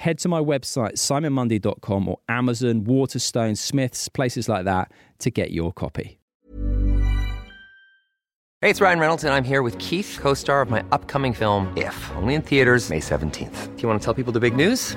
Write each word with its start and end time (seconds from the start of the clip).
head 0.00 0.18
to 0.18 0.28
my 0.28 0.40
website, 0.40 0.94
simonmundie.com 0.94 2.08
or 2.08 2.18
Amazon, 2.28 2.84
Waterstone, 2.84 3.54
Smiths, 3.54 4.08
places 4.08 4.48
like 4.48 4.64
that 4.64 4.90
to 5.18 5.30
get 5.30 5.50
your 5.50 5.72
copy. 5.72 6.18
Hey, 8.62 8.68
it's 8.68 8.80
Ryan 8.80 8.98
Reynolds, 8.98 9.24
and 9.24 9.32
I'm 9.32 9.44
here 9.44 9.62
with 9.62 9.78
Keith, 9.78 10.18
co 10.20 10.34
star 10.34 10.60
of 10.62 10.70
my 10.70 10.84
upcoming 10.92 11.32
film, 11.32 11.72
If, 11.76 11.96
only 12.16 12.34
in 12.34 12.42
theaters, 12.42 12.90
May 12.90 13.00
17th. 13.00 13.76
Do 13.76 13.82
you 13.82 13.88
want 13.88 14.00
to 14.00 14.04
tell 14.04 14.14
people 14.14 14.32
the 14.32 14.40
big 14.40 14.56
news? 14.56 14.96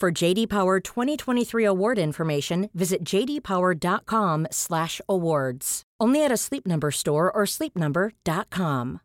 For 0.00 0.10
JD 0.10 0.48
Power 0.48 0.80
2023 0.80 1.62
award 1.62 1.98
information, 1.98 2.70
visit 2.72 3.04
jdpower.com/awards. 3.04 5.82
Only 6.00 6.24
at 6.24 6.32
a 6.32 6.38
Sleep 6.38 6.66
Number 6.66 6.90
store 6.90 7.30
or 7.30 7.44
sleepnumber.com. 7.44 9.00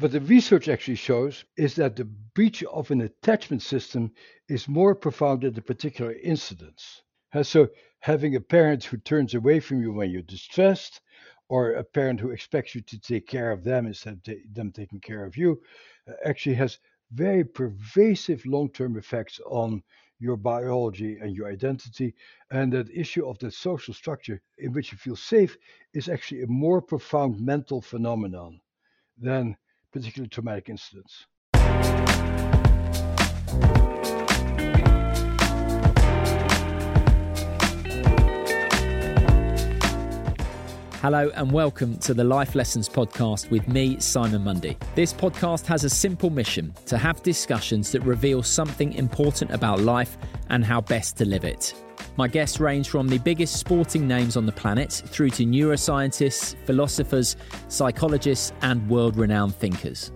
What 0.00 0.12
the 0.12 0.22
research 0.22 0.68
actually 0.68 0.94
shows 0.94 1.44
is 1.58 1.74
that 1.74 1.96
the 1.96 2.06
breach 2.06 2.64
of 2.64 2.90
an 2.90 3.02
attachment 3.02 3.60
system 3.60 4.12
is 4.48 4.66
more 4.66 4.94
profound 4.94 5.44
at 5.44 5.58
a 5.58 5.62
particular 5.62 6.14
incidence. 6.14 7.02
Uh, 7.34 7.42
So, 7.42 7.68
having 8.00 8.34
a 8.34 8.40
parent 8.40 8.84
who 8.84 8.96
turns 8.96 9.34
away 9.34 9.60
from 9.60 9.82
you 9.82 9.92
when 9.92 10.10
you're 10.10 10.22
distressed, 10.22 11.02
or 11.50 11.72
a 11.72 11.84
parent 11.84 12.20
who 12.20 12.30
expects 12.30 12.74
you 12.74 12.80
to 12.80 12.98
take 12.98 13.26
care 13.26 13.52
of 13.52 13.62
them 13.62 13.86
instead 13.86 14.26
of 14.26 14.54
them 14.54 14.72
taking 14.72 15.00
care 15.00 15.26
of 15.26 15.36
you, 15.36 15.60
uh, 16.06 16.12
actually 16.24 16.54
has 16.54 16.78
very 17.12 17.44
pervasive 17.44 18.44
long 18.46 18.70
term 18.70 18.96
effects 18.96 19.40
on 19.46 19.82
your 20.20 20.36
biology 20.36 21.18
and 21.20 21.34
your 21.34 21.48
identity. 21.48 22.14
And 22.50 22.72
that 22.72 22.90
issue 22.90 23.28
of 23.28 23.38
the 23.38 23.50
social 23.50 23.94
structure 23.94 24.40
in 24.58 24.72
which 24.72 24.92
you 24.92 24.98
feel 24.98 25.16
safe 25.16 25.56
is 25.94 26.08
actually 26.08 26.42
a 26.42 26.48
more 26.48 26.82
profound 26.82 27.40
mental 27.40 27.80
phenomenon 27.80 28.60
than 29.16 29.56
particularly 29.92 30.28
traumatic 30.28 30.68
incidents. 30.68 31.26
Hello 41.00 41.30
and 41.36 41.52
welcome 41.52 41.96
to 41.98 42.12
the 42.12 42.24
Life 42.24 42.56
Lessons 42.56 42.88
podcast 42.88 43.50
with 43.50 43.68
me, 43.68 44.00
Simon 44.00 44.42
Mundie. 44.42 44.76
This 44.96 45.12
podcast 45.12 45.64
has 45.66 45.84
a 45.84 45.88
simple 45.88 46.28
mission 46.28 46.74
to 46.86 46.98
have 46.98 47.22
discussions 47.22 47.92
that 47.92 48.00
reveal 48.00 48.42
something 48.42 48.92
important 48.94 49.52
about 49.52 49.78
life 49.78 50.18
and 50.50 50.64
how 50.64 50.80
best 50.80 51.16
to 51.18 51.24
live 51.24 51.44
it. 51.44 51.72
My 52.16 52.26
guests 52.26 52.58
range 52.58 52.88
from 52.88 53.06
the 53.06 53.18
biggest 53.18 53.58
sporting 53.58 54.08
names 54.08 54.36
on 54.36 54.44
the 54.44 54.50
planet 54.50 54.90
through 54.92 55.30
to 55.30 55.44
neuroscientists, 55.44 56.56
philosophers, 56.66 57.36
psychologists, 57.68 58.52
and 58.62 58.90
world 58.90 59.16
renowned 59.16 59.54
thinkers. 59.54 60.10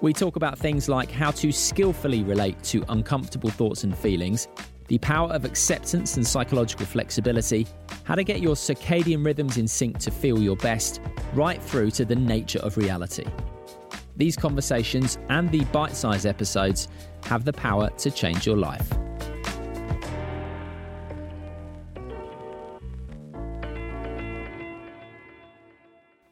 We 0.00 0.12
talk 0.12 0.36
about 0.36 0.60
things 0.60 0.88
like 0.88 1.10
how 1.10 1.32
to 1.32 1.50
skillfully 1.50 2.22
relate 2.22 2.62
to 2.66 2.84
uncomfortable 2.88 3.50
thoughts 3.50 3.82
and 3.82 3.98
feelings, 3.98 4.46
the 4.90 4.98
power 4.98 5.30
of 5.30 5.44
acceptance 5.44 6.16
and 6.16 6.26
psychological 6.26 6.84
flexibility, 6.84 7.64
how 8.02 8.16
to 8.16 8.24
get 8.24 8.40
your 8.40 8.56
circadian 8.56 9.24
rhythms 9.24 9.56
in 9.56 9.68
sync 9.68 9.96
to 10.00 10.10
feel 10.10 10.40
your 10.40 10.56
best, 10.56 11.00
right 11.32 11.62
through 11.62 11.92
to 11.92 12.04
the 12.04 12.16
nature 12.16 12.58
of 12.58 12.76
reality. 12.76 13.24
These 14.16 14.36
conversations 14.36 15.16
and 15.28 15.48
the 15.52 15.62
bite 15.66 15.94
sized 15.94 16.26
episodes 16.26 16.88
have 17.26 17.44
the 17.44 17.52
power 17.52 17.88
to 17.98 18.10
change 18.10 18.44
your 18.44 18.56
life. 18.56 18.90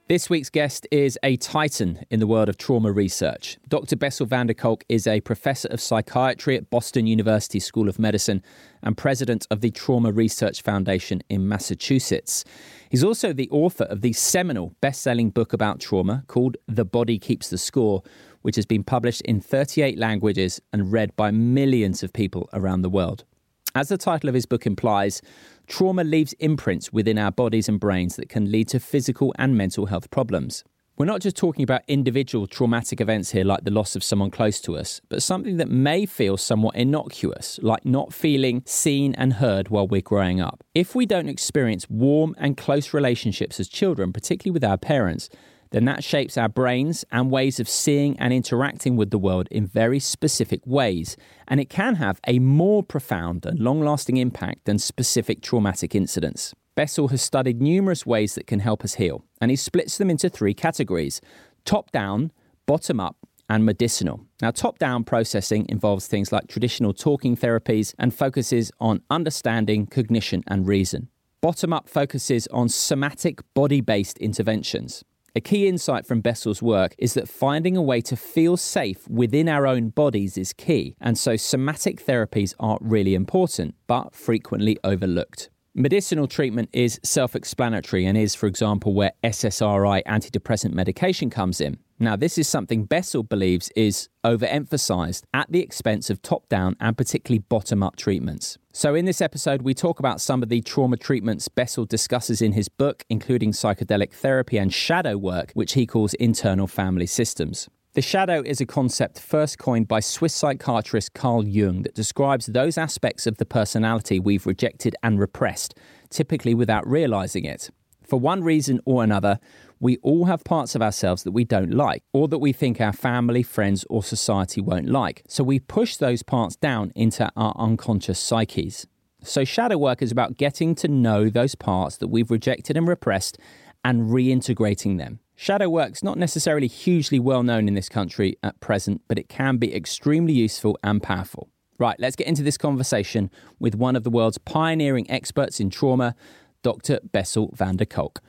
This 0.09 0.31
week's 0.31 0.49
guest 0.49 0.87
is 0.91 1.19
a 1.23 1.37
titan 1.37 2.03
in 2.09 2.19
the 2.19 2.27
world 2.27 2.49
of 2.49 2.57
trauma 2.57 2.91
research. 2.91 3.59
Dr. 3.69 3.95
Bessel 3.95 4.25
van 4.25 4.47
der 4.47 4.55
Kolk 4.55 4.83
is 4.89 5.07
a 5.07 5.21
professor 5.21 5.69
of 5.69 5.83
psychiatry 5.83 6.57
at 6.57 6.71
Boston 6.71 7.07
University 7.07 7.61
School 7.61 7.91
of 7.91 7.99
Medicine 7.99 8.43
and 8.83 8.97
president 8.97 9.47
of 9.51 9.61
the 9.61 9.71
Trauma 9.71 10.11
Research 10.11 10.63
Foundation 10.63 11.21
in 11.29 11.47
Massachusetts. 11.47 12.43
He's 12.89 13.05
also 13.05 13.35
the 13.35 13.51
author 13.51 13.85
of 13.85 14.01
the 14.01 14.15
seminal 14.15 14.75
best 14.81 15.03
selling 15.03 15.29
book 15.29 15.53
about 15.53 15.79
trauma 15.79 16.25
called 16.27 16.57
The 16.67 16.87
Body 16.87 17.19
Keeps 17.19 17.51
the 17.51 17.59
Score, 17.59 18.03
which 18.41 18.57
has 18.57 18.65
been 18.65 18.85
published 18.85 19.21
in 19.27 19.43
38 19.43 19.99
languages 19.99 20.59
and 20.73 20.91
read 20.91 21.15
by 21.17 21.31
millions 21.33 22.03
of 22.03 22.15
people 22.15 22.49
around 22.55 22.81
the 22.81 22.89
world. 22.89 23.25
As 23.75 23.89
the 23.89 23.99
title 23.99 24.29
of 24.29 24.35
his 24.35 24.47
book 24.47 24.67
implies, 24.67 25.21
trauma 25.67 26.03
leaves 26.03 26.33
imprints 26.35 26.93
within 26.93 27.19
our 27.19 27.31
bodies 27.31 27.69
and 27.69 27.79
brains 27.79 28.17
that 28.17 28.29
can 28.29 28.51
lead 28.51 28.69
to 28.69 28.81
physical 28.81 29.35
and 29.39 29.57
mental 29.57 29.87
health 29.87 30.11
problems. 30.11 30.65
We're 30.97 31.07
not 31.07 31.21
just 31.21 31.37
talking 31.37 31.63
about 31.63 31.83
individual 31.87 32.49
traumatic 32.49 33.01
events 33.01 33.31
here, 33.31 33.45
like 33.45 33.63
the 33.63 33.71
loss 33.71 33.95
of 33.95 34.03
someone 34.03 34.33
close 34.33 34.61
to 34.63 34.77
us, 34.77 35.01
but 35.09 35.23
something 35.23 35.59
that 35.59 35.69
may 35.69 36.07
feel 36.07 36.37
somewhat 36.37 36.75
innocuous, 36.75 37.61
like 37.63 37.85
not 37.85 38.13
feeling 38.13 38.65
seen 38.67 39.15
and 39.15 39.35
heard 39.35 39.69
while 39.69 39.87
we're 39.87 40.01
growing 40.01 40.41
up. 40.41 40.65
If 40.75 40.97
we 40.97 41.07
don't 41.07 41.29
experience 41.29 41.89
warm 41.89 42.35
and 42.37 42.57
close 42.57 42.93
relationships 42.93 43.61
as 43.61 43.69
children, 43.69 44.13
particularly 44.13 44.55
with 44.55 44.65
our 44.65 44.77
parents, 44.77 45.29
then 45.71 45.85
that 45.85 46.05
shapes 46.05 46.37
our 46.37 46.49
brains 46.49 47.05
and 47.11 47.31
ways 47.31 47.61
of 47.61 47.69
seeing 47.69 48.19
and 48.19 48.33
interacting 48.33 48.97
with 48.97 49.11
the 49.11 49.19
world 49.19 49.49
in 49.51 49.67
very 49.67 49.99
specific 49.99 50.61
ways. 50.67 51.17
And 51.47 51.61
it 51.61 51.69
can 51.69 51.97
have 51.97 52.21
a 52.27 52.39
more 52.39 52.83
profound 52.83 53.45
and 53.47 53.59
long 53.59 53.81
lasting 53.81 54.17
impact 54.17 54.65
than 54.65 54.79
specific 54.79 55.43
traumatic 55.43 55.95
incidents. 55.95 56.55
Bessel 56.75 57.09
has 57.09 57.23
studied 57.23 57.61
numerous 57.61 58.07
ways 58.07 58.35
that 58.37 58.47
can 58.47 58.61
help 58.61 58.85
us 58.85 58.95
heal, 58.95 59.25
and 59.41 59.51
he 59.51 59.57
splits 59.57 59.99
them 59.99 60.11
into 60.11 60.29
three 60.29 60.55
categories 60.55 61.21
top 61.65 61.91
down, 61.91 62.31
bottom 62.67 63.01
up, 63.01 63.17
and 63.49 63.65
medicinal. 63.65 64.27
Now, 64.41 64.51
top 64.51 64.79
down 64.79 65.05
processing 65.05 65.67
involves 65.69 66.07
things 66.07 66.33
like 66.33 66.49
traditional 66.49 66.93
talking 66.93 67.37
therapies 67.37 67.95
and 67.99 68.15
focuses 68.15 68.71
on 68.79 69.03
understanding, 69.11 69.87
cognition, 69.87 70.45
and 70.47 70.67
reason. 70.67 71.09
Bottom 71.41 71.73
up 71.73 71.89
focuses 71.89 72.47
on 72.49 72.69
somatic 72.69 73.41
body 73.55 73.81
based 73.81 74.19
interventions. 74.19 75.05
A 75.39 75.41
key 75.41 75.69
insight 75.69 76.05
from 76.05 76.21
Bessel's 76.21 76.61
work 76.61 76.97
is 76.99 77.15
that 77.15 77.29
finding 77.29 77.77
a 77.77 77.81
way 77.81 78.01
to 78.01 78.17
feel 78.17 78.57
safe 78.57 79.07
within 79.07 79.49
our 79.49 79.69
own 79.69 79.91
bodies 79.91 80.37
is 80.37 80.53
key, 80.53 80.97
and 81.01 81.17
so 81.17 81.37
somatic 81.37 82.05
therapies 82.05 82.55
are 82.59 82.77
really 82.81 83.15
important, 83.15 83.77
but 83.87 84.17
frequently 84.17 84.81
overlooked. 84.83 85.49
Medicinal 85.79 86.27
treatment 86.27 86.69
is 86.73 86.99
self 87.05 87.37
explanatory 87.37 88.05
and 88.05 88.19
is, 88.19 88.35
for 88.35 88.49
example, 88.49 88.95
where 88.95 89.13
SSRI 89.23 90.03
antidepressant 90.07 90.73
medication 90.73 91.31
comes 91.31 91.61
in. 91.61 91.79
Now, 92.01 92.17
this 92.17 92.37
is 92.37 92.49
something 92.49 92.85
Bessel 92.85 93.23
believes 93.23 93.71
is 93.77 94.09
overemphasized 94.25 95.23
at 95.33 95.53
the 95.53 95.61
expense 95.61 96.11
of 96.11 96.21
top 96.21 96.49
down 96.49 96.75
and 96.81 96.99
particularly 96.99 97.39
bottom 97.39 97.85
up 97.85 97.95
treatments. 97.95 98.59
So, 98.73 98.97
in 98.97 99.05
this 99.05 99.21
episode, 99.21 99.63
we 99.63 99.73
talk 99.73 100.01
about 100.01 100.21
some 100.21 100.43
of 100.43 100.49
the 100.49 100.63
trauma 100.63 100.97
treatments 100.97 101.47
Bessel 101.47 101.85
discusses 101.85 102.43
in 102.43 102.55
his 102.55 102.69
book, 102.69 103.05
including 103.09 103.53
psychedelic 103.53 104.13
therapy 104.13 104.59
and 104.59 104.75
shadow 104.75 105.17
work, 105.17 105.53
which 105.55 105.75
he 105.75 105.87
calls 105.87 106.13
internal 106.15 106.67
family 106.67 107.07
systems. 107.07 107.69
The 107.99 108.03
shadow 108.03 108.45
is 108.47 108.61
a 108.61 108.65
concept 108.65 109.19
first 109.19 109.59
coined 109.59 109.89
by 109.89 109.99
Swiss 109.99 110.33
psychiatrist 110.33 111.15
Carl 111.15 111.45
Jung 111.45 111.83
that 111.83 111.97
describes 111.97 112.47
those 112.47 112.79
aspects 112.79 113.27
of 113.27 113.39
the 113.39 113.45
personality 113.45 114.21
we've 114.21 114.47
rejected 114.47 114.95
and 115.03 115.19
repressed, 115.19 115.75
typically 116.09 116.55
without 116.55 116.87
realizing 116.87 117.45
it. 117.45 117.71
For 118.05 118.21
one 118.21 118.45
reason 118.45 118.79
or 118.85 119.03
another, 119.03 119.41
we 119.81 119.97
all 119.97 120.27
have 120.27 120.45
parts 120.45 120.77
of 120.77 120.81
ourselves 120.81 121.25
that 121.25 121.33
we 121.33 121.43
don't 121.43 121.75
like, 121.75 122.05
or 122.13 122.29
that 122.29 122.39
we 122.39 122.53
think 122.53 122.81
our 122.81 122.93
family, 122.93 123.43
friends, 123.43 123.85
or 123.91 124.05
society 124.05 124.61
won't 124.61 124.89
like. 124.89 125.25
So 125.27 125.43
we 125.43 125.59
push 125.59 125.97
those 125.97 126.23
parts 126.23 126.55
down 126.55 126.93
into 126.95 127.29
our 127.37 127.53
unconscious 127.59 128.21
psyches. 128.21 128.87
So, 129.25 129.43
shadow 129.43 129.77
work 129.77 130.03
is 130.03 130.13
about 130.13 130.37
getting 130.37 130.77
to 130.77 130.87
know 130.87 131.29
those 131.29 131.57
parts 131.57 131.97
that 131.97 132.07
we've 132.07 132.31
rejected 132.31 132.77
and 132.77 132.87
repressed 132.87 133.39
and 133.85 134.03
reintegrating 134.03 134.99
them. 134.99 135.19
Shadow 135.41 135.69
work's 135.69 136.03
not 136.03 136.19
necessarily 136.19 136.67
hugely 136.67 137.21
well 137.21 137.45
known 137.45 137.69
in 137.69 137.75
this 137.75 137.89
country 137.89 138.37
at 138.43 138.59
present, 138.59 139.03
but 139.07 139.21
it 139.21 139.29
can 139.29 139.57
be 139.57 139.73
extremely 139.73 140.33
useful 140.33 140.77
and 140.83 141.01
powerful. 141.01 141.49
Right, 141.79 141.95
let's 142.01 142.17
get 142.17 142.27
into 142.27 142.43
this 142.43 142.59
conversation 142.59 143.31
with 143.61 143.77
one 143.77 143.95
of 143.95 144.03
the 144.03 144.11
world's 144.11 144.39
pioneering 144.39 145.09
experts 145.09 145.61
in 145.61 145.71
trauma, 145.71 146.17
Dr. 146.65 146.99
Bessel 147.13 147.53
van 147.55 147.77
der 147.77 147.85
Kolk. 147.85 148.21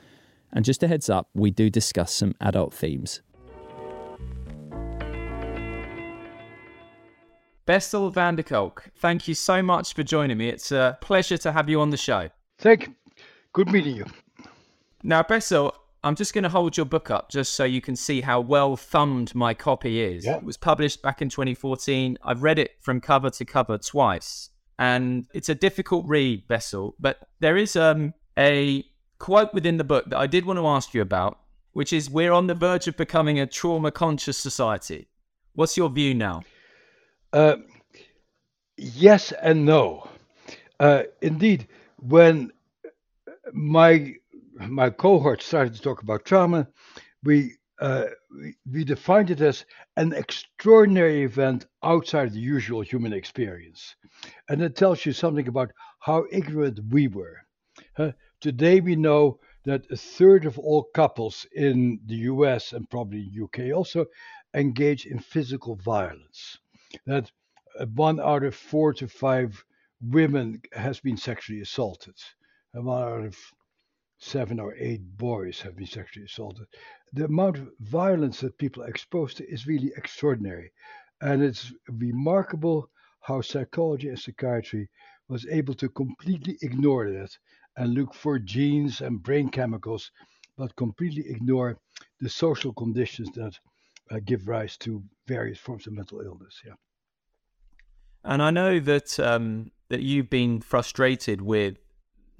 And 0.52 0.64
just 0.64 0.84
a 0.84 0.86
heads 0.86 1.10
up, 1.10 1.28
we 1.34 1.50
do 1.50 1.68
discuss 1.68 2.14
some 2.14 2.36
adult 2.40 2.72
themes. 2.72 3.22
Bessel 7.66 8.10
van 8.10 8.36
der 8.36 8.44
Kolk, 8.44 8.84
thank 8.94 9.26
you 9.26 9.34
so 9.34 9.64
much 9.64 9.94
for 9.94 10.04
joining 10.04 10.38
me. 10.38 10.48
It's 10.48 10.70
a 10.70 10.96
pleasure 11.00 11.38
to 11.38 11.50
have 11.50 11.68
you 11.68 11.80
on 11.80 11.90
the 11.90 11.96
show. 11.96 12.30
Thank 12.58 12.86
you. 12.86 12.94
Good 13.52 13.72
meeting 13.72 13.96
you. 13.96 14.06
Now, 15.02 15.24
Bessel, 15.24 15.74
I'm 16.02 16.14
just 16.14 16.32
going 16.32 16.44
to 16.44 16.50
hold 16.50 16.76
your 16.76 16.86
book 16.86 17.10
up 17.10 17.30
just 17.30 17.54
so 17.54 17.64
you 17.64 17.80
can 17.80 17.94
see 17.94 18.22
how 18.22 18.40
well 18.40 18.76
thumbed 18.76 19.34
my 19.34 19.52
copy 19.52 20.00
is. 20.00 20.24
Yeah. 20.24 20.36
It 20.36 20.44
was 20.44 20.56
published 20.56 21.02
back 21.02 21.20
in 21.20 21.28
2014. 21.28 22.16
I've 22.24 22.42
read 22.42 22.58
it 22.58 22.72
from 22.80 23.00
cover 23.00 23.28
to 23.30 23.44
cover 23.44 23.76
twice, 23.76 24.50
and 24.78 25.26
it's 25.34 25.50
a 25.50 25.54
difficult 25.54 26.06
read, 26.06 26.48
Bessel. 26.48 26.94
But 26.98 27.28
there 27.40 27.56
is 27.56 27.76
um, 27.76 28.14
a 28.38 28.84
quote 29.18 29.52
within 29.52 29.76
the 29.76 29.84
book 29.84 30.08
that 30.08 30.18
I 30.18 30.26
did 30.26 30.46
want 30.46 30.58
to 30.58 30.66
ask 30.66 30.94
you 30.94 31.02
about, 31.02 31.38
which 31.72 31.92
is 31.92 32.08
We're 32.08 32.32
on 32.32 32.46
the 32.46 32.54
verge 32.54 32.88
of 32.88 32.96
becoming 32.96 33.38
a 33.38 33.46
trauma 33.46 33.90
conscious 33.90 34.38
society. 34.38 35.08
What's 35.54 35.76
your 35.76 35.90
view 35.90 36.14
now? 36.14 36.42
Uh, 37.32 37.56
yes 38.76 39.32
and 39.32 39.66
no. 39.66 40.08
Uh, 40.78 41.02
indeed, 41.20 41.68
when 41.98 42.50
my 43.52 44.14
my 44.68 44.90
cohort 44.90 45.42
started 45.42 45.74
to 45.74 45.80
talk 45.80 46.02
about 46.02 46.24
trauma, 46.24 46.68
we, 47.22 47.54
uh, 47.80 48.06
we, 48.34 48.54
we 48.70 48.84
defined 48.84 49.30
it 49.30 49.40
as 49.40 49.64
an 49.96 50.12
extraordinary 50.12 51.22
event 51.22 51.66
outside 51.82 52.32
the 52.32 52.40
usual 52.40 52.82
human 52.82 53.12
experience, 53.12 53.96
and 54.48 54.60
it 54.60 54.76
tells 54.76 55.06
you 55.06 55.12
something 55.12 55.48
about 55.48 55.72
how 56.00 56.26
ignorant 56.30 56.78
we 56.90 57.08
were. 57.08 57.38
Uh, 57.96 58.12
today, 58.40 58.80
we 58.80 58.96
know 58.96 59.38
that 59.64 59.90
a 59.90 59.96
third 59.96 60.44
of 60.44 60.58
all 60.58 60.84
couples 60.94 61.46
in 61.54 62.00
the 62.06 62.16
U.S. 62.16 62.72
and 62.72 62.88
probably 62.88 63.30
UK 63.42 63.74
also 63.74 64.06
engage 64.54 65.06
in 65.06 65.18
physical 65.18 65.76
violence. 65.76 66.58
That 67.06 67.30
uh, 67.78 67.86
one 67.86 68.20
out 68.20 68.44
of 68.44 68.54
four 68.54 68.92
to 68.94 69.08
five 69.08 69.64
women 70.02 70.60
has 70.72 71.00
been 71.00 71.16
sexually 71.16 71.60
assaulted, 71.60 72.14
one 72.72 73.02
out 73.02 73.24
of 73.24 73.36
seven 74.20 74.60
or 74.60 74.74
eight 74.76 75.00
boys 75.16 75.60
have 75.60 75.76
been 75.76 75.86
sexually 75.86 76.26
assaulted. 76.26 76.66
The 77.14 77.24
amount 77.24 77.56
of 77.58 77.70
violence 77.80 78.40
that 78.40 78.58
people 78.58 78.82
are 78.82 78.88
exposed 78.88 79.38
to 79.38 79.48
is 79.48 79.66
really 79.66 79.92
extraordinary. 79.96 80.72
And 81.22 81.42
it's 81.42 81.72
remarkable 81.88 82.90
how 83.20 83.40
psychology 83.40 84.08
and 84.08 84.18
psychiatry 84.18 84.88
was 85.28 85.46
able 85.46 85.74
to 85.74 85.88
completely 85.88 86.58
ignore 86.62 87.10
that 87.10 87.36
and 87.76 87.94
look 87.94 88.14
for 88.14 88.38
genes 88.38 89.00
and 89.00 89.22
brain 89.22 89.48
chemicals, 89.48 90.10
but 90.56 90.76
completely 90.76 91.24
ignore 91.28 91.78
the 92.20 92.28
social 92.28 92.72
conditions 92.72 93.30
that 93.32 93.58
uh, 94.10 94.18
give 94.24 94.48
rise 94.48 94.76
to 94.78 95.02
various 95.26 95.58
forms 95.58 95.86
of 95.86 95.94
mental 95.94 96.20
illness. 96.20 96.60
Yeah. 96.66 96.74
And 98.24 98.42
I 98.42 98.50
know 98.50 98.80
that 98.80 99.18
um, 99.18 99.70
that 99.88 100.02
you've 100.02 100.28
been 100.28 100.60
frustrated 100.60 101.40
with 101.40 101.78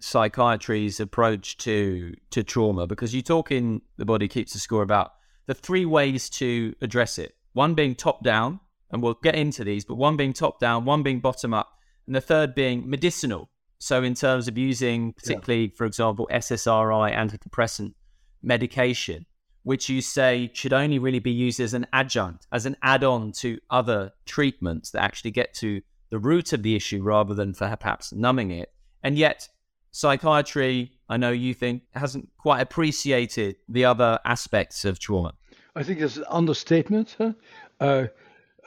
psychiatry's 0.01 1.01
approach 1.01 1.57
to 1.59 2.15
to 2.31 2.43
trauma 2.43 2.87
because 2.87 3.15
you 3.15 3.23
talk 3.23 3.51
in 3.51 3.83
the 3.97 4.05
body 4.05 4.29
keeps 4.29 4.53
the 4.53 4.59
score 4.59 4.83
about 4.83 5.13
the 5.47 5.55
three 5.55 5.85
ways 5.85 6.31
to 6.31 6.75
address 6.81 7.19
it. 7.19 7.35
One 7.53 7.75
being 7.75 7.95
top 7.95 8.23
down 8.23 8.61
and 8.91 9.03
we'll 9.03 9.19
get 9.23 9.35
into 9.35 9.65
these 9.65 9.85
but 9.85 9.97
one 9.97 10.17
being 10.17 10.33
top 10.33 10.61
down 10.61 10.85
one 10.85 11.03
being 11.03 11.21
bottom 11.21 11.55
up 11.55 11.69
and 12.07 12.15
the 12.15 12.21
third 12.21 12.55
being 12.55 12.89
medicinal. 12.89 13.51
So 13.79 14.03
in 14.03 14.15
terms 14.15 14.49
of 14.49 14.59
using 14.59 15.13
particularly 15.13 15.65
yeah. 15.65 15.77
for 15.77 15.87
example 15.87 16.29
ssri 16.33 17.15
antidepressant 17.15 17.95
medication 18.43 19.27
which 19.63 19.91
you 19.91 20.01
say 20.01 20.51
should 20.55 20.73
only 20.73 20.99
really 20.99 21.19
be 21.19 21.31
used 21.31 21.61
as 21.61 21.75
an 21.75 21.87
adjunct 21.93 22.47
as 22.53 22.65
an 22.65 22.77
add-on 22.83 23.31
to 23.31 23.59
other 23.71 24.13
treatments 24.25 24.91
that 24.91 25.03
actually 25.03 25.31
get 25.31 25.53
to 25.53 25.83
the 26.11 26.19
root 26.19 26.53
of 26.53 26.63
the 26.63 26.77
issue 26.77 27.03
rather 27.03 27.35
than 27.35 27.55
for 27.55 27.75
perhaps 27.77 28.13
numbing 28.13 28.51
it. 28.51 28.73
And 29.03 29.17
yet 29.17 29.49
psychiatry, 29.91 30.93
I 31.09 31.17
know 31.17 31.31
you 31.31 31.55
think, 31.55 31.83
hasn't 31.95 32.29
quite 32.39 32.61
appreciated 32.61 33.57
the 33.69 33.85
other 33.85 34.19
aspects 34.25 34.85
of 34.85 34.99
trauma. 34.99 35.35
I 35.75 35.83
think 35.83 36.01
it's 36.01 36.17
an 36.17 36.25
understatement. 36.29 37.17
Huh? 37.19 37.33
Uh, 37.79 38.07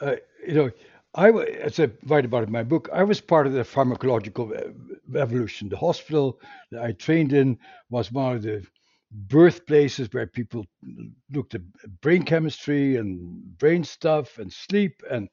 uh, 0.00 0.16
you 0.46 0.54
know, 0.54 0.70
I, 1.14 1.30
as 1.30 1.78
I 1.78 1.90
write 2.06 2.24
about 2.24 2.44
in 2.44 2.52
my 2.52 2.62
book, 2.62 2.88
I 2.92 3.04
was 3.04 3.20
part 3.20 3.46
of 3.46 3.52
the 3.52 3.60
pharmacological 3.60 4.74
revolution. 5.08 5.68
The 5.68 5.76
hospital 5.76 6.40
that 6.72 6.82
I 6.82 6.92
trained 6.92 7.32
in 7.32 7.58
was 7.90 8.10
one 8.10 8.36
of 8.36 8.42
the 8.42 8.66
birthplaces 9.12 10.08
where 10.12 10.26
people 10.26 10.66
looked 11.30 11.54
at 11.54 11.60
brain 12.00 12.24
chemistry 12.24 12.96
and 12.96 13.56
brain 13.58 13.84
stuff 13.84 14.38
and 14.38 14.52
sleep 14.52 15.02
and 15.08 15.28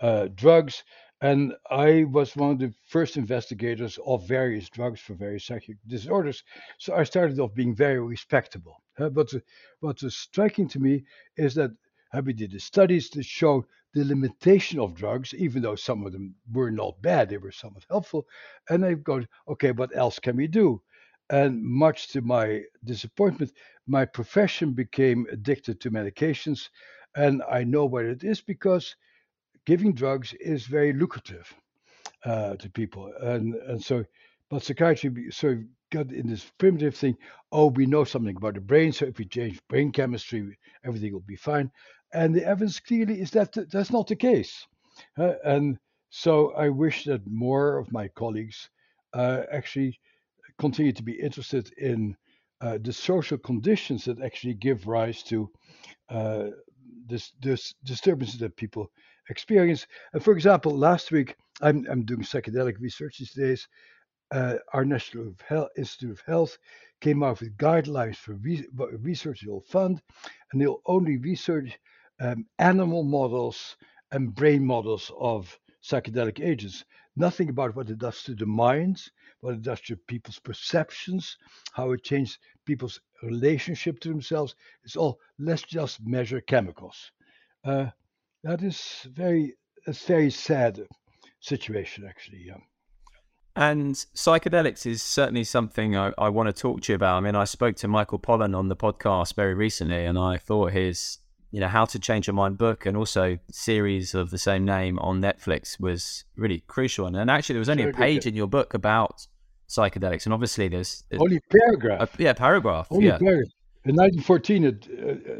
uh, 0.00 0.28
drugs. 0.34 0.84
And 1.22 1.54
I 1.70 2.04
was 2.04 2.36
one 2.36 2.50
of 2.50 2.58
the 2.58 2.74
first 2.86 3.16
investigators 3.16 3.98
of 4.04 4.28
various 4.28 4.68
drugs 4.68 5.00
for 5.00 5.14
various 5.14 5.46
psychic 5.46 5.78
disorders. 5.86 6.44
So 6.78 6.94
I 6.94 7.04
started 7.04 7.40
off 7.40 7.54
being 7.54 7.74
very 7.74 8.00
respectable. 8.00 8.82
Uh, 8.98 9.08
but 9.08 9.32
was 9.80 10.14
striking 10.14 10.68
to 10.68 10.78
me 10.78 11.04
is 11.36 11.54
that 11.54 11.70
uh, 12.12 12.22
we 12.24 12.32
did 12.32 12.52
the 12.52 12.60
studies 12.60 13.08
to 13.10 13.22
show 13.22 13.66
the 13.94 14.04
limitation 14.04 14.78
of 14.78 14.94
drugs, 14.94 15.32
even 15.34 15.62
though 15.62 15.74
some 15.74 16.04
of 16.04 16.12
them 16.12 16.34
were 16.52 16.70
not 16.70 17.00
bad, 17.00 17.30
they 17.30 17.38
were 17.38 17.52
somewhat 17.52 17.86
helpful. 17.88 18.26
And 18.68 18.84
I've 18.84 19.02
go, 19.02 19.24
okay, 19.48 19.72
what 19.72 19.96
else 19.96 20.18
can 20.18 20.36
we 20.36 20.46
do? 20.46 20.82
And 21.30 21.64
much 21.64 22.08
to 22.08 22.20
my 22.20 22.62
disappointment, 22.84 23.52
my 23.86 24.04
profession 24.04 24.72
became 24.72 25.26
addicted 25.32 25.80
to 25.80 25.90
medications. 25.90 26.68
And 27.14 27.42
I 27.50 27.64
know 27.64 27.86
what 27.86 28.04
it 28.04 28.22
is 28.22 28.42
because 28.42 28.94
giving 29.66 29.92
drugs 29.92 30.32
is 30.34 30.66
very 30.66 30.92
lucrative 30.92 31.52
uh, 32.24 32.56
to 32.56 32.70
people, 32.70 33.12
and 33.20 33.54
and 33.54 33.82
so, 33.82 34.04
but 34.48 34.62
psychiatry 34.62 35.30
so 35.30 35.58
got 35.90 36.10
in 36.10 36.26
this 36.26 36.50
primitive 36.58 36.96
thing. 36.96 37.16
Oh, 37.52 37.66
we 37.66 37.86
know 37.86 38.04
something 38.04 38.36
about 38.36 38.54
the 38.54 38.60
brain, 38.60 38.92
so 38.92 39.06
if 39.06 39.18
we 39.18 39.26
change 39.26 39.60
brain 39.68 39.92
chemistry, 39.92 40.56
everything 40.84 41.12
will 41.12 41.20
be 41.20 41.36
fine. 41.36 41.70
And 42.12 42.34
the 42.34 42.44
evidence 42.44 42.80
clearly 42.80 43.20
is 43.20 43.30
that 43.32 43.52
that's 43.70 43.92
not 43.92 44.06
the 44.06 44.16
case. 44.16 44.66
Uh, 45.18 45.34
and 45.44 45.78
so 46.10 46.52
I 46.54 46.68
wish 46.68 47.04
that 47.04 47.26
more 47.26 47.78
of 47.78 47.92
my 47.92 48.08
colleagues 48.08 48.70
uh, 49.12 49.42
actually 49.52 49.98
continue 50.58 50.92
to 50.92 51.02
be 51.02 51.12
interested 51.12 51.72
in 51.78 52.16
uh, 52.60 52.78
the 52.80 52.92
social 52.92 53.38
conditions 53.38 54.04
that 54.04 54.22
actually 54.22 54.54
give 54.54 54.86
rise 54.86 55.22
to 55.24 55.50
uh, 56.08 56.46
this, 57.06 57.32
this 57.42 57.74
disturbances 57.84 58.38
that 58.40 58.56
people 58.56 58.90
experience. 59.30 59.86
And 60.12 60.22
for 60.22 60.32
example, 60.32 60.76
last 60.76 61.10
week, 61.10 61.36
I'm, 61.62 61.86
I'm 61.90 62.04
doing 62.04 62.22
psychedelic 62.22 62.80
research 62.80 63.18
these 63.18 63.32
days. 63.32 63.68
Uh, 64.32 64.56
our 64.72 64.84
National 64.84 65.32
Health, 65.48 65.68
Institute 65.76 66.10
of 66.10 66.20
Health 66.26 66.58
came 67.00 67.22
out 67.22 67.40
with 67.40 67.56
guidelines 67.56 68.16
for 68.16 68.34
re- 68.34 68.66
research 69.00 69.42
they'll 69.44 69.60
fund, 69.60 70.02
and 70.52 70.60
they'll 70.60 70.82
only 70.86 71.16
research 71.18 71.78
um, 72.20 72.46
animal 72.58 73.04
models 73.04 73.76
and 74.12 74.34
brain 74.34 74.64
models 74.64 75.12
of 75.18 75.58
psychedelic 75.82 76.40
agents. 76.44 76.84
Nothing 77.16 77.48
about 77.48 77.76
what 77.76 77.88
it 77.88 77.98
does 77.98 78.22
to 78.24 78.34
the 78.34 78.46
minds, 78.46 79.10
what 79.40 79.54
it 79.54 79.62
does 79.62 79.80
to 79.82 79.96
people's 79.96 80.38
perceptions, 80.38 81.38
how 81.72 81.92
it 81.92 82.02
changes 82.02 82.38
people's 82.66 83.00
relationship 83.22 84.00
to 84.00 84.08
themselves. 84.08 84.54
It's 84.84 84.96
all 84.96 85.18
let's 85.38 85.62
just 85.62 86.04
measure 86.04 86.40
chemicals. 86.40 87.12
Uh, 87.64 87.86
that 88.46 88.62
is 88.62 89.06
very 89.12 89.54
a 89.86 89.92
very 89.92 90.30
sad 90.30 90.86
situation 91.40 92.04
actually 92.08 92.42
yeah 92.46 92.56
and 93.56 93.94
psychedelics 94.14 94.84
is 94.84 95.02
certainly 95.02 95.44
something 95.44 95.96
I, 95.96 96.12
I, 96.18 96.28
want 96.28 96.46
to 96.48 96.52
talk 96.52 96.82
to 96.82 96.92
you 96.92 96.94
about. 96.94 97.16
I 97.16 97.20
mean, 97.20 97.34
I 97.34 97.44
spoke 97.44 97.76
to 97.76 97.88
Michael 97.88 98.18
Pollan 98.18 98.54
on 98.54 98.68
the 98.68 98.76
podcast 98.76 99.34
very 99.34 99.54
recently, 99.54 100.04
and 100.04 100.18
I 100.18 100.36
thought 100.36 100.72
his 100.72 101.20
you 101.56 101.60
know, 101.60 101.68
How 101.68 101.86
to 101.86 101.98
Change 101.98 102.26
Your 102.26 102.34
Mind 102.34 102.58
book 102.58 102.84
and 102.84 102.98
also 102.98 103.38
series 103.50 104.14
of 104.14 104.30
the 104.30 104.36
same 104.36 104.66
name 104.66 104.98
on 104.98 105.22
Netflix 105.22 105.80
was 105.80 106.24
really 106.36 106.62
crucial. 106.66 107.06
And, 107.06 107.16
and 107.16 107.30
actually, 107.30 107.54
there 107.54 107.60
was 107.60 107.70
only 107.70 107.84
a 107.84 107.92
page 107.92 108.26
in 108.26 108.34
your 108.34 108.46
book 108.46 108.74
about 108.74 109.26
psychedelics, 109.68 110.26
and 110.26 110.34
obviously 110.34 110.68
there's, 110.68 111.04
there's 111.08 111.22
only 111.22 111.40
paragraph. 111.50 112.14
A, 112.18 112.22
yeah, 112.22 112.34
paragraph. 112.34 112.88
Only 112.90 113.06
yeah. 113.06 113.18
paragraph. 113.18 113.48
In 113.86 113.94
1914, 113.94 114.66
uh, 114.66 114.70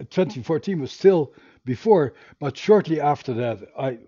2014 0.09 0.81
was 0.81 0.91
still 0.93 1.35
before, 1.67 2.15
but 2.41 2.57
shortly 2.57 2.99
after 3.01 3.35
that, 3.35 3.59
I 3.79 3.99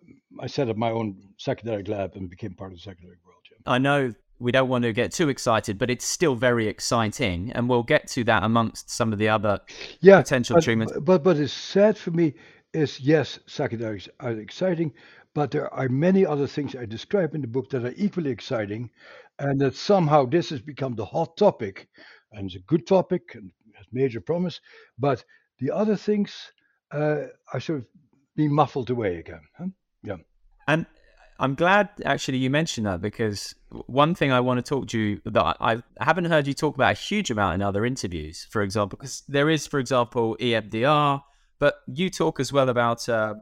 I 0.41 0.47
set 0.47 0.71
up 0.71 0.77
my 0.77 0.91
own 0.91 1.17
psychedelic 1.38 1.88
lab 1.88 2.15
and 2.15 2.31
became 2.31 2.55
part 2.55 2.73
of 2.73 2.79
the 2.79 2.91
psychedelic 2.91 3.21
world. 3.27 3.45
Yeah. 3.50 3.59
I 3.67 3.79
know 3.79 4.15
we 4.38 4.53
don't 4.53 4.69
want 4.69 4.85
to 4.85 4.93
get 4.93 5.12
too 5.12 5.29
excited, 5.29 5.79
but 5.79 5.91
it's 5.91 6.05
still 6.07 6.37
very 6.37 6.69
exciting, 6.69 7.53
and 7.53 7.69
we'll 7.69 7.83
get 7.83 8.07
to 8.09 8.25
that 8.25 8.45
amongst 8.45 8.88
some 8.88 9.12
of 9.12 9.19
the 9.19 9.29
other 9.29 9.61
yeah, 10.00 10.23
potential 10.23 10.55
but, 10.55 10.65
treatments. 10.65 10.93
But 11.00 11.23
but 11.23 11.37
it's 11.37 11.53
sad 11.53 11.99
for 11.99 12.12
me 12.12 12.35
is 12.73 13.00
yes, 13.00 13.38
psychedelics 13.49 14.09
are 14.21 14.33
exciting, 14.33 14.93
but 15.35 15.50
there 15.50 15.73
are 15.75 15.88
many 15.88 16.25
other 16.25 16.47
things 16.47 16.75
I 16.75 16.87
describe 16.87 17.35
in 17.35 17.41
the 17.41 17.49
book 17.49 17.69
that 17.71 17.85
are 17.85 17.95
equally 17.97 18.31
exciting, 18.31 18.91
and 19.38 19.61
that 19.61 19.75
somehow 19.75 20.25
this 20.25 20.50
has 20.50 20.61
become 20.61 20.95
the 20.95 21.05
hot 21.05 21.37
topic, 21.37 21.88
and 22.33 22.47
it's 22.47 22.57
a 22.57 22.61
good 22.61 22.87
topic 22.87 23.35
and 23.35 23.50
has 23.75 23.87
major 23.93 24.21
promise, 24.21 24.61
but 24.99 25.25
the 25.59 25.73
other 25.73 25.97
things 25.97 26.53
uh, 26.92 27.23
are 27.52 27.61
sort 27.61 27.80
of 27.80 27.87
being 28.37 28.54
muffled 28.54 28.90
away 28.90 29.16
again. 29.16 29.40
Huh? 29.57 29.66
Yeah. 30.02 30.16
And 30.66 30.87
I'm 31.40 31.54
glad 31.54 31.88
actually 32.04 32.38
you 32.38 32.50
mentioned 32.50 32.87
that 32.87 33.00
because 33.00 33.54
one 33.87 34.14
thing 34.14 34.33
I 34.33 34.40
want 34.40 34.64
to 34.64 34.68
talk 34.68 34.88
to 34.88 34.99
you 34.99 35.21
that 35.25 35.57
I, 35.61 35.83
haven't 36.00 36.25
heard 36.26 36.47
you 36.47 36.54
talk 36.54 36.75
about 36.75 36.92
a 36.92 36.99
huge 36.99 37.30
amount 37.30 37.54
in 37.54 37.62
other 37.62 37.85
interviews, 37.85 38.47
for 38.50 38.62
example, 38.62 38.97
because 38.99 39.23
there 39.28 39.49
is, 39.49 39.66
for 39.66 39.78
example, 39.78 40.37
EMDR, 40.40 41.23
but 41.59 41.76
you 41.87 42.11
talk 42.11 42.40
as 42.40 42.52
well 42.52 42.68
about, 42.68 43.09
uh, 43.09 43.35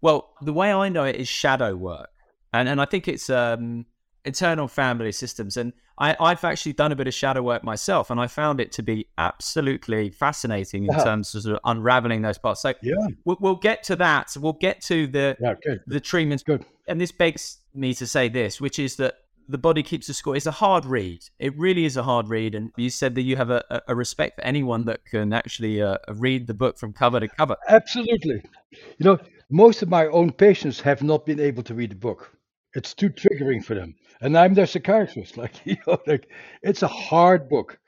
well, 0.00 0.34
the 0.42 0.52
way 0.52 0.72
I 0.72 0.88
know 0.88 1.04
it 1.04 1.16
is 1.16 1.28
shadow 1.28 1.76
work. 1.76 2.10
And, 2.52 2.68
and 2.68 2.80
I 2.80 2.84
think 2.86 3.08
it's 3.08 3.30
um, 3.30 3.86
internal 4.24 4.68
family 4.68 5.12
systems. 5.12 5.56
And 5.56 5.72
I, 5.98 6.16
I've 6.18 6.42
actually 6.44 6.72
done 6.72 6.92
a 6.92 6.96
bit 6.96 7.06
of 7.06 7.14
shadow 7.14 7.42
work 7.42 7.62
myself, 7.62 8.10
and 8.10 8.20
I 8.20 8.26
found 8.26 8.60
it 8.60 8.72
to 8.72 8.82
be 8.82 9.06
absolutely 9.16 10.10
fascinating 10.10 10.84
in 10.84 10.90
yeah. 10.90 11.04
terms 11.04 11.34
of, 11.34 11.42
sort 11.42 11.54
of 11.54 11.60
unraveling 11.64 12.22
those 12.22 12.38
parts. 12.38 12.62
So 12.62 12.74
yeah, 12.82 12.94
we'll, 13.24 13.38
we'll 13.40 13.56
get 13.56 13.82
to 13.84 13.96
that. 13.96 14.34
We'll 14.38 14.54
get 14.54 14.80
to 14.82 15.06
the 15.06 15.36
yeah, 15.40 15.54
the 15.86 16.00
treatments. 16.00 16.42
Good. 16.42 16.64
And 16.88 17.00
this 17.00 17.12
begs 17.12 17.58
me 17.74 17.94
to 17.94 18.06
say 18.06 18.28
this, 18.28 18.60
which 18.60 18.78
is 18.78 18.96
that 18.96 19.14
the 19.48 19.58
body 19.58 19.82
keeps 19.82 20.08
a 20.08 20.14
score. 20.14 20.36
It's 20.36 20.46
a 20.46 20.50
hard 20.50 20.84
read. 20.84 21.20
It 21.38 21.56
really 21.58 21.84
is 21.84 21.96
a 21.96 22.02
hard 22.02 22.28
read. 22.28 22.54
And 22.54 22.72
you 22.76 22.90
said 22.90 23.14
that 23.14 23.22
you 23.22 23.36
have 23.36 23.50
a, 23.50 23.82
a 23.88 23.94
respect 23.94 24.36
for 24.36 24.44
anyone 24.44 24.84
that 24.86 25.04
can 25.04 25.32
actually 25.32 25.82
uh, 25.82 25.98
read 26.14 26.46
the 26.46 26.54
book 26.54 26.78
from 26.78 26.92
cover 26.92 27.20
to 27.20 27.28
cover. 27.28 27.56
Absolutely. 27.68 28.42
You 28.72 29.04
know, 29.04 29.18
most 29.50 29.82
of 29.82 29.88
my 29.88 30.06
own 30.06 30.32
patients 30.32 30.80
have 30.80 31.02
not 31.02 31.26
been 31.26 31.40
able 31.40 31.62
to 31.64 31.74
read 31.74 31.90
the 31.90 31.96
book. 31.96 32.36
It's 32.74 32.94
too 32.94 33.10
triggering 33.10 33.64
for 33.64 33.74
them 33.74 33.94
and 34.20 34.36
I'm 34.38 34.54
their 34.54 34.66
psychiatrist. 34.66 35.36
Like 35.42 35.54
you 35.66 35.76
know, 35.86 35.98
like 36.06 36.28
it's 36.62 36.82
a 36.82 36.88
hard 36.88 37.48
book, 37.48 37.78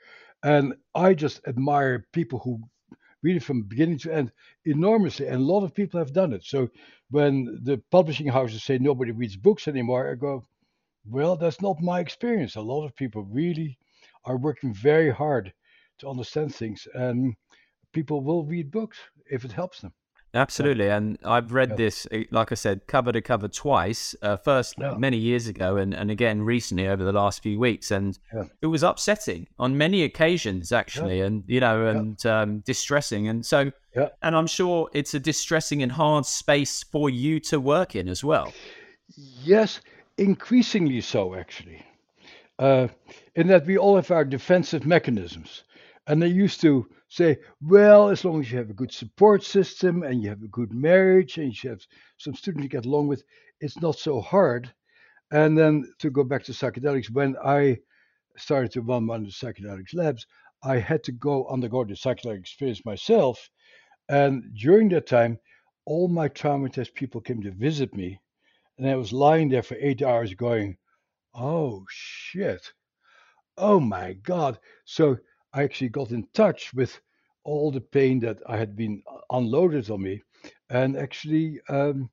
and 0.43 0.73
I 0.95 1.13
just 1.13 1.41
admire 1.47 2.05
people 2.13 2.39
who 2.39 2.59
read 3.23 3.37
it 3.37 3.43
from 3.43 3.63
beginning 3.63 3.99
to 3.99 4.13
end 4.13 4.31
enormously, 4.65 5.27
and 5.27 5.37
a 5.37 5.51
lot 5.53 5.63
of 5.63 5.73
people 5.75 5.99
have 5.99 6.13
done 6.13 6.33
it. 6.33 6.43
So 6.45 6.69
when 7.11 7.59
the 7.63 7.81
publishing 7.91 8.27
houses 8.27 8.63
say 8.63 8.77
nobody 8.77 9.11
reads 9.11 9.35
books 9.37 9.67
anymore, 9.67 10.11
I 10.11 10.15
go, 10.15 10.47
well, 11.05 11.35
that's 11.37 11.61
not 11.61 11.81
my 11.81 11.99
experience. 12.01 12.55
A 12.55 12.61
lot 12.61 12.85
of 12.85 12.95
people 12.95 13.23
really 13.23 13.77
are 14.25 14.37
working 14.37 14.73
very 14.73 15.11
hard 15.11 15.53
to 15.99 16.09
understand 16.09 16.53
things, 16.55 16.87
and 16.93 17.35
people 17.93 18.23
will 18.23 18.45
read 18.45 18.71
books 18.71 18.97
if 19.31 19.45
it 19.45 19.51
helps 19.53 19.81
them. 19.81 19.93
Absolutely, 20.33 20.85
yeah. 20.85 20.97
and 20.97 21.17
I've 21.23 21.53
read 21.53 21.71
yeah. 21.71 21.75
this, 21.75 22.07
eh, 22.11 22.25
like 22.31 22.51
I 22.51 22.55
said, 22.55 22.85
cover 22.87 23.11
to 23.11 23.21
cover 23.21 23.47
twice. 23.47 24.15
Uh, 24.21 24.37
first 24.37 24.75
yeah. 24.77 24.93
many 24.95 25.17
years 25.17 25.47
ago, 25.47 25.77
and, 25.77 25.93
and 25.93 26.11
again 26.11 26.41
recently 26.41 26.87
over 26.87 27.03
the 27.03 27.11
last 27.11 27.41
few 27.41 27.59
weeks, 27.59 27.91
and 27.91 28.19
it 28.61 28.67
was 28.67 28.83
upsetting 28.83 29.47
on 29.57 29.77
many 29.77 30.03
occasions, 30.03 30.71
actually, 30.71 31.21
and 31.21 31.43
you 31.47 31.59
know, 31.59 31.87
and 31.87 32.25
um, 32.25 32.59
distressing, 32.59 33.27
and 33.27 33.45
so, 33.45 33.71
and 34.21 34.35
I'm 34.35 34.47
sure 34.47 34.89
it's 34.93 35.13
a 35.13 35.19
distressing 35.19 35.81
and 35.81 35.91
hard 35.91 36.25
space 36.25 36.83
for 36.83 37.09
you 37.09 37.39
to 37.41 37.59
work 37.59 37.95
in 37.95 38.07
as 38.09 38.23
well. 38.23 38.53
Yes, 39.43 39.79
increasingly 40.17 41.01
so, 41.01 41.35
actually, 41.35 41.85
uh, 42.59 42.89
in 43.35 43.47
that 43.47 43.65
we 43.65 43.77
all 43.77 43.95
have 43.95 44.11
our 44.11 44.25
defensive 44.25 44.85
mechanisms, 44.85 45.63
and 46.05 46.21
they 46.21 46.27
used 46.27 46.61
to 46.61 46.87
say, 47.09 47.37
well, 47.61 48.09
as 48.09 48.25
long 48.25 48.41
as 48.41 48.51
you 48.51 48.57
have 48.57 48.69
a 48.69 48.73
good 48.73 48.91
support 48.91 49.43
system 49.43 50.03
and 50.03 50.21
you 50.21 50.29
have 50.29 50.43
a 50.43 50.47
good 50.47 50.73
marriage 50.73 51.37
and 51.37 51.63
you 51.63 51.69
have 51.69 51.81
some 52.17 52.35
students 52.35 52.63
you 52.63 52.69
get 52.69 52.85
along 52.85 53.07
with, 53.07 53.23
it's 53.59 53.79
not 53.79 53.97
so 53.97 54.21
hard. 54.21 54.73
And 55.31 55.57
then 55.57 55.91
to 55.99 56.09
go 56.09 56.23
back 56.23 56.43
to 56.45 56.51
psychedelics, 56.51 57.09
when 57.09 57.35
I 57.43 57.77
started 58.37 58.71
to 58.73 58.81
run 58.81 59.07
one 59.07 59.21
of 59.21 59.27
the 59.27 59.31
psychedelics 59.31 59.93
labs, 59.93 60.25
I 60.63 60.77
had 60.77 61.03
to 61.03 61.11
go 61.11 61.47
undergo 61.47 61.83
the 61.83 61.93
psychedelic 61.93 62.39
experience 62.39 62.85
myself. 62.85 63.49
And 64.09 64.53
during 64.55 64.89
that 64.89 65.07
time, 65.07 65.39
all 65.85 66.07
my 66.07 66.29
traumatized 66.29 66.93
people 66.93 67.21
came 67.21 67.41
to 67.43 67.51
visit 67.51 67.95
me. 67.95 68.19
And 68.77 68.87
I 68.87 68.95
was 68.95 69.13
lying 69.13 69.49
there 69.49 69.63
for 69.63 69.77
eight 69.79 70.01
hours 70.01 70.33
going, 70.33 70.77
oh 71.33 71.85
shit. 71.89 72.71
Oh 73.57 73.79
my 73.79 74.13
God. 74.13 74.59
So 74.85 75.17
I 75.53 75.63
actually 75.63 75.89
got 75.89 76.11
in 76.11 76.27
touch 76.33 76.73
with 76.73 76.99
all 77.43 77.71
the 77.71 77.81
pain 77.81 78.19
that 78.19 78.37
I 78.47 78.57
had 78.57 78.75
been 78.75 79.03
unloaded 79.31 79.89
on 79.89 80.01
me. 80.01 80.21
And 80.69 80.97
actually, 80.97 81.59
um, 81.69 82.09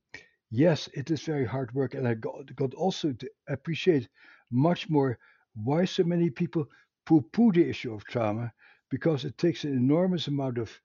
yes, 0.51 0.89
it 0.95 1.11
is 1.11 1.23
very 1.23 1.45
hard 1.45 1.75
work. 1.75 1.95
And 1.95 2.07
I 2.07 2.15
got, 2.15 2.55
got 2.55 2.75
also 2.75 3.13
to 3.13 3.31
appreciate 3.49 4.09
much 4.51 4.89
more 4.89 5.19
why 5.55 5.85
so 5.85 6.05
many 6.05 6.31
people 6.31 6.67
poo 7.07 7.23
poo 7.33 7.53
the 7.53 7.69
issue 7.69 7.93
of 7.93 8.05
trauma, 8.05 8.53
because 8.91 9.25
it 9.25 9.37
takes 9.39 9.65
an 9.65 9.73
enormous 9.73 10.29
amount 10.29 10.59
of, 10.59 10.81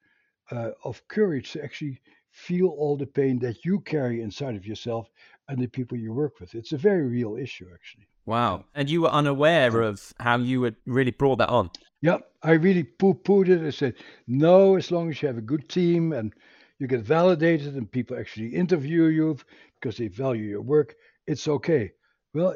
uh, 0.52 0.72
of 0.84 1.08
courage 1.08 1.52
to 1.52 1.64
actually 1.64 2.02
feel 2.40 2.68
all 2.68 2.96
the 2.98 3.06
pain 3.06 3.40
that 3.40 3.66
you 3.66 3.80
carry 3.82 4.22
inside 4.22 4.56
of 4.56 4.66
yourself 4.66 5.10
and 5.48 5.60
the 5.60 5.68
people 5.68 5.98
you 5.98 6.14
work 6.14 6.40
with. 6.40 6.56
It's 6.56 6.72
a 6.72 6.78
very 6.78 7.06
real 7.08 7.36
issue, 7.36 7.68
actually. 7.74 8.08
Wow. 8.26 8.66
And 8.76 8.90
you 8.90 9.02
were 9.02 9.10
unaware 9.10 9.82
of 9.82 10.14
how 10.20 10.38
you 10.38 10.64
had 10.64 10.76
really 10.86 11.12
brought 11.12 11.40
that 11.40 11.50
on. 11.50 11.72
Yeah, 12.02 12.20
I 12.44 12.52
really 12.52 12.84
poo 12.84 13.14
pooed 13.14 13.50
it. 13.50 13.66
I 13.66 13.72
said, 13.72 13.96
no, 14.28 14.78
as 14.78 14.92
long 14.92 15.10
as 15.10 15.22
you 15.22 15.28
have 15.28 15.38
a 15.38 15.42
good 15.42 15.68
team 15.68 16.14
and 16.14 16.34
you 16.78 16.88
get 16.88 17.02
validated 17.02 17.76
and 17.76 17.92
people 17.92 18.18
actually 18.18 18.56
interview 18.56 19.06
you 19.06 19.38
because 19.80 19.98
they 19.98 20.08
value 20.08 20.46
your 20.46 20.62
work, 20.62 20.96
it's 21.28 21.48
okay. 21.48 21.92
Well, 22.34 22.56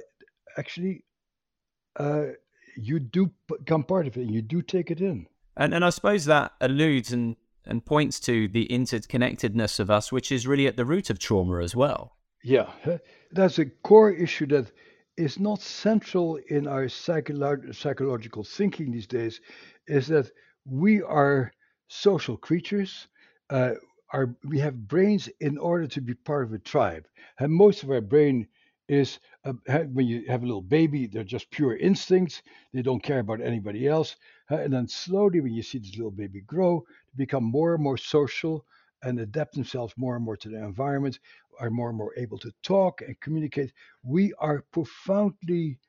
actually, 0.58 1.04
uh, 2.00 2.28
you 2.78 3.00
do 3.00 3.32
become 3.48 3.84
part 3.84 4.08
of 4.08 4.16
it 4.18 4.22
and 4.22 4.34
you 4.34 4.42
do 4.42 4.62
take 4.62 4.92
it 4.92 5.02
in. 5.02 5.28
And, 5.58 5.74
and 5.74 5.84
I 5.84 5.90
suppose 5.90 6.25
that 6.25 6.54
alludes 6.62 7.12
and, 7.12 7.36
and 7.65 7.86
points 7.86 8.20
to 8.22 8.48
the 8.48 8.67
interconnectedness 8.67 9.79
of 9.79 9.89
us, 9.89 10.12
which 10.12 10.32
is 10.32 10.48
really 10.48 10.67
at 10.67 10.77
the 10.77 10.86
root 10.86 11.10
of 11.10 11.20
trauma 11.20 11.62
as 11.62 11.75
well. 11.75 12.17
Yeah, 12.43 12.70
that's 13.32 13.60
a 13.60 13.65
core 13.65 14.12
issue 14.12 14.48
that 14.48 14.72
is 15.15 15.39
not 15.39 15.62
central 15.62 16.39
in 16.50 16.67
our 16.67 16.86
psycholo- 16.86 17.74
psychological 17.74 18.43
thinking 18.43 18.91
these 18.91 19.08
days 19.08 19.39
is 19.88 20.08
that 20.08 20.32
we 20.65 21.01
are 21.01 21.53
social 21.88 22.38
creatures. 22.38 23.08
Uh, 23.50 23.74
our, 24.12 24.36
we 24.43 24.60
have 24.60 24.88
brains 24.88 25.29
in 25.39 25.58
order 25.58 25.88
to 25.88 26.01
be 26.01 26.13
part 26.13 26.43
of 26.43 26.53
a 26.53 26.60
tribe. 26.60 27.08
And 27.39 27.51
most 27.51 27.84
of 27.84 27.89
our 27.89 28.01
brain 28.01 28.48
is 28.88 29.20
uh, 29.46 29.53
when 29.91 30.08
you 30.08 30.24
have 30.27 30.43
a 30.43 30.46
little 30.46 30.62
baby, 30.62 31.08
they're 31.08 31.24
just 31.24 31.51
pure 31.51 31.77
instincts. 31.77 32.41
They 32.74 32.82
don't 32.82 33.03
care 33.03 33.20
about 33.20 33.41
anybody 33.41 33.88
else. 33.88 34.15
And 34.50 34.74
then 34.74 34.88
slowly, 34.88 35.40
when 35.42 35.54
you 35.54 35.64
see 35.64 35.80
this 35.80 35.96
little 35.96 36.12
baby 36.12 36.42
grow, 36.42 36.86
become 37.16 37.44
more 37.44 37.74
and 37.76 37.84
more 37.84 37.98
social 37.98 38.66
and 39.04 39.20
adapt 39.20 39.54
themselves 39.54 39.94
more 39.98 40.16
and 40.16 40.24
more 40.24 40.38
to 40.38 40.50
their 40.50 40.64
environment 40.64 41.20
are 41.60 41.70
more 41.70 41.90
and 41.90 41.98
more 41.98 42.14
able 42.18 42.38
to 42.40 42.52
talk 42.64 43.02
and 43.02 43.20
communicate. 43.20 43.74
We 44.04 44.34
are 44.40 44.64
profoundly 44.72 45.80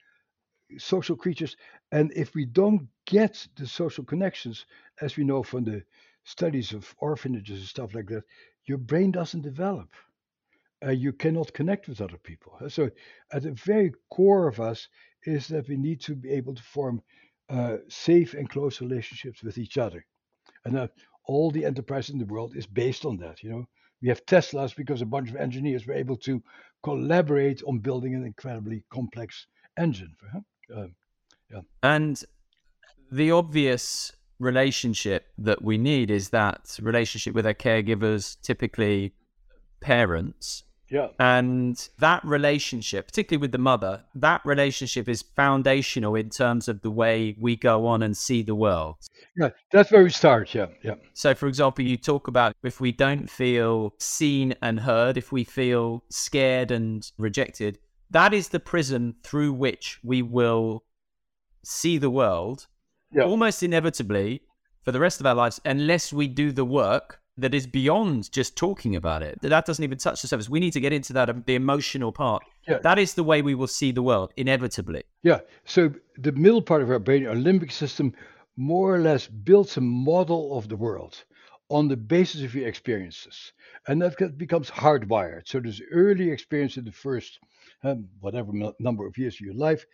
social 0.79 1.17
creatures. 1.17 1.57
And 1.93 2.13
if 2.17 2.35
we 2.35 2.45
don't 2.45 2.89
get 3.07 3.47
the 3.57 3.67
social 3.67 4.05
connections, 4.05 4.67
as 5.01 5.17
we 5.17 5.25
know 5.25 5.43
from 5.43 5.65
the 5.65 5.85
studies 6.25 6.73
of 6.73 6.95
orphanages 6.99 7.61
and 7.61 7.69
stuff 7.69 7.95
like 7.95 8.07
that, 8.09 8.25
your 8.67 8.79
brain 8.79 9.11
doesn't 9.11 9.43
develop. 9.43 9.91
Uh, 10.85 10.91
you 10.91 11.13
cannot 11.13 11.53
connect 11.55 11.89
with 11.89 12.01
other 12.01 12.19
people. 12.19 12.59
So, 12.69 12.91
at 13.33 13.43
the 13.43 13.53
very 13.53 13.93
core 14.11 14.49
of 14.49 14.61
us 14.61 14.89
is 15.25 15.49
that 15.49 15.69
we 15.69 15.77
need 15.77 16.01
to 16.03 16.15
be 16.15 16.31
able 16.31 16.55
to 16.55 16.63
form 16.63 17.03
uh, 17.49 17.77
safe 17.89 18.35
and 18.35 18.49
close 18.49 18.81
relationships 18.81 19.43
with 19.43 19.59
each 19.59 19.79
other. 19.79 20.05
And 20.65 20.79
uh, 20.79 20.89
all 21.27 21.51
the 21.51 21.65
enterprise 21.65 22.11
in 22.11 22.19
the 22.19 22.25
world 22.25 22.57
is 22.57 22.67
based 22.67 23.05
on 23.05 23.17
that. 23.19 23.43
You 23.43 23.51
know, 23.51 23.65
we 24.03 24.09
have 24.09 24.25
Teslas 24.27 24.75
because 24.75 25.03
a 25.03 25.07
bunch 25.07 25.31
of 25.31 25.37
engineers 25.37 25.87
were 25.87 25.95
able 25.95 26.17
to 26.19 26.43
collaborate 26.83 27.63
on 27.67 27.79
building 27.79 28.15
an 28.15 28.25
incredibly 28.25 28.85
complex 28.91 29.47
engine. 29.79 30.15
Um, 30.75 30.95
yeah. 31.51 31.61
And 31.83 32.23
the 33.11 33.31
obvious 33.31 34.13
relationship 34.39 35.27
that 35.39 35.63
we 35.63 35.79
need 35.79 36.11
is 36.11 36.31
that 36.31 36.79
relationship 36.81 37.35
with 37.35 37.47
our 37.47 37.55
caregivers, 37.55 38.37
typically 38.43 39.15
parents. 39.81 40.65
Yeah. 40.95 41.09
And 41.19 41.77
that 41.99 42.25
relationship, 42.25 43.09
particularly 43.09 43.41
with 43.41 43.51
the 43.51 43.59
mother, 43.59 44.05
that 44.15 44.43
relationship 44.45 45.09
is 45.09 45.23
foundational 45.23 46.15
in 46.15 46.31
terms 46.31 46.69
of 46.69 46.83
the 46.83 46.91
way 46.91 47.35
we 47.41 47.57
go 47.57 47.85
on 47.87 48.01
and 48.05 48.17
see 48.17 48.43
the 48.43 48.55
world. 48.55 48.95
Yeah, 49.37 49.49
that's 49.73 49.91
where 49.91 50.05
we 50.05 50.11
start. 50.11 50.55
Yeah, 50.55 50.67
yeah. 50.85 50.95
So, 51.13 51.35
for 51.35 51.49
example, 51.49 51.85
you 51.85 51.97
talk 51.97 52.29
about 52.29 52.55
if 52.63 52.81
we 52.81 52.93
don't 52.93 53.29
feel 53.29 53.95
seen 53.99 54.55
and 54.63 54.79
heard, 54.79 55.17
if 55.17 55.33
we 55.33 55.43
feel 55.43 56.05
scared 56.11 56.71
and 56.71 57.11
rejected, 57.19 57.81
that 58.11 58.33
is 58.33 58.51
the 58.51 58.61
prism 58.61 59.17
through 59.25 59.53
which 59.53 59.99
we 60.05 60.23
will 60.23 60.85
see 61.65 61.99
the 61.99 62.11
world 62.11 62.69
Yeah. 63.11 63.25
almost 63.25 63.65
inevitably 63.65 64.43
for 64.85 64.93
the 64.93 65.01
rest 65.01 65.19
of 65.19 65.27
our 65.27 65.35
lives, 65.35 65.61
unless 65.65 66.13
we 66.13 66.29
do 66.29 66.53
the 66.53 66.65
work 66.65 67.21
that 67.37 67.55
is 67.55 67.67
beyond 67.67 68.31
just 68.31 68.57
talking 68.57 68.95
about 68.95 69.23
it. 69.23 69.41
That 69.43 69.67
doesn't 69.67 69.83
even 69.83 69.99
touch 69.99 70.23
the 70.23 70.29
surface. 70.29 70.49
We 70.49 70.61
need 70.61 70.73
to 70.73 70.81
get 70.81 70.93
into 70.93 71.12
that, 71.14 71.29
um, 71.29 71.43
the 71.47 71.57
emotional 71.57 72.12
part. 72.12 72.45
Yeah. 72.69 72.79
That 72.79 72.99
is 72.99 73.14
the 73.14 73.25
way 73.25 73.43
we 73.43 73.55
will 73.55 73.67
see 73.67 73.91
the 73.93 74.03
world, 74.03 74.33
inevitably. 74.37 75.03
Yeah. 75.23 75.41
So 75.64 75.93
the 76.17 76.33
middle 76.33 76.62
part 76.62 76.83
of 76.83 76.91
our 76.91 76.99
brain, 76.99 77.26
our 77.26 77.35
limbic 77.35 77.73
system, 77.73 78.14
more 78.57 78.95
or 78.95 79.00
less 79.00 79.26
builds 79.26 79.76
a 79.76 79.81
model 79.81 80.57
of 80.57 80.69
the 80.69 80.76
world 80.76 81.25
on 81.71 81.88
the 81.88 81.97
basis 81.97 82.43
of 82.43 82.55
your 82.55 82.69
experiences. 82.69 83.53
And 83.88 84.00
that 84.03 84.38
becomes 84.38 84.71
hardwired. 84.71 85.43
So 85.47 85.61
this 85.61 85.81
early 85.93 86.31
experience 86.31 86.76
in 86.76 86.85
the 86.85 86.93
first 86.93 87.41
um, 87.83 88.09
whatever 88.21 88.53
number 88.79 89.07
of 89.07 89.19
years 89.19 89.35
of 89.35 89.41
your 89.41 89.55
life 89.55 89.85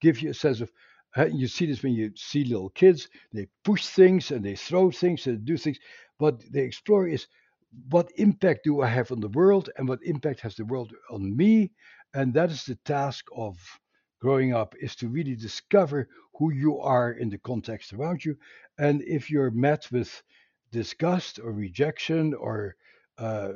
gives 0.00 0.22
you 0.22 0.30
a 0.30 0.34
sense 0.34 0.60
of 0.60 0.70
uh, 1.16 1.26
you 1.26 1.48
see 1.48 1.66
this 1.66 1.82
when 1.82 1.92
you 1.92 2.12
see 2.14 2.44
little 2.44 2.70
kids 2.70 3.08
they 3.32 3.48
push 3.64 3.86
things 3.86 4.30
and 4.30 4.44
they 4.44 4.54
throw 4.54 4.90
things 4.90 5.26
and 5.26 5.44
do 5.44 5.56
things 5.56 5.78
what 6.20 6.40
they 6.52 6.62
explore 6.62 7.08
is 7.08 7.26
what 7.90 8.10
impact 8.16 8.64
do 8.64 8.82
i 8.82 8.88
have 8.88 9.12
on 9.12 9.20
the 9.20 9.28
world 9.28 9.70
and 9.76 9.88
what 9.88 10.02
impact 10.04 10.40
has 10.40 10.56
the 10.56 10.64
world 10.64 10.92
on 11.10 11.36
me? 11.36 11.72
And 12.14 12.34
that 12.34 12.50
is 12.50 12.64
the 12.64 12.76
task 12.84 13.26
of 13.36 13.58
growing 14.20 14.52
up 14.54 14.74
is 14.80 14.96
to 14.96 15.08
really 15.08 15.36
discover 15.36 16.08
who 16.38 16.52
you 16.52 16.78
are 16.80 17.12
in 17.12 17.30
the 17.30 17.38
context 17.38 17.92
around 17.92 18.24
you. 18.24 18.36
And 18.78 19.02
if 19.02 19.30
you're 19.30 19.50
met 19.50 19.88
with 19.92 20.22
disgust 20.72 21.40
or 21.40 21.52
rejection 21.52 22.34
or 22.34 22.76
uh, 23.18 23.52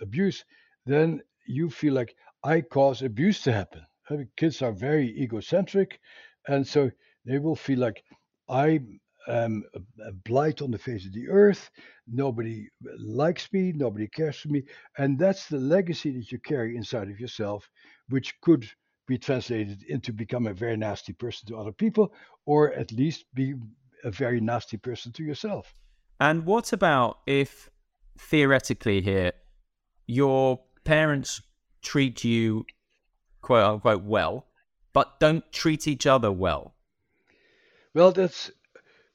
abuse 0.00 0.44
then 0.86 1.22
you 1.46 1.70
feel 1.70 1.94
like 1.94 2.14
i 2.44 2.60
cause 2.60 3.02
abuse 3.02 3.42
to 3.42 3.52
happen. 3.52 3.82
I 4.10 4.14
mean, 4.14 4.28
kids 4.36 4.62
are 4.62 4.72
very 4.72 5.08
egocentric 5.20 6.00
and 6.46 6.66
so 6.66 6.90
they 7.24 7.38
will 7.38 7.56
feel 7.56 7.78
like 7.80 8.04
i 8.48 8.80
am 9.28 9.64
a, 9.74 10.08
a 10.08 10.12
blight 10.12 10.62
on 10.62 10.70
the 10.70 10.78
face 10.78 11.06
of 11.06 11.12
the 11.12 11.28
earth. 11.28 11.70
Nobody 12.06 12.68
likes 12.98 13.52
me 13.52 13.72
nobody 13.74 14.08
cares 14.08 14.38
for 14.38 14.48
me. 14.48 14.62
And 14.96 15.18
that's 15.18 15.46
the 15.46 15.58
legacy 15.58 16.10
that 16.12 16.32
you 16.32 16.38
carry 16.38 16.76
inside 16.76 17.10
of 17.10 17.20
yourself 17.20 17.68
which 18.08 18.40
could 18.40 18.68
be 19.06 19.18
translated 19.18 19.82
into 19.88 20.12
become 20.12 20.46
a 20.46 20.54
very 20.54 20.76
nasty 20.76 21.12
person 21.12 21.48
to 21.48 21.56
other 21.56 21.72
people 21.72 22.12
or 22.46 22.72
at 22.74 22.92
least 22.92 23.24
be 23.34 23.54
a 24.04 24.10
very 24.10 24.40
nasty 24.40 24.76
person 24.76 25.12
to 25.12 25.22
yourself. 25.22 25.74
And 26.20 26.44
what 26.44 26.72
about 26.72 27.18
if 27.26 27.70
theoretically 28.18 29.00
here 29.00 29.32
your 30.06 30.60
parents 30.84 31.42
treat 31.82 32.24
you 32.24 32.64
quote 33.40 33.64
unquote 33.64 34.02
well, 34.02 34.46
but 34.92 35.20
don't 35.20 35.50
treat 35.52 35.86
each 35.86 36.06
other 36.06 36.32
well? 36.32 36.74
Well, 37.94 38.12
that's 38.12 38.50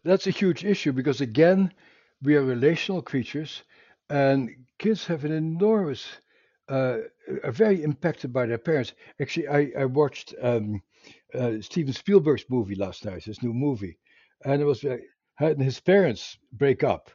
that's 0.04 0.28
a 0.28 0.32
huge 0.32 0.66
issue 0.66 0.92
because 0.92 1.22
again, 1.22 1.74
we 2.22 2.36
are 2.36 2.44
relational 2.44 3.02
creatures, 3.02 3.64
and 4.10 4.50
kids 4.80 5.06
have 5.08 5.26
an 5.26 5.32
enormous, 5.32 6.06
uh, 6.70 7.00
are 7.44 7.52
very 7.52 7.84
impacted 7.84 8.32
by 8.32 8.46
their 8.46 8.58
parents. 8.58 8.94
Actually, 9.22 9.48
I 9.48 9.72
I 9.80 9.86
watched 9.86 10.34
um, 10.42 10.82
uh, 11.34 11.54
Steven 11.62 11.94
Spielberg's 11.94 12.46
movie 12.50 12.76
last 12.76 13.06
night, 13.06 13.26
his 13.26 13.44
new 13.44 13.54
movie, 13.54 13.98
and 14.46 14.62
it 14.62 14.66
was 14.66 14.84
uh, 14.86 14.98
his 15.40 15.80
parents 15.80 16.38
break 16.52 16.84
up, 16.84 17.12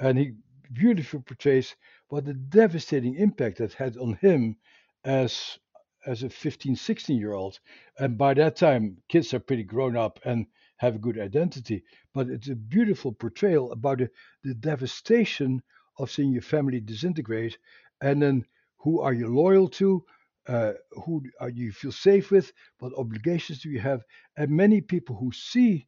and 0.00 0.18
he 0.18 0.32
beautifully 0.72 1.20
portrays 1.20 1.74
what 2.08 2.28
a 2.28 2.34
devastating 2.34 3.14
impact 3.16 3.58
that 3.58 3.72
had 3.74 3.96
on 3.96 4.14
him 4.14 4.56
as 5.04 5.58
as 6.06 6.22
a 6.22 6.30
15 6.30 6.76
16 6.76 7.18
year 7.18 7.32
old 7.32 7.58
and 7.98 8.16
by 8.16 8.34
that 8.34 8.56
time 8.56 8.98
kids 9.08 9.34
are 9.34 9.40
pretty 9.40 9.64
grown 9.64 9.96
up 9.96 10.18
and 10.24 10.46
have 10.78 10.96
a 10.96 10.98
good 10.98 11.18
identity 11.18 11.84
but 12.14 12.28
it's 12.28 12.48
a 12.48 12.54
beautiful 12.56 13.12
portrayal 13.12 13.72
about 13.72 13.98
the, 13.98 14.10
the 14.44 14.54
devastation 14.54 15.62
of 15.98 16.10
seeing 16.10 16.32
your 16.32 16.42
family 16.42 16.80
disintegrate 16.80 17.58
and 18.00 18.22
then 18.22 18.44
who 18.78 19.00
are 19.00 19.12
you 19.12 19.28
loyal 19.28 19.68
to 19.68 20.04
uh, 20.48 20.72
who 21.04 21.22
are 21.40 21.50
you 21.50 21.72
feel 21.72 21.92
safe 21.92 22.30
with 22.30 22.52
what 22.78 22.92
obligations 22.96 23.60
do 23.60 23.70
you 23.70 23.80
have 23.80 24.02
and 24.36 24.50
many 24.50 24.80
people 24.80 25.16
who 25.16 25.30
see 25.32 25.86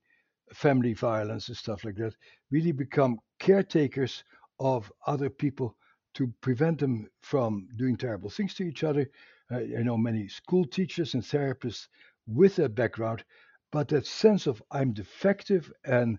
family 0.54 0.94
violence 0.94 1.48
and 1.48 1.56
stuff 1.56 1.84
like 1.84 1.96
that 1.96 2.14
really 2.50 2.72
become 2.72 3.18
caretakers 3.38 4.24
of 4.60 4.92
other 5.06 5.30
people 5.30 5.76
to 6.14 6.32
prevent 6.40 6.78
them 6.80 7.08
from 7.22 7.68
doing 7.76 7.96
terrible 7.96 8.30
things 8.30 8.54
to 8.54 8.64
each 8.64 8.84
other. 8.84 9.08
Uh, 9.50 9.58
I 9.78 9.82
know 9.82 9.96
many 9.96 10.28
school 10.28 10.64
teachers 10.64 11.14
and 11.14 11.22
therapists 11.22 11.88
with 12.26 12.56
that 12.56 12.74
background, 12.74 13.24
but 13.72 13.88
that 13.88 14.06
sense 14.06 14.46
of 14.46 14.62
I'm 14.70 14.92
defective 14.92 15.72
and 15.84 16.18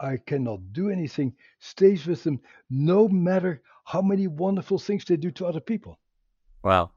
I 0.00 0.16
cannot 0.16 0.72
do 0.72 0.90
anything 0.90 1.34
stays 1.60 2.06
with 2.06 2.24
them 2.24 2.40
no 2.70 3.08
matter 3.08 3.62
how 3.84 4.02
many 4.02 4.26
wonderful 4.26 4.78
things 4.78 5.04
they 5.04 5.16
do 5.16 5.30
to 5.32 5.46
other 5.46 5.60
people. 5.60 5.98
Wow. 6.62 6.90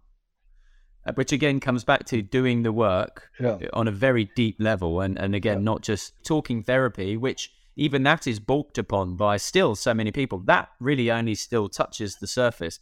Uh, 1.05 1.13
Which 1.13 1.31
again 1.31 1.59
comes 1.59 1.83
back 1.83 2.05
to 2.05 2.21
doing 2.21 2.63
the 2.63 2.71
work 2.71 3.29
Yeah. 3.39 3.59
on 3.73 3.87
a 3.87 3.91
very 3.91 4.29
deep 4.35 4.55
level, 4.59 5.01
and, 5.01 5.17
and 5.19 5.35
again, 5.35 5.59
Yeah. 5.59 5.63
not 5.63 5.81
just 5.81 6.13
talking 6.23 6.63
therapy, 6.63 7.15
which 7.17 7.51
even 7.75 8.03
that 8.03 8.25
is 8.25 8.39
balked 8.39 8.77
upon 8.77 9.15
by 9.17 9.37
still 9.37 9.75
so 9.75 9.93
many 9.93 10.11
people. 10.11 10.39
That 10.39 10.69
really 10.79 11.11
only 11.11 11.35
still 11.35 11.67
touches 11.69 12.15
the 12.15 12.27
surface. 12.27 12.79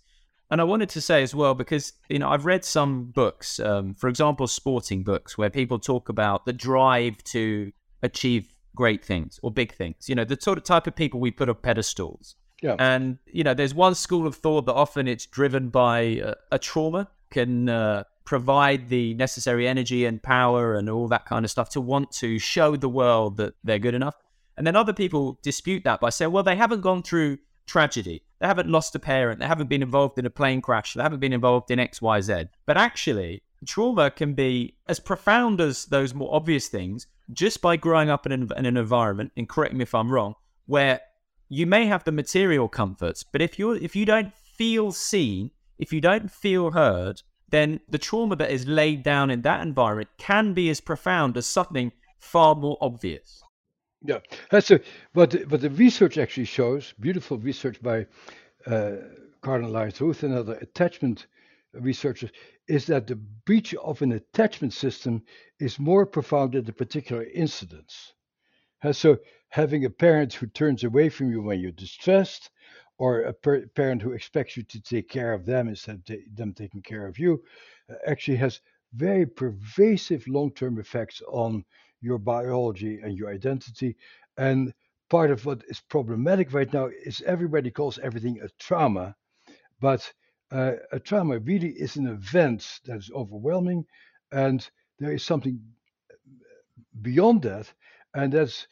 And 0.51 0.61
I 0.61 0.63
wanted 0.65 0.89
to 0.89 1.01
say 1.01 1.23
as 1.23 1.33
well, 1.33 1.55
because 1.55 1.93
you 2.09 2.19
know 2.19 2.29
I've 2.29 2.45
read 2.45 2.63
some 2.63 3.05
books, 3.05 3.59
um, 3.59 3.95
for 3.95 4.07
example, 4.07 4.47
sporting 4.47 5.03
books, 5.03 5.37
where 5.37 5.49
people 5.49 5.79
talk 5.79 6.09
about 6.09 6.45
the 6.45 6.53
drive 6.53 7.23
to 7.25 7.71
achieve 8.03 8.53
great 8.75 9.03
things 9.03 9.39
or 9.41 9.51
big 9.51 9.73
things. 9.73 10.07
You 10.07 10.15
know, 10.15 10.25
the 10.25 10.37
sort 10.39 10.57
of 10.57 10.63
type 10.63 10.87
of 10.87 10.95
people 10.95 11.19
we 11.19 11.31
put 11.31 11.49
on 11.49 11.55
pedestals. 11.55 12.35
Yeah. 12.61 12.75
And 12.79 13.17
you 13.25 13.43
know, 13.43 13.53
there's 13.53 13.73
one 13.73 13.95
school 13.95 14.27
of 14.27 14.35
thought 14.35 14.65
that 14.67 14.73
often 14.73 15.07
it's 15.07 15.25
driven 15.25 15.69
by 15.69 15.99
a, 15.99 16.33
a 16.51 16.59
trauma 16.59 17.09
can 17.29 17.67
uh, 17.67 18.03
provide 18.25 18.89
the 18.89 19.13
necessary 19.15 19.67
energy 19.67 20.05
and 20.05 20.21
power 20.21 20.75
and 20.75 20.89
all 20.89 21.07
that 21.07 21.25
kind 21.25 21.43
of 21.43 21.51
stuff 21.51 21.69
to 21.69 21.81
want 21.81 22.11
to 22.11 22.39
show 22.39 22.75
the 22.75 22.89
world 22.89 23.37
that 23.37 23.53
they're 23.63 23.79
good 23.79 23.95
enough. 23.95 24.15
And 24.55 24.65
then 24.67 24.75
other 24.75 24.93
people 24.93 25.39
dispute 25.41 25.83
that 25.83 25.99
by 25.99 26.09
saying, 26.09 26.31
well, 26.31 26.43
they 26.43 26.55
haven't 26.55 26.81
gone 26.81 27.03
through 27.03 27.39
tragedy. 27.65 28.23
They 28.39 28.47
haven't 28.47 28.69
lost 28.69 28.95
a 28.95 28.99
parent. 28.99 29.39
They 29.39 29.47
haven't 29.47 29.69
been 29.69 29.83
involved 29.83 30.19
in 30.19 30.25
a 30.25 30.29
plane 30.29 30.61
crash. 30.61 30.93
They 30.93 31.03
haven't 31.03 31.19
been 31.19 31.33
involved 31.33 31.71
in 31.71 31.79
X, 31.79 32.01
Y, 32.01 32.21
Z. 32.21 32.45
But 32.65 32.77
actually, 32.77 33.41
trauma 33.65 34.11
can 34.11 34.33
be 34.33 34.75
as 34.87 34.99
profound 34.99 35.61
as 35.61 35.85
those 35.85 36.13
more 36.13 36.33
obvious 36.33 36.67
things 36.67 37.07
just 37.31 37.61
by 37.61 37.77
growing 37.77 38.09
up 38.09 38.25
in 38.25 38.31
an, 38.31 38.49
in 38.57 38.65
an 38.65 38.77
environment, 38.77 39.31
and 39.37 39.47
correct 39.47 39.73
me 39.73 39.83
if 39.83 39.95
I'm 39.95 40.11
wrong, 40.11 40.35
where 40.65 40.99
you 41.47 41.65
may 41.65 41.85
have 41.85 42.03
the 42.03 42.11
material 42.11 42.67
comforts, 42.67 43.23
but 43.23 43.41
if 43.41 43.59
you 43.59 43.71
if 43.73 43.95
you 43.95 44.05
don't 44.05 44.33
feel 44.33 44.91
seen, 44.91 45.51
if 45.77 45.93
you 45.93 46.01
don't 46.01 46.31
feel 46.31 46.71
heard, 46.71 47.21
then 47.49 47.79
the 47.87 47.97
trauma 47.97 48.35
that 48.35 48.51
is 48.51 48.67
laid 48.67 49.03
down 49.03 49.29
in 49.29 49.41
that 49.43 49.61
environment 49.61 50.09
can 50.17 50.53
be 50.53 50.69
as 50.69 50.81
profound 50.81 51.37
as 51.37 51.45
something 51.45 51.91
far 52.17 52.55
more 52.55 52.77
obvious. 52.81 53.42
Yeah, 54.03 54.19
that's 54.51 54.69
a, 54.71 54.81
but 55.13 55.47
but 55.47 55.61
the 55.61 55.69
research 55.69 56.17
actually 56.17 56.45
shows 56.45 56.93
beautiful 56.99 57.37
research 57.37 57.81
by 57.81 58.05
uh, 58.67 58.97
Karlen 59.41 59.71
Lyons 59.71 60.01
Ruth 60.01 60.23
and 60.23 60.33
other 60.33 60.55
attachment 60.55 61.27
researchers 61.73 62.31
is 62.67 62.85
that 62.87 63.07
the 63.07 63.15
breach 63.15 63.73
of 63.75 64.01
an 64.01 64.11
attachment 64.13 64.73
system 64.73 65.23
is 65.59 65.79
more 65.79 66.05
profound 66.05 66.55
at 66.55 66.65
the 66.65 66.73
particular 66.73 67.23
incidents. 67.25 68.13
Uh, 68.83 68.93
so 68.93 69.17
having 69.49 69.85
a 69.85 69.89
parent 69.89 70.33
who 70.33 70.47
turns 70.47 70.83
away 70.83 71.09
from 71.09 71.31
you 71.31 71.41
when 71.41 71.59
you're 71.59 71.71
distressed, 71.71 72.49
or 72.97 73.21
a 73.21 73.33
per- 73.33 73.67
parent 73.67 74.01
who 74.01 74.13
expects 74.13 74.57
you 74.57 74.63
to 74.63 74.81
take 74.81 75.09
care 75.09 75.33
of 75.33 75.45
them 75.45 75.67
instead 75.67 76.01
of 76.09 76.35
them 76.35 76.53
taking 76.53 76.81
care 76.81 77.07
of 77.07 77.19
you, 77.19 77.43
uh, 77.89 77.95
actually 78.07 78.37
has 78.37 78.61
very 78.93 79.25
pervasive 79.25 80.27
long-term 80.27 80.79
effects 80.79 81.21
on 81.27 81.65
your 82.03 82.19
biology 82.19 82.99
and 83.01 83.17
your 83.17 83.31
identity. 83.31 83.95
And 84.37 84.73
part 85.09 85.31
of 85.31 85.45
what 85.45 85.63
is 85.67 85.79
problematic 85.79 86.53
right 86.53 86.71
now 86.73 86.89
is 87.05 87.21
everybody 87.25 87.71
calls 87.71 87.99
everything 87.99 88.39
a 88.41 88.49
trauma, 88.59 89.15
but 89.79 90.11
uh, 90.51 90.73
a 90.91 90.99
trauma 90.99 91.39
really 91.39 91.69
is 91.69 91.95
an 91.95 92.07
event 92.07 92.79
that 92.85 92.97
is 92.97 93.11
overwhelming, 93.15 93.85
and 94.31 94.69
there 94.99 95.13
is 95.13 95.23
something 95.23 95.59
beyond 97.01 97.41
that, 97.43 97.71
and 98.13 98.33
that's 98.33 98.67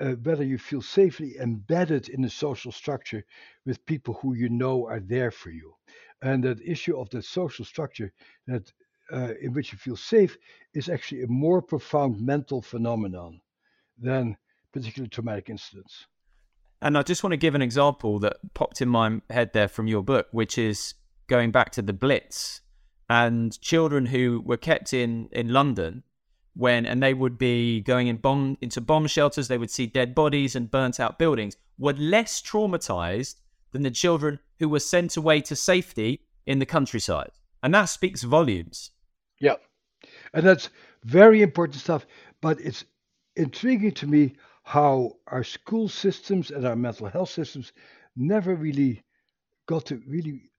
uh, 0.00 0.12
whether 0.22 0.44
you 0.44 0.58
feel 0.58 0.82
safely 0.82 1.38
embedded 1.38 2.08
in 2.08 2.24
a 2.24 2.30
social 2.30 2.72
structure 2.72 3.24
with 3.64 3.86
people 3.86 4.14
who 4.14 4.34
you 4.34 4.48
know 4.48 4.86
are 4.86 5.00
there 5.00 5.30
for 5.30 5.50
you. 5.50 5.74
And 6.22 6.44
that 6.44 6.60
issue 6.60 6.98
of 6.98 7.08
the 7.10 7.22
social 7.22 7.64
structure 7.64 8.12
that 8.46 8.72
uh, 9.12 9.32
in 9.40 9.52
which 9.52 9.72
you 9.72 9.78
feel 9.78 9.96
safe 9.96 10.36
is 10.74 10.88
actually 10.88 11.22
a 11.22 11.28
more 11.28 11.60
profound 11.60 12.20
mental 12.20 12.62
phenomenon 12.62 13.40
than 13.98 14.36
particular 14.72 15.08
traumatic 15.08 15.50
incidents. 15.50 16.06
And 16.82 16.98
I 16.98 17.02
just 17.02 17.22
want 17.22 17.32
to 17.32 17.38
give 17.38 17.54
an 17.54 17.62
example 17.62 18.18
that 18.20 18.36
popped 18.54 18.82
in 18.82 18.88
my 18.88 19.20
head 19.30 19.52
there 19.52 19.68
from 19.68 19.86
your 19.86 20.02
book, 20.02 20.28
which 20.32 20.58
is 20.58 20.94
going 21.28 21.50
back 21.50 21.70
to 21.72 21.82
the 21.82 21.92
Blitz 21.92 22.60
and 23.08 23.58
children 23.60 24.06
who 24.06 24.42
were 24.44 24.56
kept 24.56 24.92
in, 24.92 25.28
in 25.32 25.48
London 25.48 26.02
when 26.54 26.86
and 26.86 27.02
they 27.02 27.14
would 27.14 27.36
be 27.36 27.80
going 27.80 28.06
in 28.06 28.16
bomb 28.16 28.56
into 28.60 28.80
bomb 28.80 29.06
shelters, 29.06 29.48
they 29.48 29.58
would 29.58 29.70
see 29.70 29.86
dead 29.86 30.14
bodies 30.14 30.54
and 30.54 30.70
burnt 30.70 31.00
out 31.00 31.18
buildings, 31.18 31.56
were 31.78 31.92
less 31.94 32.40
traumatized 32.40 33.36
than 33.72 33.82
the 33.82 33.90
children 33.90 34.38
who 34.60 34.68
were 34.68 34.80
sent 34.80 35.16
away 35.16 35.40
to 35.40 35.56
safety 35.56 36.20
in 36.46 36.60
the 36.60 36.66
countryside. 36.66 37.32
And 37.62 37.74
that 37.74 37.86
speaks 37.86 38.22
volumes. 38.22 38.90
Yeah. 39.44 39.56
And 40.32 40.46
that's 40.46 40.70
very 41.04 41.42
important 41.42 41.78
stuff. 41.80 42.06
But 42.40 42.60
it's 42.60 42.84
intriguing 43.36 43.92
to 43.92 44.06
me 44.06 44.36
how 44.62 45.18
our 45.26 45.44
school 45.44 45.88
systems 45.88 46.50
and 46.50 46.66
our 46.66 46.76
mental 46.76 47.08
health 47.08 47.28
systems 47.28 47.72
never 48.16 48.54
really 48.54 49.04
got 49.66 49.84
to 49.86 50.02
really 50.08 50.50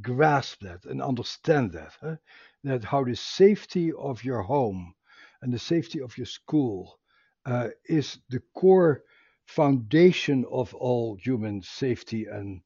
grasp 0.00 0.60
that 0.60 0.86
and 0.86 1.02
understand 1.02 1.72
that. 1.72 1.92
Huh? 2.00 2.16
That 2.64 2.82
how 2.82 3.04
the 3.04 3.14
safety 3.14 3.92
of 3.92 4.24
your 4.24 4.40
home 4.40 4.94
and 5.42 5.52
the 5.52 5.58
safety 5.58 6.00
of 6.00 6.16
your 6.16 6.26
school 6.26 6.98
uh, 7.44 7.68
is 7.84 8.18
the 8.30 8.42
core 8.54 9.02
foundation 9.46 10.46
of 10.50 10.74
all 10.74 11.18
human 11.22 11.60
safety 11.62 12.24
and 12.24 12.62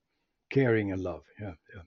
caring 0.50 0.92
and 0.92 1.02
love. 1.02 1.24
Yeah, 1.40 1.54
yeah. 1.74 1.82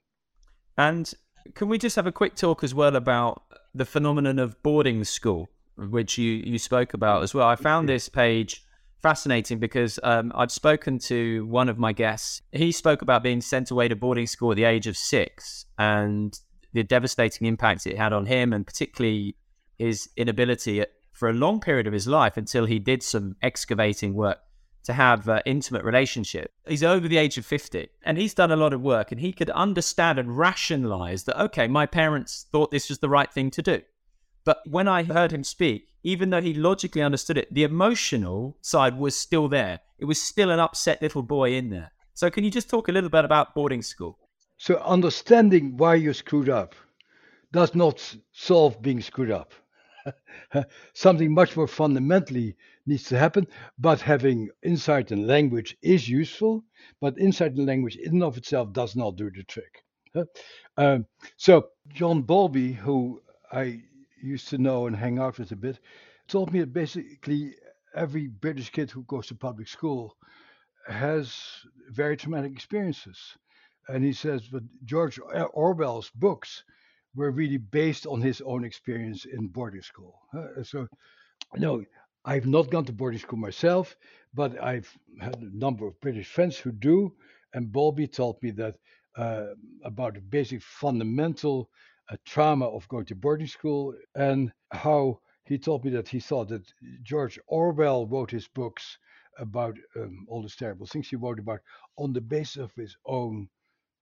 And 0.77 1.13
can 1.53 1.67
we 1.67 1.77
just 1.77 1.95
have 1.95 2.07
a 2.07 2.11
quick 2.11 2.35
talk 2.35 2.63
as 2.63 2.73
well 2.73 2.95
about 2.95 3.43
the 3.73 3.85
phenomenon 3.85 4.39
of 4.39 4.61
boarding 4.63 5.03
school, 5.03 5.49
which 5.77 6.17
you, 6.17 6.31
you 6.31 6.57
spoke 6.57 6.93
about 6.93 7.23
as 7.23 7.33
well? 7.33 7.47
I 7.47 7.55
found 7.55 7.87
this 7.87 8.09
page 8.09 8.63
fascinating 9.01 9.59
because 9.59 9.99
um, 10.01 10.31
I'd 10.33 10.51
spoken 10.51 10.97
to 10.99 11.45
one 11.45 11.69
of 11.69 11.77
my 11.77 11.93
guests. 11.93 12.41
He 12.51 12.71
spoke 12.71 13.01
about 13.01 13.21
being 13.21 13.41
sent 13.41 13.69
away 13.69 13.87
to 13.87 13.95
boarding 13.95 14.27
school 14.27 14.51
at 14.51 14.55
the 14.55 14.63
age 14.63 14.87
of 14.87 14.97
six 14.97 15.65
and 15.77 16.37
the 16.73 16.83
devastating 16.83 17.47
impact 17.47 17.85
it 17.85 17.97
had 17.97 18.13
on 18.13 18.25
him, 18.25 18.51
and 18.51 18.65
particularly 18.65 19.35
his 19.77 20.09
inability 20.17 20.83
for 21.11 21.29
a 21.29 21.33
long 21.33 21.59
period 21.59 21.87
of 21.87 21.93
his 21.93 22.07
life 22.07 22.35
until 22.35 22.65
he 22.65 22.79
did 22.79 23.01
some 23.01 23.35
excavating 23.41 24.13
work 24.13 24.39
to 24.85 24.93
have 24.93 25.27
uh, 25.27 25.41
intimate 25.45 25.83
relationship. 25.83 26.51
He's 26.67 26.83
over 26.83 27.07
the 27.07 27.17
age 27.17 27.37
of 27.37 27.45
50 27.45 27.89
and 28.03 28.17
he's 28.17 28.33
done 28.33 28.51
a 28.51 28.55
lot 28.55 28.73
of 28.73 28.81
work 28.81 29.11
and 29.11 29.19
he 29.19 29.33
could 29.33 29.49
understand 29.49 30.17
and 30.17 30.37
rationalize 30.37 31.23
that, 31.25 31.41
okay, 31.41 31.67
my 31.67 31.85
parents 31.85 32.45
thought 32.51 32.71
this 32.71 32.89
was 32.89 32.99
the 32.99 33.09
right 33.09 33.31
thing 33.31 33.51
to 33.51 33.61
do. 33.61 33.81
But 34.45 34.59
when 34.67 34.87
I 34.87 35.03
heard 35.03 35.31
him 35.31 35.43
speak, 35.43 35.89
even 36.03 36.29
though 36.29 36.41
he 36.41 36.53
logically 36.53 37.01
understood 37.01 37.37
it, 37.37 37.51
the 37.51 37.63
emotional 37.63 38.57
side 38.61 38.97
was 38.97 39.17
still 39.17 39.47
there. 39.47 39.79
It 39.97 40.05
was 40.05 40.21
still 40.21 40.51
an 40.51 40.59
upset 40.59 41.01
little 41.01 41.23
boy 41.23 41.53
in 41.53 41.71
there. 41.71 41.91
So, 42.13 42.29
can 42.29 42.43
you 42.43 42.51
just 42.51 42.69
talk 42.69 42.87
a 42.87 42.91
little 42.91 43.09
bit 43.09 43.25
about 43.25 43.55
boarding 43.55 43.81
school? 43.81 44.19
So, 44.57 44.77
understanding 44.77 45.75
why 45.77 45.95
you 45.95 46.13
screwed 46.13 46.47
up 46.47 46.75
does 47.51 47.73
not 47.73 48.15
solve 48.33 48.81
being 48.81 49.01
screwed 49.01 49.31
up. 49.31 49.51
Something 50.93 51.33
much 51.33 51.57
more 51.57 51.67
fundamentally 51.67 52.55
needs 52.85 53.03
to 53.05 53.17
happen, 53.17 53.47
but 53.79 54.01
having 54.01 54.49
insight 54.63 55.11
in 55.11 55.27
language 55.27 55.77
is 55.81 56.07
useful, 56.07 56.63
but 57.01 57.17
insight 57.17 57.53
in 57.53 57.65
language 57.65 57.95
in 57.95 58.13
and 58.13 58.23
of 58.23 58.37
itself 58.37 58.71
does 58.73 58.95
not 58.95 59.15
do 59.15 59.31
the 59.31 59.43
trick. 59.43 59.83
Um, 60.77 61.05
so, 61.37 61.69
John 61.89 62.21
Bowlby, 62.21 62.73
who 62.73 63.21
I 63.51 63.81
used 64.21 64.47
to 64.49 64.57
know 64.57 64.87
and 64.87 64.95
hang 64.95 65.19
out 65.19 65.39
with 65.39 65.51
a 65.51 65.55
bit, 65.55 65.79
told 66.27 66.53
me 66.53 66.59
that 66.59 66.73
basically 66.73 67.55
every 67.93 68.27
British 68.27 68.69
kid 68.69 68.91
who 68.91 69.03
goes 69.03 69.27
to 69.27 69.35
public 69.35 69.67
school 69.67 70.15
has 70.87 71.35
very 71.89 72.15
traumatic 72.17 72.51
experiences. 72.51 73.37
And 73.87 74.03
he 74.03 74.13
says, 74.13 74.47
but 74.47 74.63
George 74.83 75.19
Orwell's 75.53 76.09
books 76.15 76.63
were 77.15 77.31
really 77.31 77.57
based 77.57 78.05
on 78.05 78.21
his 78.21 78.41
own 78.41 78.63
experience 78.63 79.25
in 79.25 79.47
boarding 79.47 79.81
school. 79.81 80.19
Uh, 80.33 80.63
so, 80.63 80.87
no, 81.55 81.83
I've 82.25 82.47
not 82.47 82.71
gone 82.71 82.85
to 82.85 82.93
boarding 82.93 83.19
school 83.19 83.39
myself, 83.39 83.95
but 84.33 84.61
I've 84.61 84.89
had 85.21 85.35
a 85.37 85.57
number 85.57 85.87
of 85.87 85.99
British 86.01 86.27
friends 86.27 86.57
who 86.57 86.71
do. 86.71 87.13
And 87.53 87.71
Bowlby 87.71 88.07
told 88.07 88.41
me 88.43 88.51
that 88.51 88.75
uh, 89.17 89.47
about 89.83 90.15
the 90.15 90.21
basic 90.21 90.61
fundamental 90.61 91.69
uh, 92.09 92.17
trauma 92.25 92.67
of 92.67 92.87
going 92.89 93.05
to 93.05 93.15
boarding 93.15 93.47
school 93.47 93.93
and 94.15 94.51
how 94.71 95.19
he 95.45 95.57
told 95.57 95.85
me 95.85 95.91
that 95.91 96.09
he 96.09 96.19
thought 96.19 96.49
that 96.49 96.73
George 97.03 97.39
Orwell 97.47 98.07
wrote 98.07 98.31
his 98.31 98.47
books 98.47 98.97
about 99.39 99.77
um, 99.95 100.25
all 100.27 100.41
these 100.41 100.55
terrible 100.55 100.87
things 100.87 101.09
he 101.09 101.15
wrote 101.15 101.39
about 101.39 101.59
on 101.97 102.13
the 102.13 102.21
basis 102.21 102.57
of 102.57 102.71
his 102.75 102.97
own 103.05 103.47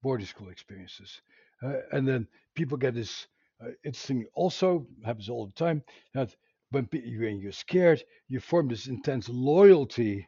boarding 0.02 0.28
school 0.28 0.50
experiences. 0.50 1.22
Uh, 1.64 1.78
and 1.92 2.08
then 2.08 2.28
people 2.56 2.78
get 2.78 2.96
this 2.96 3.28
uh, 3.64 3.70
interesting 3.86 4.26
also 4.36 4.86
happens 5.06 5.30
all 5.30 5.46
the 5.48 5.54
time 5.54 5.84
that 6.14 6.36
when, 6.72 6.88
when 6.92 7.40
you're 7.40 7.52
scared, 7.52 8.04
you 8.28 8.40
form 8.40 8.68
this 8.68 8.88
intense 8.88 9.30
loyalty 9.30 10.28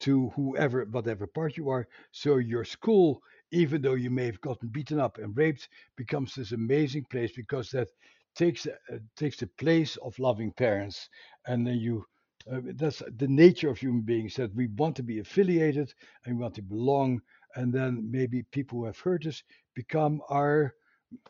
to 0.00 0.28
whoever, 0.30 0.84
whatever 0.86 1.26
part 1.26 1.56
you 1.56 1.70
are. 1.70 1.88
So 2.12 2.36
your 2.36 2.64
school, 2.64 3.22
even 3.52 3.82
though 3.82 3.94
you 3.94 4.10
may 4.10 4.26
have 4.26 4.40
gotten 4.40 4.68
beaten 4.68 5.00
up 5.00 5.18
and 5.18 5.36
raped, 5.36 5.68
becomes 5.96 6.34
this 6.34 6.52
amazing 6.52 7.06
place 7.10 7.32
because 7.34 7.70
that 7.70 7.88
takes 8.34 8.66
uh, 8.66 8.98
takes 9.16 9.38
the 9.38 9.46
place 9.58 9.96
of 9.98 10.18
loving 10.18 10.52
parents, 10.52 11.08
and 11.46 11.66
then 11.66 11.76
you. 11.76 12.04
Uh, 12.52 12.60
that's 12.76 13.02
the 13.16 13.26
nature 13.26 13.68
of 13.68 13.78
human 13.78 14.02
beings 14.02 14.36
that 14.36 14.54
we 14.54 14.68
want 14.76 14.94
to 14.94 15.02
be 15.02 15.18
affiliated 15.18 15.92
and 16.24 16.36
we 16.36 16.42
want 16.42 16.54
to 16.54 16.62
belong, 16.62 17.20
and 17.56 17.72
then 17.72 18.08
maybe 18.10 18.42
people 18.52 18.78
who 18.78 18.84
have 18.84 18.98
hurt 18.98 19.26
us 19.26 19.42
become 19.74 20.20
our 20.28 20.74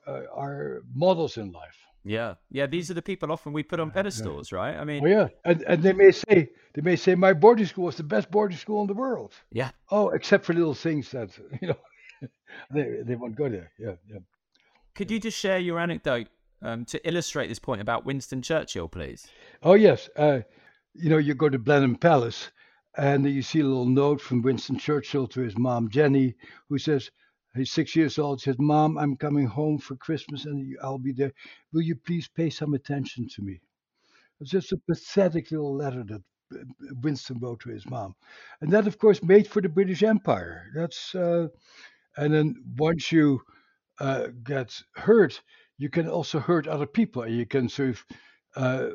uh, 0.06 0.22
our 0.34 0.82
models 0.94 1.36
in 1.36 1.52
life. 1.52 1.76
Yeah, 2.04 2.34
yeah. 2.50 2.66
These 2.66 2.90
are 2.90 2.94
the 2.94 3.02
people 3.02 3.32
often 3.32 3.52
we 3.52 3.64
put 3.64 3.80
on 3.80 3.90
pedestals, 3.90 4.52
yeah. 4.52 4.58
right? 4.58 4.76
I 4.76 4.84
mean, 4.84 5.02
oh 5.04 5.08
yeah, 5.08 5.28
and 5.44 5.62
and 5.62 5.82
they 5.82 5.92
may 5.92 6.12
say 6.12 6.50
they 6.74 6.82
may 6.82 6.96
say 6.96 7.14
my 7.14 7.32
boarding 7.32 7.66
school 7.66 7.84
was 7.86 7.96
the 7.96 8.04
best 8.04 8.30
boarding 8.30 8.58
school 8.58 8.80
in 8.82 8.86
the 8.86 8.94
world. 8.94 9.32
Yeah. 9.50 9.70
Oh, 9.90 10.10
except 10.10 10.44
for 10.44 10.52
little 10.52 10.74
things 10.74 11.10
that 11.10 11.30
you 11.60 11.68
know 11.68 11.78
they 12.70 13.02
they 13.04 13.16
won't 13.16 13.34
go 13.34 13.48
there. 13.48 13.72
Yeah, 13.78 13.96
yeah. 14.08 14.18
Could 14.94 15.10
you 15.10 15.18
just 15.18 15.38
share 15.38 15.58
your 15.58 15.80
anecdote 15.80 16.28
um, 16.62 16.84
to 16.86 17.06
illustrate 17.06 17.48
this 17.48 17.58
point 17.58 17.80
about 17.80 18.06
Winston 18.06 18.40
Churchill, 18.40 18.88
please? 18.88 19.26
Oh 19.62 19.74
yes, 19.74 20.08
uh, 20.16 20.40
you 20.94 21.10
know 21.10 21.18
you 21.18 21.34
go 21.34 21.48
to 21.48 21.58
Blenheim 21.58 21.96
Palace, 21.96 22.50
and 22.96 23.26
you 23.26 23.42
see 23.42 23.60
a 23.60 23.64
little 23.64 23.86
note 23.86 24.20
from 24.20 24.42
Winston 24.42 24.78
Churchill 24.78 25.26
to 25.28 25.40
his 25.40 25.56
mom 25.58 25.88
Jennie, 25.88 26.34
who 26.68 26.78
says 26.78 27.10
He's 27.56 27.72
six 27.72 27.96
years 27.96 28.18
old. 28.18 28.40
Says, 28.40 28.58
Mom, 28.58 28.98
I'm 28.98 29.16
coming 29.16 29.46
home 29.46 29.78
for 29.78 29.96
Christmas 29.96 30.44
and 30.44 30.76
I'll 30.82 30.98
be 30.98 31.12
there. 31.12 31.32
Will 31.72 31.82
you 31.82 31.96
please 31.96 32.28
pay 32.28 32.50
some 32.50 32.74
attention 32.74 33.28
to 33.34 33.42
me? 33.42 33.60
It's 34.40 34.50
just 34.50 34.72
a 34.72 34.80
pathetic 34.88 35.50
little 35.50 35.74
letter 35.74 36.04
that 36.04 36.22
Winston 37.02 37.38
wrote 37.40 37.60
to 37.60 37.70
his 37.70 37.88
mom. 37.88 38.14
And 38.60 38.70
that, 38.72 38.86
of 38.86 38.98
course, 38.98 39.22
made 39.22 39.48
for 39.48 39.62
the 39.62 39.68
British 39.68 40.02
Empire. 40.02 40.70
That's, 40.74 41.14
uh, 41.14 41.48
and 42.16 42.34
then 42.34 42.62
once 42.76 43.10
you 43.10 43.40
uh, 43.98 44.28
get 44.44 44.78
hurt, 44.94 45.40
you 45.78 45.88
can 45.88 46.08
also 46.08 46.38
hurt 46.38 46.68
other 46.68 46.86
people. 46.86 47.26
You 47.26 47.46
can 47.46 47.68
sort 47.68 47.90
of 47.90 48.04
uh, 48.54 48.88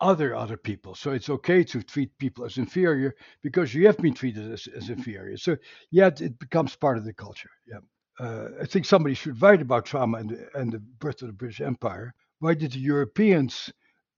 other 0.00 0.34
other 0.34 0.56
people. 0.56 0.94
So 0.94 1.12
it's 1.12 1.30
okay 1.30 1.64
to 1.64 1.82
treat 1.82 2.16
people 2.18 2.44
as 2.44 2.58
inferior 2.58 3.14
because 3.42 3.74
you 3.74 3.86
have 3.86 3.98
been 3.98 4.14
treated 4.14 4.52
as, 4.52 4.68
as 4.76 4.90
inferior. 4.90 5.36
So 5.36 5.56
yet 5.90 6.20
it 6.20 6.38
becomes 6.38 6.76
part 6.76 6.98
of 6.98 7.04
the 7.04 7.14
culture. 7.14 7.50
Yeah. 7.66 7.78
Uh, 8.18 8.48
I 8.62 8.66
think 8.66 8.86
somebody 8.86 9.14
should 9.14 9.40
write 9.42 9.60
about 9.60 9.84
trauma 9.84 10.18
and 10.18 10.30
the, 10.30 10.48
and 10.54 10.72
the 10.72 10.78
birth 10.78 11.22
of 11.22 11.28
the 11.28 11.34
British 11.34 11.60
Empire. 11.60 12.14
Why 12.38 12.54
did 12.54 12.72
the 12.72 12.78
Europeans 12.78 13.70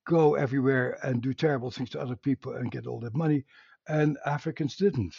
go 0.06 0.34
everywhere 0.34 0.98
and 1.02 1.20
do 1.20 1.34
terrible 1.34 1.70
things 1.70 1.90
to 1.90 2.00
other 2.00 2.16
people 2.16 2.54
and 2.54 2.70
get 2.70 2.86
all 2.86 3.00
that 3.00 3.16
money, 3.16 3.44
and 3.88 4.16
Africans 4.24 4.76
didn't? 4.76 5.14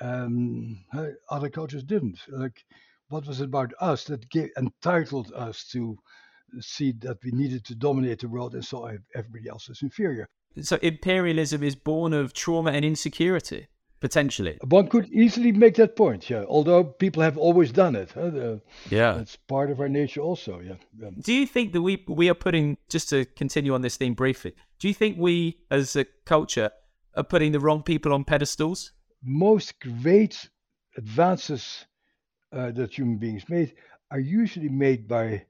Um, 0.00 0.84
other 1.30 1.48
cultures 1.48 1.84
didn't. 1.84 2.20
Like, 2.28 2.64
what 3.08 3.26
was 3.26 3.40
it 3.40 3.44
about 3.44 3.72
us 3.80 4.04
that 4.04 4.28
gave, 4.30 4.50
entitled 4.56 5.32
us 5.32 5.68
to 5.72 5.96
see 6.62 6.92
that 7.00 7.18
we 7.24 7.30
needed 7.32 7.64
to 7.66 7.74
dominate 7.74 8.20
the 8.20 8.28
world 8.28 8.54
and 8.54 8.64
saw 8.64 8.90
everybody 9.14 9.48
else 9.48 9.68
as 9.70 9.82
inferior. 9.82 10.26
So 10.60 10.78
imperialism 10.82 11.62
is 11.62 11.74
born 11.74 12.12
of 12.14 12.32
trauma 12.32 12.70
and 12.70 12.84
insecurity, 12.84 13.66
potentially. 14.00 14.58
One 14.62 14.88
could 14.88 15.06
easily 15.12 15.52
make 15.52 15.74
that 15.74 15.96
point, 15.96 16.30
yeah. 16.30 16.44
Although 16.48 16.84
people 16.84 17.22
have 17.22 17.36
always 17.36 17.72
done 17.72 17.94
it. 17.94 18.12
Huh? 18.12 18.30
The, 18.30 18.60
yeah, 18.88 19.18
it's 19.18 19.36
part 19.36 19.70
of 19.70 19.80
our 19.80 19.88
nature, 19.88 20.22
also. 20.22 20.60
Yeah. 20.60 20.74
yeah. 20.98 21.10
Do 21.20 21.32
you 21.32 21.46
think 21.46 21.72
that 21.72 21.82
we 21.82 22.04
we 22.08 22.30
are 22.30 22.34
putting 22.34 22.78
just 22.88 23.08
to 23.10 23.24
continue 23.24 23.74
on 23.74 23.82
this 23.82 23.96
theme 23.96 24.14
briefly? 24.14 24.54
Do 24.78 24.88
you 24.88 24.94
think 24.94 25.18
we, 25.18 25.58
as 25.70 25.94
a 25.96 26.06
culture, 26.24 26.70
are 27.14 27.24
putting 27.24 27.52
the 27.52 27.60
wrong 27.60 27.82
people 27.82 28.12
on 28.12 28.24
pedestals? 28.24 28.92
Most 29.22 29.74
great 29.80 30.48
advances 30.96 31.84
uh, 32.52 32.70
that 32.72 32.96
human 32.96 33.18
beings 33.18 33.44
made 33.48 33.74
are 34.10 34.20
usually 34.20 34.68
made 34.68 35.08
by 35.08 35.44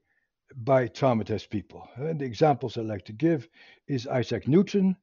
by 0.55 0.87
traumatized 0.87 1.49
people. 1.49 1.87
And 1.95 2.19
the 2.19 2.25
examples 2.25 2.77
I 2.77 2.81
like 2.81 3.05
to 3.05 3.13
give 3.13 3.47
is 3.87 4.07
Isaac 4.07 4.47
Newton. 4.47 4.95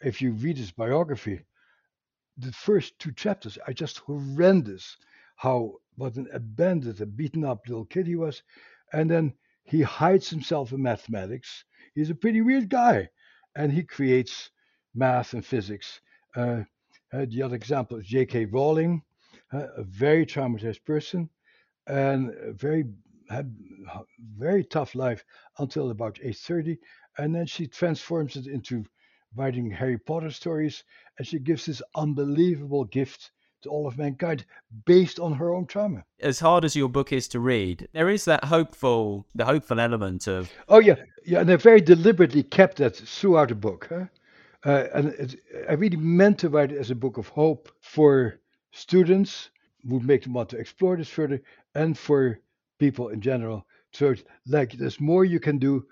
If 0.00 0.20
you 0.20 0.32
read 0.32 0.58
his 0.58 0.72
biography, 0.72 1.44
the 2.36 2.52
first 2.52 2.98
two 2.98 3.12
chapters 3.12 3.58
are 3.66 3.72
just 3.72 3.98
horrendous. 3.98 4.96
How 5.36 5.74
what 5.96 6.16
an 6.16 6.28
abandoned, 6.32 7.00
a 7.00 7.06
beaten 7.06 7.44
up 7.44 7.66
little 7.68 7.84
kid 7.84 8.06
he 8.06 8.16
was, 8.16 8.42
and 8.92 9.10
then 9.10 9.34
he 9.64 9.82
hides 9.82 10.28
himself 10.28 10.72
in 10.72 10.82
mathematics. 10.82 11.64
He's 11.94 12.10
a 12.10 12.14
pretty 12.14 12.40
weird 12.40 12.68
guy, 12.68 13.08
and 13.54 13.72
he 13.72 13.82
creates 13.82 14.50
math 14.94 15.34
and 15.34 15.44
physics. 15.44 16.00
Uh, 16.34 16.62
uh, 17.12 17.26
the 17.28 17.42
other 17.42 17.56
example 17.56 17.98
is 17.98 18.06
J.K. 18.06 18.46
Rowling, 18.46 19.02
uh, 19.52 19.66
a 19.76 19.82
very 19.82 20.24
traumatized 20.24 20.84
person, 20.84 21.28
and 21.86 22.30
a 22.30 22.52
very 22.52 22.84
had 23.32 23.54
very 24.38 24.64
tough 24.64 24.94
life 24.94 25.24
until 25.58 25.90
about 25.90 26.18
age 26.22 26.38
30, 26.38 26.78
and 27.18 27.34
then 27.34 27.46
she 27.46 27.66
transforms 27.66 28.36
it 28.36 28.46
into 28.46 28.84
writing 29.36 29.70
Harry 29.70 29.98
Potter 29.98 30.30
stories, 30.30 30.84
and 31.18 31.26
she 31.26 31.38
gives 31.38 31.66
this 31.66 31.82
unbelievable 31.94 32.84
gift 32.84 33.32
to 33.62 33.68
all 33.68 33.86
of 33.86 33.96
mankind 33.96 34.44
based 34.84 35.18
on 35.18 35.32
her 35.32 35.54
own 35.54 35.66
trauma. 35.66 36.04
As 36.20 36.40
hard 36.40 36.64
as 36.64 36.76
your 36.76 36.88
book 36.88 37.12
is 37.12 37.28
to 37.28 37.40
read, 37.40 37.88
there 37.92 38.10
is 38.10 38.24
that 38.24 38.44
hopeful, 38.44 39.26
the 39.34 39.44
hopeful 39.44 39.80
element 39.80 40.26
of. 40.26 40.50
Oh 40.68 40.80
yeah, 40.80 40.96
yeah, 41.24 41.40
and 41.40 41.50
I 41.50 41.56
very 41.56 41.80
deliberately 41.80 42.42
kept 42.42 42.78
that 42.78 42.96
throughout 42.96 43.48
the 43.48 43.54
book, 43.54 43.86
huh? 43.88 44.06
uh, 44.64 44.86
and 44.94 45.08
it, 45.14 45.36
I 45.68 45.74
really 45.74 45.96
meant 45.96 46.38
to 46.40 46.48
write 46.48 46.72
it 46.72 46.78
as 46.78 46.90
a 46.90 46.96
book 46.96 47.18
of 47.18 47.28
hope 47.28 47.70
for 47.80 48.40
students, 48.72 49.50
would 49.84 50.04
make 50.04 50.24
them 50.24 50.34
want 50.34 50.48
to 50.50 50.58
explore 50.58 50.96
this 50.96 51.08
further, 51.08 51.40
and 51.74 51.96
for 51.96 52.40
people 52.82 53.08
in 53.08 53.20
general. 53.20 53.64
So, 53.92 54.14
like, 54.46 54.72
there's 54.72 55.00
more 55.00 55.24
you 55.24 55.38
can 55.38 55.58
do 55.58 55.84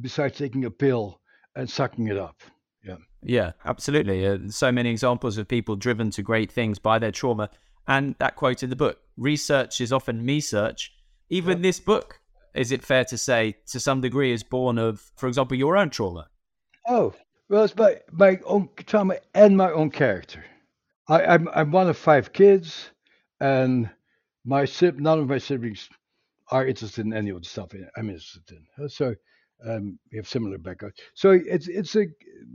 besides 0.00 0.38
taking 0.38 0.64
a 0.64 0.70
pill 0.70 1.20
and 1.56 1.68
sucking 1.68 2.06
it 2.08 2.18
up. 2.18 2.36
Yeah. 2.84 2.98
Yeah, 3.22 3.52
absolutely. 3.64 4.26
Uh, 4.26 4.38
so 4.48 4.70
many 4.70 4.90
examples 4.90 5.38
of 5.38 5.48
people 5.48 5.74
driven 5.74 6.10
to 6.10 6.22
great 6.22 6.52
things 6.52 6.78
by 6.78 6.98
their 6.98 7.10
trauma. 7.10 7.50
And 7.88 8.14
that 8.18 8.36
quote 8.36 8.62
in 8.62 8.70
the 8.70 8.76
book 8.76 8.98
research 9.16 9.80
is 9.80 9.92
often 9.92 10.24
me 10.24 10.40
search. 10.40 10.92
Even 11.30 11.58
yeah. 11.58 11.62
this 11.62 11.80
book, 11.80 12.20
is 12.54 12.70
it 12.70 12.84
fair 12.84 13.04
to 13.06 13.18
say, 13.18 13.56
to 13.72 13.80
some 13.80 14.00
degree, 14.00 14.32
is 14.32 14.44
born 14.44 14.78
of, 14.78 15.10
for 15.16 15.26
example, 15.28 15.56
your 15.56 15.76
own 15.76 15.90
trauma? 15.90 16.28
Oh, 16.86 17.12
well, 17.48 17.64
it's 17.64 17.76
my, 17.76 17.96
my 18.12 18.38
own 18.44 18.68
trauma 18.86 19.16
and 19.34 19.56
my 19.56 19.72
own 19.72 19.90
character. 19.90 20.44
I, 21.08 21.24
I'm, 21.24 21.48
I'm 21.54 21.72
one 21.72 21.88
of 21.88 21.96
five 21.96 22.32
kids, 22.32 22.90
and 23.40 23.90
my 24.44 24.66
none 24.80 25.18
of 25.18 25.28
my 25.28 25.38
siblings 25.38 25.88
are 26.50 26.66
interested 26.66 27.04
in 27.04 27.12
any 27.12 27.30
of 27.30 27.42
the 27.42 27.48
stuff 27.48 27.70
I'm 27.96 28.08
interested 28.08 28.58
in. 28.78 28.88
So 28.88 29.14
um, 29.66 29.98
we 30.10 30.18
have 30.18 30.28
similar 30.28 30.58
backgrounds. 30.58 30.96
So 31.14 31.30
it's 31.30 31.68
it's 31.68 31.96
a 31.96 32.06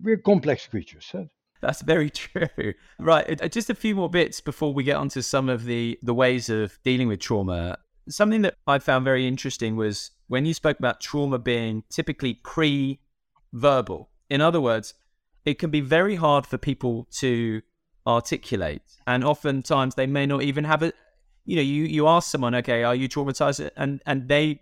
we're 0.03 0.17
complex 0.17 0.67
creatures. 0.67 1.13
That's 1.61 1.81
very 1.81 2.09
true. 2.23 2.73
Right. 2.99 3.41
Uh, 3.41 3.47
just 3.47 3.69
a 3.69 3.75
few 3.75 3.95
more 3.95 4.09
bits 4.09 4.41
before 4.41 4.73
we 4.73 4.83
get 4.83 4.97
onto 4.97 5.21
some 5.21 5.49
of 5.49 5.65
the 5.65 5.97
the 6.01 6.13
ways 6.13 6.49
of 6.49 6.79
dealing 6.83 7.07
with 7.07 7.19
trauma. 7.19 7.77
Something 8.09 8.41
that 8.41 8.55
I 8.67 8.79
found 8.79 9.05
very 9.05 9.27
interesting 9.27 9.75
was 9.75 10.11
when 10.27 10.45
you 10.45 10.53
spoke 10.53 10.79
about 10.79 11.01
trauma 11.01 11.37
being 11.37 11.83
typically 11.89 12.33
pre-verbal. 12.33 14.09
In 14.29 14.41
other 14.41 14.59
words, 14.59 14.95
it 15.45 15.59
can 15.59 15.69
be 15.69 15.81
very 15.81 16.15
hard 16.15 16.47
for 16.47 16.57
people 16.57 17.07
to 17.19 17.61
articulate, 18.07 18.81
and 19.05 19.23
oftentimes 19.23 19.95
they 19.95 20.07
may 20.07 20.25
not 20.25 20.41
even 20.41 20.63
have 20.63 20.81
a, 20.81 20.93
you 21.45 21.55
know, 21.55 21.61
you 21.61 21.83
you 21.83 22.07
ask 22.07 22.29
someone, 22.29 22.55
okay, 22.55 22.83
are 22.83 22.95
you 22.95 23.09
traumatized, 23.09 23.69
and 23.75 24.01
and 24.05 24.27
they 24.27 24.61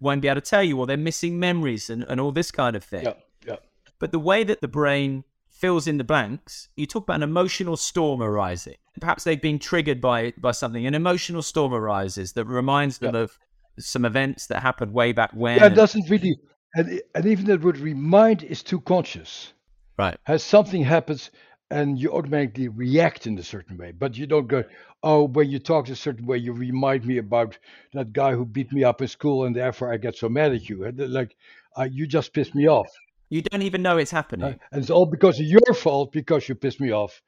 won't 0.00 0.22
be 0.22 0.28
able 0.28 0.40
to 0.40 0.46
tell 0.46 0.62
you, 0.62 0.78
or 0.78 0.86
they're 0.86 0.96
missing 0.96 1.38
memories 1.38 1.90
and, 1.90 2.04
and 2.04 2.20
all 2.20 2.32
this 2.32 2.50
kind 2.50 2.76
of 2.76 2.84
thing. 2.84 3.04
Yeah, 3.04 3.14
yeah. 3.46 3.56
But 3.98 4.12
the 4.12 4.18
way 4.18 4.44
that 4.44 4.60
the 4.60 4.68
brain 4.68 5.24
fills 5.48 5.86
in 5.86 5.98
the 5.98 6.04
blanks, 6.04 6.68
you 6.76 6.86
talk 6.86 7.04
about 7.04 7.16
an 7.16 7.22
emotional 7.22 7.76
storm 7.76 8.22
arising. 8.22 8.76
Perhaps 9.00 9.24
they've 9.24 9.40
been 9.40 9.58
triggered 9.58 10.00
by 10.00 10.32
by 10.38 10.52
something. 10.52 10.86
An 10.86 10.94
emotional 10.94 11.42
storm 11.42 11.72
arises 11.72 12.32
that 12.34 12.44
reminds 12.44 12.98
them 12.98 13.14
yeah. 13.14 13.22
of 13.22 13.38
some 13.78 14.04
events 14.04 14.46
that 14.46 14.62
happened 14.62 14.92
way 14.92 15.12
back 15.12 15.32
when. 15.32 15.58
Yeah, 15.58 15.66
it 15.66 15.74
doesn't 15.74 16.08
really, 16.08 16.38
and, 16.74 17.00
and 17.14 17.26
even 17.26 17.46
that 17.46 17.62
word 17.62 17.78
remind 17.78 18.42
is 18.42 18.62
too 18.62 18.80
conscious. 18.80 19.52
Right. 19.98 20.16
Has 20.24 20.42
something 20.42 20.82
happens 20.82 21.30
and 21.70 21.98
you 21.98 22.12
automatically 22.12 22.68
react 22.68 23.26
in 23.26 23.38
a 23.38 23.42
certain 23.42 23.76
way. 23.76 23.92
But 23.92 24.16
you 24.16 24.26
don't 24.26 24.46
go, 24.46 24.64
oh, 25.04 25.24
when 25.24 25.50
you 25.50 25.58
talk 25.58 25.88
a 25.88 25.94
certain 25.94 26.26
way, 26.26 26.38
you 26.38 26.52
remind 26.52 27.04
me 27.04 27.18
about 27.18 27.58
that 27.92 28.12
guy 28.12 28.32
who 28.32 28.44
beat 28.44 28.72
me 28.72 28.82
up 28.82 29.02
in 29.02 29.08
school, 29.08 29.44
and 29.44 29.54
therefore 29.54 29.92
I 29.92 29.98
get 29.98 30.16
so 30.16 30.28
mad 30.28 30.52
at 30.52 30.68
you. 30.68 30.90
Like, 30.90 31.36
uh, 31.76 31.88
you 31.90 32.06
just 32.06 32.32
pissed 32.32 32.54
me 32.54 32.68
off. 32.68 32.88
You 33.28 33.42
don't 33.42 33.62
even 33.62 33.82
know 33.82 33.98
it's 33.98 34.10
happening. 34.10 34.44
Uh, 34.44 34.56
and 34.72 34.80
it's 34.82 34.90
all 34.90 35.06
because 35.06 35.38
of 35.38 35.46
your 35.46 35.74
fault 35.74 36.12
because 36.12 36.48
you 36.48 36.54
pissed 36.54 36.80
me 36.80 36.90
off. 36.90 37.20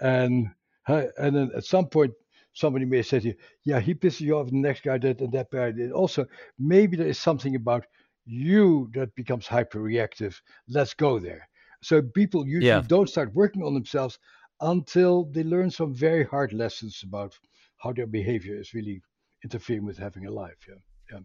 And 0.00 0.50
uh, 0.86 1.04
and 1.18 1.36
then 1.36 1.50
at 1.56 1.64
some 1.64 1.86
point, 1.86 2.12
somebody 2.52 2.84
may 2.84 3.02
say 3.02 3.20
to 3.20 3.28
you, 3.28 3.34
yeah, 3.64 3.80
he 3.80 3.94
pissed 3.94 4.20
you 4.20 4.38
off, 4.38 4.50
the 4.50 4.56
next 4.56 4.82
guy 4.82 4.98
did, 4.98 5.20
and 5.20 5.32
that 5.32 5.50
guy 5.50 5.72
did. 5.72 5.90
Also, 5.92 6.26
maybe 6.58 6.96
there 6.96 7.06
is 7.06 7.18
something 7.18 7.56
about 7.56 7.86
you 8.26 8.90
that 8.94 9.14
becomes 9.14 9.46
hyper 9.46 9.80
reactive. 9.80 10.40
Let's 10.68 10.94
go 10.94 11.18
there. 11.18 11.48
So 11.82 12.00
people 12.00 12.46
usually 12.46 12.68
yeah. 12.68 12.82
don't 12.86 13.08
start 13.08 13.34
working 13.34 13.62
on 13.62 13.74
themselves 13.74 14.18
until 14.60 15.24
they 15.24 15.42
learn 15.42 15.70
some 15.70 15.94
very 15.94 16.24
hard 16.24 16.52
lessons 16.52 17.02
about 17.04 17.38
how 17.78 17.92
their 17.92 18.06
behavior 18.06 18.58
is 18.58 18.74
really 18.74 19.02
interfering 19.42 19.84
with 19.84 19.98
having 19.98 20.26
a 20.26 20.30
life. 20.30 20.56
Yeah. 20.68 20.74
Yeah. 21.12 21.18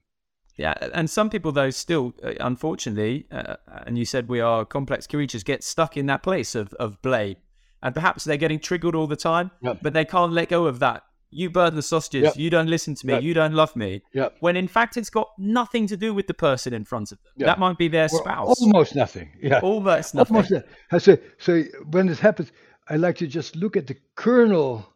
Yeah, 0.57 0.89
and 0.93 1.09
some 1.09 1.29
people, 1.29 1.53
though, 1.53 1.69
still, 1.69 2.13
uh, 2.21 2.33
unfortunately, 2.41 3.27
uh, 3.31 3.55
and 3.85 3.97
you 3.97 4.03
said 4.03 4.27
we 4.27 4.41
are 4.41 4.65
complex 4.65 5.07
creatures, 5.07 5.43
get 5.43 5.63
stuck 5.63 5.95
in 5.95 6.07
that 6.07 6.21
place 6.21 6.53
of, 6.53 6.73
of 6.73 7.01
blame. 7.01 7.37
And 7.81 7.95
perhaps 7.95 8.25
they're 8.25 8.35
getting 8.35 8.59
triggered 8.59 8.93
all 8.93 9.07
the 9.07 9.15
time, 9.15 9.51
but 9.61 9.93
they 9.93 10.03
can't 10.03 10.33
let 10.33 10.49
go 10.49 10.65
of 10.65 10.79
that 10.79 11.03
you 11.31 11.49
burn 11.49 11.75
the 11.75 11.81
sausages, 11.81 12.35
you 12.35 12.49
don't 12.49 12.67
listen 12.67 12.95
to 12.95 13.07
me, 13.07 13.19
you 13.19 13.33
don't 13.33 13.53
love 13.53 13.75
me. 13.75 14.01
When 14.39 14.55
in 14.55 14.67
fact 14.67 14.97
it's 14.97 15.09
got 15.09 15.29
nothing 15.37 15.87
to 15.87 15.97
do 15.97 16.13
with 16.13 16.27
the 16.27 16.33
person 16.33 16.73
in 16.73 16.85
front 16.85 17.11
of 17.11 17.19
them. 17.37 17.45
That 17.45 17.59
might 17.59 17.77
be 17.77 17.87
their 17.87 18.09
spouse. 18.09 18.61
almost 18.61 18.95
nothing. 18.95 19.31
Yeah. 19.41 19.59
Almost 19.59 20.15
nothing. 20.15 20.35
Almost 20.35 20.51
nothing. 20.51 20.99
So, 20.99 21.17
so 21.37 21.63
when 21.91 22.07
this 22.07 22.19
happens, 22.19 22.51
I 22.89 22.95
like 22.95 23.17
to 23.17 23.27
just 23.27 23.55
look 23.55 23.77
at 23.77 23.87
the 23.87 23.97
kernel 24.15 24.87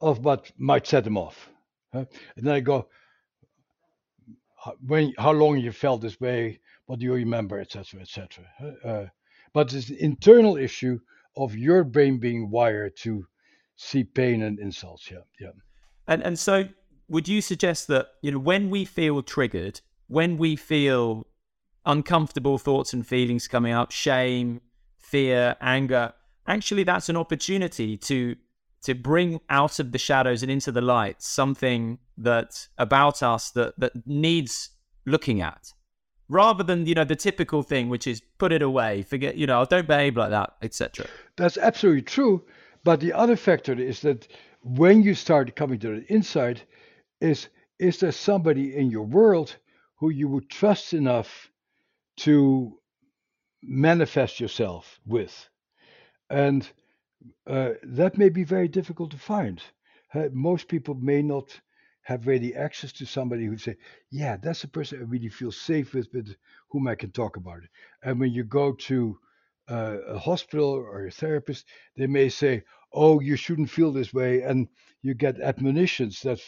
of 0.00 0.24
what 0.24 0.50
might 0.58 0.86
set 0.86 1.04
them 1.04 1.18
off. 1.18 1.48
Huh? 1.92 2.06
And 2.36 2.46
then 2.46 2.54
I 2.54 2.60
go, 2.60 2.88
when, 4.86 5.12
how 5.18 5.32
long 5.32 5.58
you 5.58 5.72
felt 5.72 6.00
this 6.00 6.20
way, 6.20 6.60
what 6.86 6.98
do 6.98 7.04
you 7.04 7.14
remember, 7.14 7.60
etc., 7.60 8.00
etc. 8.00 8.44
Uh, 8.84 9.04
but 9.52 9.72
it's 9.72 9.90
an 9.90 9.96
internal 10.00 10.56
issue 10.56 10.98
of 11.36 11.56
your 11.56 11.84
brain 11.84 12.18
being 12.18 12.50
wired 12.50 12.96
to 12.98 13.26
see 13.76 14.04
pain 14.04 14.42
and 14.42 14.58
insults. 14.58 15.10
Yeah, 15.10 15.18
yeah. 15.40 15.50
And 16.06 16.22
and 16.22 16.38
so 16.38 16.68
would 17.08 17.28
you 17.28 17.40
suggest 17.40 17.88
that, 17.88 18.08
you 18.22 18.32
know, 18.32 18.38
when 18.38 18.70
we 18.70 18.84
feel 18.84 19.22
triggered, 19.22 19.80
when 20.08 20.38
we 20.38 20.56
feel 20.56 21.26
uncomfortable 21.84 22.58
thoughts 22.58 22.92
and 22.92 23.06
feelings 23.06 23.48
coming 23.48 23.72
up, 23.72 23.90
shame, 23.90 24.60
fear, 24.98 25.56
anger, 25.60 26.12
actually 26.46 26.84
that's 26.84 27.08
an 27.08 27.16
opportunity 27.16 27.96
to 27.96 28.36
to 28.82 28.94
bring 28.94 29.40
out 29.48 29.78
of 29.78 29.92
the 29.92 29.98
shadows 29.98 30.42
and 30.42 30.50
into 30.50 30.72
the 30.72 30.80
light 30.80 31.22
something 31.22 31.98
that 32.16 32.68
about 32.78 33.22
us 33.22 33.50
that 33.50 33.78
that 33.78 33.92
needs 34.06 34.70
looking 35.06 35.40
at 35.40 35.72
rather 36.28 36.64
than 36.64 36.86
you 36.86 36.94
know 36.94 37.04
the 37.04 37.16
typical 37.16 37.62
thing 37.62 37.88
which 37.88 38.06
is 38.06 38.22
put 38.38 38.52
it 38.52 38.62
away 38.62 39.02
forget 39.02 39.36
you 39.36 39.46
know 39.46 39.60
oh, 39.60 39.64
don't 39.64 39.86
behave 39.86 40.16
like 40.16 40.30
that 40.30 40.54
etc 40.62 41.06
that's 41.36 41.56
absolutely 41.58 42.02
true 42.02 42.44
but 42.84 43.00
the 43.00 43.12
other 43.12 43.36
factor 43.36 43.74
is 43.74 44.00
that 44.00 44.26
when 44.62 45.02
you 45.02 45.14
start 45.14 45.56
coming 45.56 45.78
to 45.80 46.00
the 46.00 46.12
inside, 46.12 46.62
is 47.20 47.48
is 47.78 47.98
there 47.98 48.12
somebody 48.12 48.76
in 48.76 48.90
your 48.90 49.06
world 49.06 49.56
who 49.96 50.10
you 50.10 50.28
would 50.28 50.48
trust 50.48 50.92
enough 50.92 51.50
to 52.18 52.78
manifest 53.62 54.40
yourself 54.40 55.00
with? 55.06 55.48
And 56.32 56.66
uh, 57.46 57.72
that 57.82 58.18
may 58.18 58.30
be 58.30 58.44
very 58.44 58.68
difficult 58.68 59.10
to 59.12 59.18
find. 59.18 59.62
Most 60.32 60.68
people 60.68 60.94
may 60.94 61.22
not 61.22 61.60
have 62.02 62.26
ready 62.26 62.54
access 62.54 62.92
to 62.92 63.06
somebody 63.06 63.44
who 63.46 63.58
say, 63.58 63.76
"Yeah, 64.10 64.38
that's 64.38 64.64
a 64.64 64.68
person 64.68 65.00
I 65.00 65.02
really 65.04 65.28
feel 65.28 65.52
safe 65.52 65.94
with, 65.94 66.08
with 66.14 66.34
whom 66.70 66.88
I 66.88 66.94
can 66.94 67.10
talk 67.12 67.36
about 67.36 67.64
it." 67.64 67.70
And 68.02 68.18
when 68.18 68.32
you 68.32 68.44
go 68.44 68.72
to 68.72 69.18
uh, 69.70 69.98
a 70.08 70.18
hospital 70.18 70.70
or 70.70 71.06
a 71.06 71.10
therapist, 71.10 71.66
they 71.96 72.06
may 72.06 72.30
say, 72.30 72.64
"Oh, 72.94 73.20
you 73.20 73.36
shouldn't 73.36 73.70
feel 73.70 73.92
this 73.92 74.14
way," 74.14 74.42
and 74.42 74.68
you 75.02 75.14
get 75.14 75.40
admonitions 75.40 76.22
that 76.22 76.40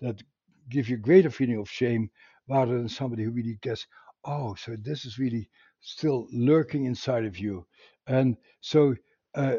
that 0.00 0.20
give 0.68 0.88
you 0.88 0.96
greater 0.96 1.30
feeling 1.30 1.58
of 1.58 1.70
shame 1.70 2.10
rather 2.48 2.76
than 2.76 2.88
somebody 2.88 3.22
who 3.24 3.30
really 3.30 3.58
gets, 3.62 3.86
"Oh, 4.24 4.54
so 4.56 4.76
this 4.76 5.04
is 5.04 5.18
really 5.18 5.48
still 5.80 6.26
lurking 6.32 6.86
inside 6.86 7.24
of 7.24 7.38
you," 7.38 7.66
and 8.08 8.36
so. 8.60 8.96
Uh, 9.34 9.56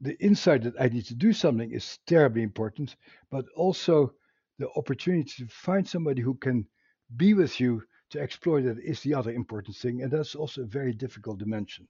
the 0.00 0.16
insight 0.22 0.62
that 0.62 0.74
I 0.78 0.88
need 0.88 1.06
to 1.06 1.14
do 1.14 1.32
something 1.32 1.72
is 1.72 1.98
terribly 2.06 2.42
important, 2.42 2.96
but 3.30 3.46
also 3.56 4.12
the 4.58 4.68
opportunity 4.76 5.32
to 5.38 5.46
find 5.48 5.86
somebody 5.86 6.22
who 6.22 6.34
can 6.34 6.66
be 7.16 7.34
with 7.34 7.60
you 7.60 7.82
to 8.10 8.20
explore 8.20 8.60
that 8.62 8.78
is 8.78 9.00
the 9.00 9.14
other 9.14 9.32
important 9.32 9.76
thing. 9.76 10.02
And 10.02 10.10
that's 10.10 10.34
also 10.34 10.62
a 10.62 10.66
very 10.66 10.92
difficult 10.92 11.38
dimension. 11.38 11.88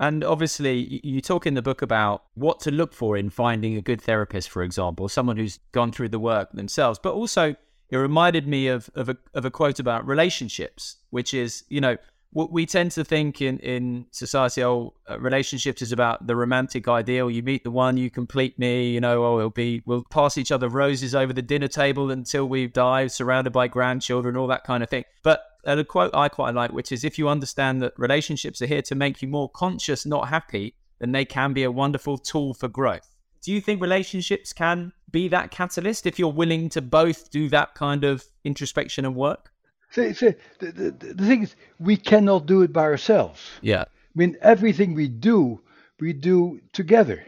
And 0.00 0.24
obviously, 0.24 1.00
you 1.04 1.20
talk 1.20 1.46
in 1.46 1.54
the 1.54 1.62
book 1.62 1.80
about 1.80 2.24
what 2.34 2.58
to 2.60 2.72
look 2.72 2.92
for 2.92 3.16
in 3.16 3.30
finding 3.30 3.76
a 3.76 3.80
good 3.80 4.02
therapist, 4.02 4.50
for 4.50 4.62
example, 4.62 5.08
someone 5.08 5.36
who's 5.36 5.60
gone 5.70 5.92
through 5.92 6.08
the 6.08 6.18
work 6.18 6.50
themselves. 6.52 6.98
But 7.00 7.14
also, 7.14 7.54
it 7.90 7.96
reminded 7.96 8.48
me 8.48 8.66
of, 8.66 8.90
of, 8.96 9.08
a, 9.08 9.16
of 9.34 9.44
a 9.44 9.50
quote 9.52 9.78
about 9.78 10.04
relationships, 10.04 10.96
which 11.10 11.32
is, 11.32 11.62
you 11.68 11.80
know, 11.80 11.96
we 12.34 12.66
tend 12.66 12.90
to 12.92 13.04
think 13.04 13.40
in, 13.40 13.58
in 13.60 14.06
society, 14.10 14.64
oh, 14.64 14.94
uh, 15.08 15.18
relationships 15.20 15.82
is 15.82 15.92
about 15.92 16.26
the 16.26 16.34
romantic 16.34 16.88
ideal. 16.88 17.30
You 17.30 17.44
meet 17.44 17.62
the 17.62 17.70
one, 17.70 17.96
you 17.96 18.10
complete 18.10 18.58
me, 18.58 18.90
you 18.90 19.00
know, 19.00 19.24
oh, 19.24 19.38
it'll 19.38 19.50
be, 19.50 19.82
we'll 19.86 20.04
pass 20.10 20.36
each 20.36 20.50
other 20.50 20.68
roses 20.68 21.14
over 21.14 21.32
the 21.32 21.42
dinner 21.42 21.68
table 21.68 22.10
until 22.10 22.46
we 22.46 22.66
die, 22.66 23.06
surrounded 23.06 23.52
by 23.52 23.68
grandchildren, 23.68 24.36
all 24.36 24.48
that 24.48 24.64
kind 24.64 24.82
of 24.82 24.90
thing. 24.90 25.04
But 25.22 25.42
a 25.64 25.84
quote 25.84 26.14
I 26.14 26.28
quite 26.28 26.54
like, 26.54 26.72
which 26.72 26.90
is 26.90 27.04
if 27.04 27.18
you 27.18 27.28
understand 27.28 27.80
that 27.82 27.92
relationships 27.96 28.60
are 28.60 28.66
here 28.66 28.82
to 28.82 28.94
make 28.94 29.22
you 29.22 29.28
more 29.28 29.48
conscious, 29.48 30.04
not 30.04 30.28
happy, 30.28 30.74
then 30.98 31.12
they 31.12 31.24
can 31.24 31.52
be 31.52 31.62
a 31.62 31.70
wonderful 31.70 32.18
tool 32.18 32.52
for 32.52 32.68
growth. 32.68 33.14
Do 33.42 33.52
you 33.52 33.60
think 33.60 33.80
relationships 33.80 34.52
can 34.52 34.92
be 35.10 35.28
that 35.28 35.50
catalyst 35.50 36.06
if 36.06 36.18
you're 36.18 36.32
willing 36.32 36.68
to 36.70 36.82
both 36.82 37.30
do 37.30 37.48
that 37.50 37.74
kind 37.74 38.02
of 38.02 38.24
introspection 38.42 39.04
and 39.04 39.14
work? 39.14 39.52
So, 39.94 40.12
so 40.12 40.34
the, 40.58 40.72
the, 40.72 41.14
the 41.14 41.26
thing 41.26 41.44
is, 41.44 41.54
we 41.78 41.96
cannot 41.96 42.46
do 42.46 42.62
it 42.62 42.72
by 42.72 42.82
ourselves. 42.82 43.40
Yeah. 43.62 43.82
I 43.82 44.16
mean, 44.16 44.36
everything 44.40 44.94
we 44.94 45.06
do, 45.06 45.60
we 46.00 46.12
do 46.12 46.60
together. 46.72 47.24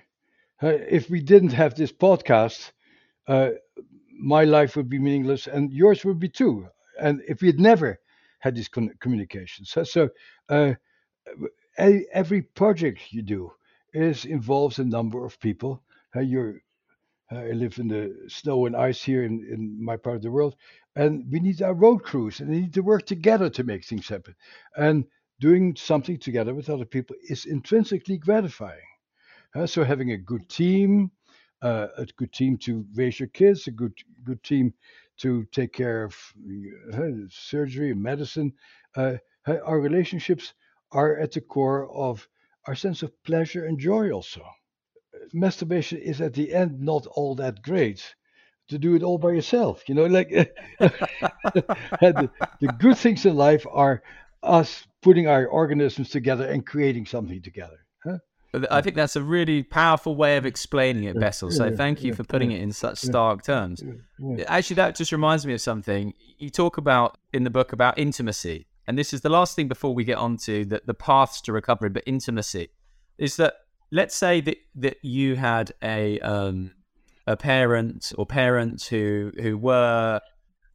Uh, 0.61 0.69
if 0.69 1.09
we 1.09 1.21
didn't 1.21 1.53
have 1.53 1.77
this 1.77 1.93
podcast, 1.93 2.73
uh, 3.29 3.51
my 4.19 4.45
life 4.45 4.75
would 4.75 4.89
be 4.89 4.99
meaningless 4.99 5.47
and 5.47 5.73
yours 5.73 6.05
would 6.05 6.19
be 6.19 6.29
too. 6.29 6.67
And 6.99 7.23
if 7.29 7.41
we 7.41 7.47
had 7.49 7.61
never 7.61 8.01
had 8.41 8.57
these 8.57 8.69
con- 8.69 8.95
communications, 8.99 9.71
so, 9.71 9.85
so 9.85 10.09
uh, 10.49 10.75
every 11.79 12.43
project 12.43 13.13
you 13.13 13.23
do 13.23 13.53
is 13.93 14.25
involves 14.25 14.81
a 14.81 14.85
number 14.85 15.25
of 15.25 15.39
people. 15.39 15.83
Uh, 16.17 16.21
you're 16.21 16.63
uh, 17.33 17.39
I 17.39 17.51
live 17.53 17.79
in 17.79 17.89
the 17.89 18.15
snow 18.29 18.67
and 18.67 18.77
ice 18.77 19.03
here 19.03 19.25
in, 19.25 19.45
in 19.51 19.85
my 19.85 19.97
part 19.97 20.17
of 20.17 20.23
the 20.23 20.31
world, 20.31 20.55
and 20.95 21.25
we 21.31 21.41
need 21.41 21.61
our 21.63 21.75
road 21.75 22.03
crews, 22.05 22.41
and 22.41 22.49
we 22.49 22.61
need 22.61 22.75
to 22.75 22.83
work 22.83 23.07
together 23.07 23.51
to 23.51 23.65
make 23.65 23.85
things 23.85 24.09
happen. 24.09 24.35
And 24.77 25.05
doing 25.41 25.77
something 25.77 26.19
together 26.19 26.55
with 26.55 26.71
other 26.71 26.85
people 26.85 27.17
is 27.29 27.45
intrinsically 27.45 28.17
gratifying. 28.19 28.89
Uh, 29.55 29.67
so 29.67 29.85
having 29.85 30.13
a 30.13 30.17
good 30.17 30.49
team, 30.49 31.11
uh, 31.63 31.89
a 31.97 32.07
good 32.17 32.33
team 32.33 32.57
to 32.59 32.87
raise 32.95 33.19
your 33.19 33.29
kids, 33.29 33.67
a 33.67 33.71
good 33.71 33.95
good 34.25 34.43
team 34.43 34.73
to 35.19 35.45
take 35.47 35.73
care 35.73 36.05
of 36.05 36.15
uh, 36.95 37.27
surgery 37.29 37.91
and 37.91 38.03
medicine. 38.03 38.53
Uh, 38.95 39.15
our 39.47 39.81
relationships 39.81 40.55
are 40.93 41.19
at 41.19 41.33
the 41.33 41.41
core 41.41 41.91
of 41.93 42.27
our 42.67 42.75
sense 42.75 43.03
of 43.03 43.13
pleasure 43.25 43.65
and 43.67 43.79
joy 43.79 44.11
also 44.11 44.43
masturbation 45.33 45.99
is 45.99 46.21
at 46.21 46.35
the 46.35 46.53
end 46.55 46.81
not 46.81 47.07
all 47.07 47.35
that 47.37 47.63
great 47.63 48.15
to 48.69 48.79
do 48.79 48.95
it 48.95 49.03
all 49.03 49.19
by 49.19 49.33
yourself. 49.33 49.89
You 49.89 49.95
know, 49.95 50.07
like 50.07 50.29
the, 50.81 52.31
the 52.61 52.69
good 52.79 52.99
things 52.99 53.25
in 53.25 53.37
life 53.37 53.65
are 53.71 54.03
us 54.43 54.87
putting 55.03 55.29
our 55.29 55.47
organisms 55.47 56.11
together 56.11 56.47
and 56.47 56.67
creating 56.67 57.07
something 57.07 57.43
together. 57.43 57.79
Huh? 58.05 58.19
I 58.71 58.81
think 58.81 58.97
that's 58.97 59.17
a 59.17 59.23
really 59.23 59.63
powerful 59.63 60.17
way 60.17 60.37
of 60.37 60.47
explaining 60.47 61.05
it, 61.05 61.19
Bessel. 61.19 61.51
So 61.51 61.75
thank 61.75 62.03
you 62.03 62.15
for 62.15 62.25
putting 62.25 62.53
it 62.53 62.63
in 62.63 62.73
such 62.73 62.99
stark 62.99 63.43
terms. 63.43 63.83
Actually, 64.47 64.77
that 64.77 64.97
just 64.97 65.13
reminds 65.13 65.47
me 65.47 65.53
of 65.53 65.61
something. 65.61 66.15
You 66.39 66.49
talk 66.49 66.79
about 66.79 67.19
in 67.33 67.45
the 67.45 67.51
book 67.51 67.73
about 67.73 67.99
intimacy, 67.99 68.67
and 68.87 68.97
this 68.97 69.13
is 69.13 69.21
the 69.21 69.29
last 69.29 69.57
thing 69.57 69.69
before 69.69 69.95
we 69.95 70.05
get 70.05 70.17
on 70.17 70.39
to 70.39 70.65
the, 70.65 70.81
the 70.87 70.95
paths 70.95 71.41
to 71.43 71.53
recovery, 71.53 71.91
but 71.91 72.03
intimacy 72.07 72.71
is 73.19 73.37
that 73.37 73.55
let's 73.91 74.17
say 74.17 74.41
that 74.41 74.57
that 74.77 74.97
you 75.03 75.37
had 75.37 75.73
a 75.83 76.21
um, 76.21 76.73
a 77.27 77.37
parent 77.37 78.13
or 78.19 78.27
parents 78.27 78.89
who 78.89 79.33
who 79.41 79.57
were 79.57 80.21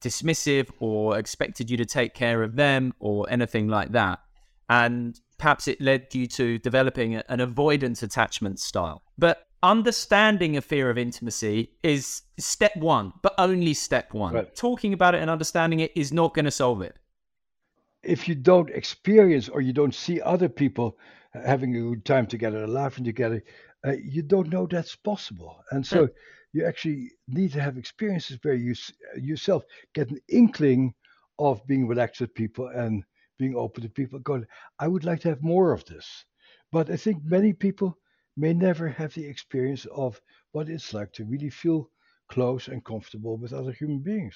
dismissive 0.02 0.70
or 0.80 1.18
expected 1.18 1.70
you 1.70 1.78
to 1.78 1.86
take 1.86 2.14
care 2.14 2.44
of 2.44 2.56
them 2.56 2.94
or 3.00 3.30
anything 3.30 3.68
like 3.68 3.92
that, 3.92 4.20
and 4.70 5.20
perhaps 5.38 5.68
it 5.68 5.82
led 5.82 6.14
you 6.14 6.28
to 6.28 6.58
developing 6.60 7.16
an 7.16 7.40
avoidance 7.40 8.04
attachment 8.04 8.60
style. 8.60 9.02
But 9.18 9.48
understanding 9.64 10.58
a 10.58 10.62
fear 10.62 10.90
of 10.90 10.98
intimacy 10.98 11.72
is 11.84 12.24
step 12.38 12.76
one, 12.76 13.14
but 13.22 13.34
only 13.38 13.74
step 13.74 14.14
one. 14.14 14.34
Right. 14.34 14.56
Talking 14.56 14.94
about 14.94 15.16
it 15.16 15.22
and 15.22 15.30
understanding 15.30 15.80
it 15.80 15.92
is 15.96 16.12
not 16.12 16.34
going 16.34 16.46
to 16.46 16.52
solve 16.52 16.82
it. 16.82 16.98
If 18.04 18.28
you 18.28 18.34
don't 18.34 18.70
experience 18.72 19.48
or 19.50 19.62
you 19.62 19.74
don't 19.74 19.94
see 19.94 20.20
other 20.22 20.50
people 20.50 20.98
having 21.34 21.76
a 21.76 21.82
good 21.82 22.06
time 22.06 22.28
together, 22.28 22.68
laughing 22.68 23.04
together, 23.06 23.44
uh, 23.86 23.94
you 24.04 24.22
don't 24.22 24.50
know 24.50 24.68
that's 24.68 24.96
possible. 24.96 25.64
And 25.72 25.86
so 25.86 26.10
you 26.54 26.66
actually 26.66 27.12
need 27.28 27.54
to 27.54 27.62
have 27.62 27.78
experiences 27.78 28.38
where 28.42 28.54
you 28.54 28.76
yourself 29.16 29.64
get 29.94 30.12
an 30.12 30.20
inkling 30.28 30.94
of 31.40 31.66
being 31.66 31.88
relaxed 31.88 32.22
with 32.22 32.34
people 32.34 32.68
and 32.68 33.04
being 33.38 33.56
open 33.56 33.84
to 33.84 33.90
people. 33.90 34.20
Going, 34.20 34.46
I 34.80 34.88
would 34.88 35.04
like 35.04 35.22
to 35.22 35.30
have 35.30 35.42
more 35.42 35.72
of 35.72 35.86
this. 35.86 36.26
But 36.72 36.90
I 36.90 36.98
think 36.98 37.24
many 37.24 37.54
people 37.54 37.98
may 38.38 38.54
never 38.54 38.88
have 38.88 39.14
the 39.14 39.26
experience 39.26 39.86
of 39.86 40.22
what 40.52 40.70
it's 40.70 40.94
like 40.94 41.12
to 41.14 41.26
really 41.26 41.50
feel 41.50 41.90
close 42.30 42.68
and 42.68 42.84
comfortable 42.84 43.38
with 43.38 43.54
other 43.54 43.72
human 43.72 44.00
beings. 44.00 44.36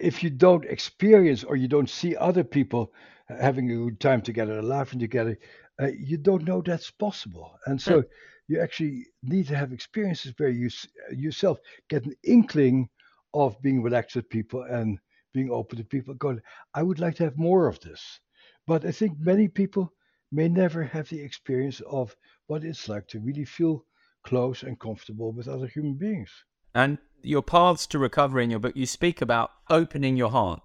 If 0.00 0.22
you 0.22 0.30
don't 0.30 0.64
experience 0.64 1.44
or 1.44 1.56
you 1.56 1.68
don't 1.68 1.90
see 1.90 2.16
other 2.16 2.44
people 2.44 2.92
having 3.28 3.70
a 3.70 3.76
good 3.76 4.00
time 4.00 4.22
together, 4.22 4.58
and 4.58 4.68
laughing 4.68 4.98
together, 4.98 5.38
uh, 5.80 5.88
you 5.98 6.16
don't 6.16 6.44
know 6.44 6.60
that's 6.60 6.90
possible. 6.90 7.52
And 7.66 7.80
so 7.80 8.02
you 8.48 8.60
actually 8.60 9.06
need 9.22 9.46
to 9.48 9.56
have 9.56 9.72
experiences 9.72 10.34
where 10.36 10.48
you 10.48 10.68
yourself 11.12 11.58
get 11.88 12.04
an 12.04 12.14
inkling 12.24 12.88
of 13.32 13.60
being 13.62 13.82
relaxed 13.82 14.16
with 14.16 14.28
people 14.28 14.62
and 14.62 14.98
being 15.32 15.50
open 15.50 15.78
to 15.78 15.84
people. 15.84 16.14
Going, 16.14 16.40
I 16.74 16.82
would 16.82 16.98
like 16.98 17.14
to 17.16 17.24
have 17.24 17.38
more 17.38 17.68
of 17.68 17.78
this. 17.80 18.20
But 18.66 18.84
I 18.84 18.90
think 18.90 19.18
many 19.18 19.48
people 19.48 19.92
may 20.32 20.48
never 20.48 20.82
have 20.82 21.08
the 21.08 21.20
experience 21.20 21.80
of 21.80 22.16
what 22.46 22.64
it's 22.64 22.88
like 22.88 23.06
to 23.08 23.20
really 23.20 23.44
feel 23.44 23.84
close 24.24 24.62
and 24.62 24.78
comfortable 24.78 25.32
with 25.32 25.48
other 25.48 25.66
human 25.66 25.94
beings. 25.94 26.30
And 26.74 26.98
your 27.22 27.42
paths 27.42 27.86
to 27.88 27.98
recovery 27.98 28.44
in 28.44 28.50
your 28.50 28.60
book, 28.60 28.76
you 28.76 28.86
speak 28.86 29.20
about 29.20 29.50
opening 29.68 30.16
your 30.16 30.30
heart. 30.30 30.60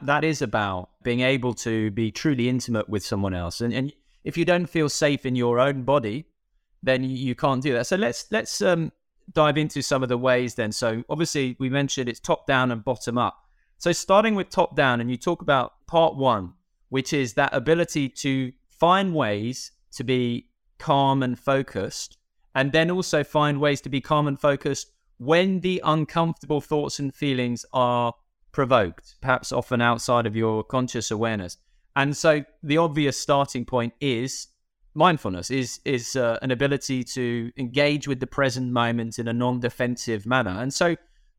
That 0.00 0.24
is 0.24 0.42
about 0.42 0.90
being 1.02 1.20
able 1.20 1.54
to 1.54 1.90
be 1.90 2.10
truly 2.10 2.48
intimate 2.48 2.88
with 2.88 3.04
someone 3.04 3.34
else. 3.34 3.60
And, 3.60 3.72
and 3.72 3.92
if 4.24 4.36
you 4.36 4.44
don't 4.44 4.66
feel 4.66 4.88
safe 4.88 5.26
in 5.26 5.36
your 5.36 5.58
own 5.58 5.82
body, 5.82 6.26
then 6.82 7.04
you 7.04 7.34
can't 7.34 7.62
do 7.62 7.72
that. 7.74 7.86
So 7.86 7.96
let's 7.96 8.26
let's 8.30 8.62
um, 8.62 8.92
dive 9.32 9.58
into 9.58 9.82
some 9.82 10.02
of 10.02 10.08
the 10.08 10.18
ways 10.18 10.54
then. 10.54 10.72
So 10.72 11.04
obviously 11.08 11.56
we 11.58 11.68
mentioned 11.68 12.08
it's 12.08 12.20
top 12.20 12.46
down 12.46 12.70
and 12.70 12.84
bottom 12.84 13.18
up. 13.18 13.36
So 13.78 13.92
starting 13.92 14.34
with 14.34 14.50
top 14.50 14.76
down, 14.76 15.00
and 15.00 15.10
you 15.10 15.16
talk 15.16 15.42
about 15.42 15.86
part 15.86 16.16
one, 16.16 16.52
which 16.88 17.12
is 17.12 17.34
that 17.34 17.54
ability 17.54 18.08
to 18.08 18.52
find 18.68 19.14
ways 19.14 19.72
to 19.92 20.04
be 20.04 20.48
calm 20.78 21.22
and 21.22 21.38
focused, 21.38 22.18
and 22.54 22.72
then 22.72 22.90
also 22.90 23.24
find 23.24 23.60
ways 23.60 23.80
to 23.82 23.88
be 23.88 24.00
calm 24.00 24.26
and 24.26 24.40
focused 24.40 24.92
when 25.20 25.60
the 25.60 25.82
uncomfortable 25.84 26.62
thoughts 26.62 26.98
and 26.98 27.14
feelings 27.14 27.66
are 27.74 28.14
provoked, 28.52 29.16
perhaps 29.20 29.52
often 29.52 29.82
outside 29.82 30.26
of 30.26 30.34
your 30.34 30.64
conscious 30.64 31.10
awareness. 31.10 31.58
And 31.94 32.16
so 32.16 32.42
the 32.62 32.78
obvious 32.78 33.18
starting 33.18 33.66
point 33.66 33.92
is 34.00 34.48
mindfulness 34.94 35.50
is 35.50 35.78
is 35.84 36.16
uh, 36.16 36.38
an 36.40 36.50
ability 36.50 37.04
to 37.04 37.52
engage 37.58 38.08
with 38.08 38.18
the 38.18 38.26
present 38.26 38.72
moment 38.72 39.18
in 39.18 39.28
a 39.28 39.32
non-defensive 39.32 40.24
manner. 40.24 40.56
And 40.58 40.72
so 40.72 40.96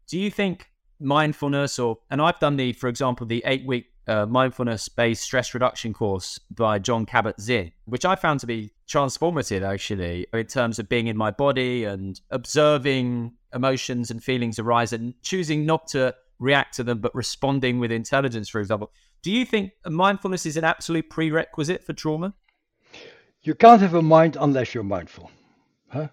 do 0.08 0.20
you 0.20 0.30
think 0.30 0.70
mindfulness 1.00 1.80
or 1.80 1.98
and 2.12 2.22
I've 2.22 2.40
done 2.40 2.58
the 2.58 2.74
for 2.74 2.88
example 2.88 3.26
the 3.26 3.42
8 3.48 3.66
week 3.66 3.91
uh, 4.12 4.26
mindfulness 4.26 4.90
based 4.90 5.24
stress 5.24 5.54
reduction 5.54 5.94
course 5.94 6.38
by 6.54 6.78
Jon 6.80 7.06
Kabat-Zinn, 7.06 7.72
which 7.86 8.04
I 8.04 8.16
found 8.16 8.42
to 8.42 8.48
be 8.48 8.72
transformative 8.88 9.62
actually 9.62 10.28
in 10.34 10.46
terms 10.48 10.80
of 10.80 10.90
being 10.90 11.08
in 11.08 11.16
my 11.16 11.32
body 11.32 11.86
and 11.86 12.20
observing 12.30 13.34
emotions 13.54 14.12
and 14.12 14.22
feelings 14.22 14.60
arise 14.60 14.92
and 14.92 15.14
choosing 15.22 15.66
not 15.66 15.88
to 15.88 16.14
react 16.40 16.76
to 16.76 16.84
them 16.84 17.00
but 17.00 17.16
responding 17.16 17.80
with 17.80 17.92
intelligence, 17.92 18.50
for 18.50 18.60
example. 18.60 18.92
Do 19.22 19.32
you 19.32 19.46
think 19.46 19.72
mindfulness 19.86 20.46
is 20.46 20.58
an 20.58 20.66
absolute 20.66 21.10
prerequisite 21.10 21.84
for 21.86 21.94
trauma? 21.94 22.34
You 23.44 23.56
can't 23.56 23.82
have 23.82 23.94
a 23.94 24.02
mind 24.02 24.38
unless 24.40 24.74
you're 24.74 24.84
mindful. 24.84 25.32
Huh? 25.88 26.10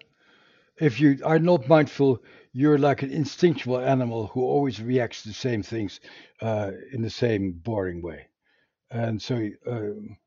If 0.77 1.01
you 1.01 1.19
are 1.25 1.39
not 1.39 1.67
mindful, 1.67 2.23
you're 2.53 2.77
like 2.77 3.03
an 3.03 3.11
instinctual 3.11 3.79
animal 3.79 4.27
who 4.27 4.41
always 4.41 4.81
reacts 4.81 5.23
to 5.23 5.29
the 5.29 5.33
same 5.33 5.63
things 5.63 5.99
uh, 6.41 6.71
in 6.91 7.01
the 7.01 7.09
same 7.09 7.51
boring 7.51 8.01
way. 8.01 8.27
And 8.91 9.21
so, 9.21 9.49
um, 9.67 10.17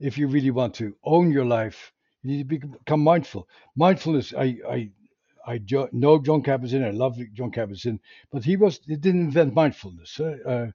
if 0.00 0.18
you 0.18 0.26
really 0.28 0.50
want 0.50 0.74
to 0.74 0.94
own 1.04 1.30
your 1.30 1.44
life, 1.44 1.92
you 2.22 2.30
need 2.30 2.48
to 2.48 2.66
become 2.68 3.00
mindful. 3.00 3.48
Mindfulness, 3.76 4.34
I, 4.36 4.58
I, 4.68 4.90
I 5.46 5.58
jo- 5.58 5.88
know 5.92 6.18
Jon 6.18 6.42
Kabat-Zinn. 6.42 6.84
I 6.84 6.90
love 6.90 7.18
Jon 7.34 7.50
Kabat-Zinn, 7.50 8.00
but 8.32 8.44
he 8.44 8.56
was 8.56 8.80
he 8.86 8.96
didn't 8.96 9.20
invent 9.20 9.54
mindfulness. 9.54 10.18
Uh, 10.20 10.68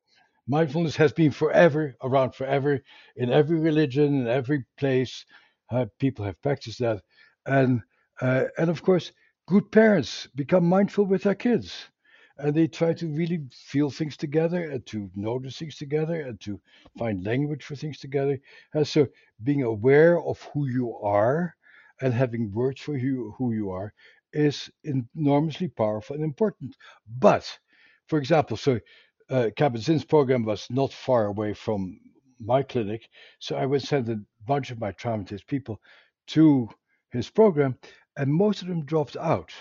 mindfulness 0.48 0.96
has 0.96 1.14
been 1.14 1.32
forever 1.32 1.96
around, 2.02 2.36
forever 2.36 2.82
in 3.16 3.32
every 3.32 3.60
religion, 3.60 4.22
in 4.22 4.28
every 4.28 4.66
place. 4.78 5.26
Uh, 5.70 5.86
people 6.00 6.26
have 6.26 6.42
practiced 6.42 6.80
that, 6.80 7.02
and 7.46 7.82
uh, 8.22 8.46
and 8.58 8.70
of 8.70 8.82
course, 8.84 9.12
good 9.52 9.70
parents 9.70 10.30
become 10.34 10.66
mindful 10.66 11.04
with 11.04 11.24
their 11.24 11.36
kids 11.36 11.90
and 12.38 12.56
they 12.56 12.68
try 12.68 12.94
to 12.94 13.08
really 13.10 13.42
feel 13.52 13.90
things 13.90 14.16
together 14.16 14.70
and 14.70 14.86
to 14.86 15.12
notice 15.14 15.58
things 15.58 15.76
together 15.76 16.22
and 16.22 16.40
to 16.40 16.58
find 16.98 17.26
language 17.26 17.66
for 17.66 17.76
things 17.76 18.00
together. 18.00 18.40
And 18.74 18.88
so 18.88 19.10
being 19.44 19.64
aware 19.64 20.22
of 20.22 20.42
who 20.54 20.68
you 20.68 20.96
are 21.00 21.54
and 22.00 22.14
having 22.14 22.54
words 22.54 22.80
for 22.80 22.96
you, 22.96 23.36
who 23.38 23.52
you 23.52 23.72
are 23.72 23.94
is 24.32 24.72
enormously 24.86 25.68
powerful 25.68 26.16
and 26.16 26.24
important. 26.24 26.78
But, 27.20 27.46
for 28.08 28.20
example, 28.20 28.56
so 28.56 28.80
uh, 29.30 29.50
Kabat-Zinn's 29.58 30.06
program 30.06 30.46
was 30.46 30.66
not 30.70 30.94
far 30.94 31.26
away 31.26 31.54
from 31.54 32.00
my 32.40 32.64
clinic, 32.64 33.10
so 33.40 33.58
I 33.58 33.66
would 33.66 33.82
send 33.82 34.08
a 34.08 34.22
bunch 34.48 34.72
of 34.72 34.80
my 34.80 34.94
traumatized 34.94 35.46
people 35.46 35.82
to 36.28 36.70
his 37.12 37.30
program, 37.30 37.78
and 38.18 38.34
most 38.34 38.62
of 38.62 38.68
them 38.68 38.86
dropped 38.86 39.18
out 39.18 39.52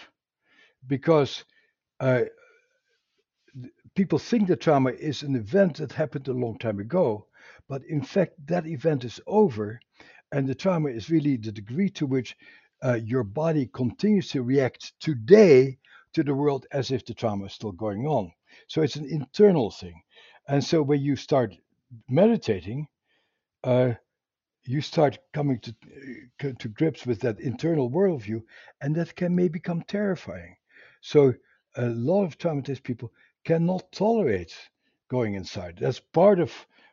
because 0.87 1.45
uh, 2.01 2.23
people 3.95 4.19
think 4.19 4.49
that 4.49 4.61
trauma 4.61 4.91
is 4.91 5.23
an 5.23 5.37
event 5.37 5.77
that 5.77 5.93
happened 5.93 6.29
a 6.29 6.33
long 6.33 6.59
time 6.59 6.79
ago, 6.79 7.27
but 7.69 7.83
in 7.85 8.03
fact, 8.03 8.33
that 8.47 8.67
event 8.67 9.05
is 9.05 9.21
over, 9.27 9.81
and 10.33 10.49
the 10.49 10.55
trauma 10.55 10.89
is 10.89 11.11
really 11.11 11.37
the 11.37 11.53
degree 11.53 11.91
to 11.91 12.07
which 12.07 12.37
uh, 12.83 12.99
your 13.05 13.25
body 13.25 13.69
continues 13.73 14.29
to 14.31 14.43
react 14.43 14.93
today 15.01 15.79
to 16.15 16.23
the 16.23 16.35
world 16.35 16.67
as 16.73 16.91
if 16.91 17.05
the 17.05 17.15
trauma 17.15 17.45
is 17.47 17.53
still 17.53 17.73
going 17.73 18.07
on. 18.07 18.33
So 18.69 18.83
it's 18.83 18.97
an 18.97 19.07
internal 19.07 19.71
thing. 19.71 20.01
And 20.49 20.65
so 20.65 20.83
when 20.83 21.01
you 21.01 21.17
start 21.17 21.55
meditating, 22.09 22.89
uh, 23.65 23.93
you 24.65 24.81
start 24.81 25.19
coming 25.33 25.59
to 25.61 25.75
uh, 26.45 26.53
to 26.59 26.69
grips 26.69 27.07
with 27.07 27.21
that 27.21 27.41
internal 27.41 27.91
worldview, 27.91 28.43
and 28.81 28.95
that 28.97 29.17
can 29.17 29.35
may 29.35 29.49
become 29.49 29.83
terrifying. 29.83 30.57
So 31.01 31.35
a 31.77 31.87
lot 31.87 32.25
of 32.25 32.39
traumatized 32.39 32.83
people 32.83 33.13
cannot 33.45 33.93
tolerate 33.93 34.55
going 35.09 35.35
inside. 35.35 35.79
That's 35.81 36.01
part 36.01 36.41
of 36.41 36.53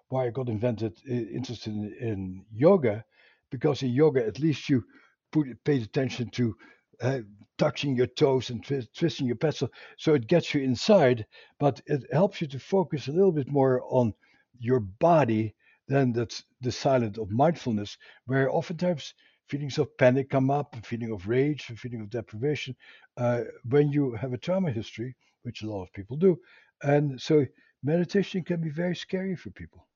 why 0.09 0.28
I 0.28 0.30
got 0.30 0.49
invented 0.49 0.97
interested 1.05 1.74
in, 1.74 1.93
in 1.99 2.45
yoga, 2.53 3.03
because 3.51 3.84
in 3.84 3.89
yoga 3.89 4.26
at 4.26 4.39
least 4.39 4.70
you 4.70 4.84
put 5.32 5.47
paid 5.63 5.84
attention 5.84 6.30
to 6.30 6.55
uh, 7.01 7.20
touching 7.57 7.95
your 7.95 8.07
toes 8.07 8.49
and 8.49 8.63
twi- 8.63 8.88
twisting 8.97 9.28
your 9.28 9.36
pencil, 9.36 9.70
so 9.97 10.13
it 10.13 10.28
gets 10.28 10.53
you 10.53 10.61
inside, 10.61 11.26
but 11.59 11.82
it 11.86 12.03
helps 12.11 12.41
you 12.41 12.47
to 12.47 12.59
focus 12.59 13.07
a 13.07 13.11
little 13.11 13.32
bit 13.32 13.49
more 13.51 13.82
on 13.89 14.13
your 14.59 14.80
body 14.80 15.53
then 15.88 16.13
that's 16.13 16.43
the 16.61 16.71
silence 16.71 17.17
of 17.17 17.31
mindfulness, 17.31 17.97
where 18.25 18.49
oftentimes 18.49 19.13
feelings 19.47 19.77
of 19.77 19.97
panic 19.97 20.29
come 20.29 20.51
up, 20.51 20.75
a 20.75 20.81
feeling 20.81 21.11
of 21.11 21.27
rage, 21.27 21.69
a 21.69 21.75
feeling 21.75 22.01
of 22.01 22.09
deprivation, 22.09 22.75
uh, 23.17 23.41
when 23.69 23.91
you 23.91 24.13
have 24.13 24.33
a 24.33 24.38
trauma 24.38 24.71
history, 24.71 25.15
which 25.43 25.61
a 25.61 25.69
lot 25.69 25.83
of 25.83 25.93
people 25.93 26.17
do. 26.17 26.38
And 26.83 27.19
so 27.19 27.45
meditation 27.83 28.43
can 28.43 28.61
be 28.61 28.69
very 28.69 28.95
scary 28.95 29.35
for 29.35 29.49
people. 29.51 29.88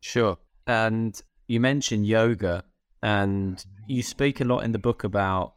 Sure. 0.00 0.36
And 0.66 1.20
you 1.48 1.60
mentioned 1.60 2.06
yoga, 2.06 2.64
and 3.02 3.64
you 3.86 4.02
speak 4.02 4.40
a 4.40 4.44
lot 4.44 4.60
in 4.60 4.72
the 4.72 4.78
book 4.78 5.04
about 5.04 5.54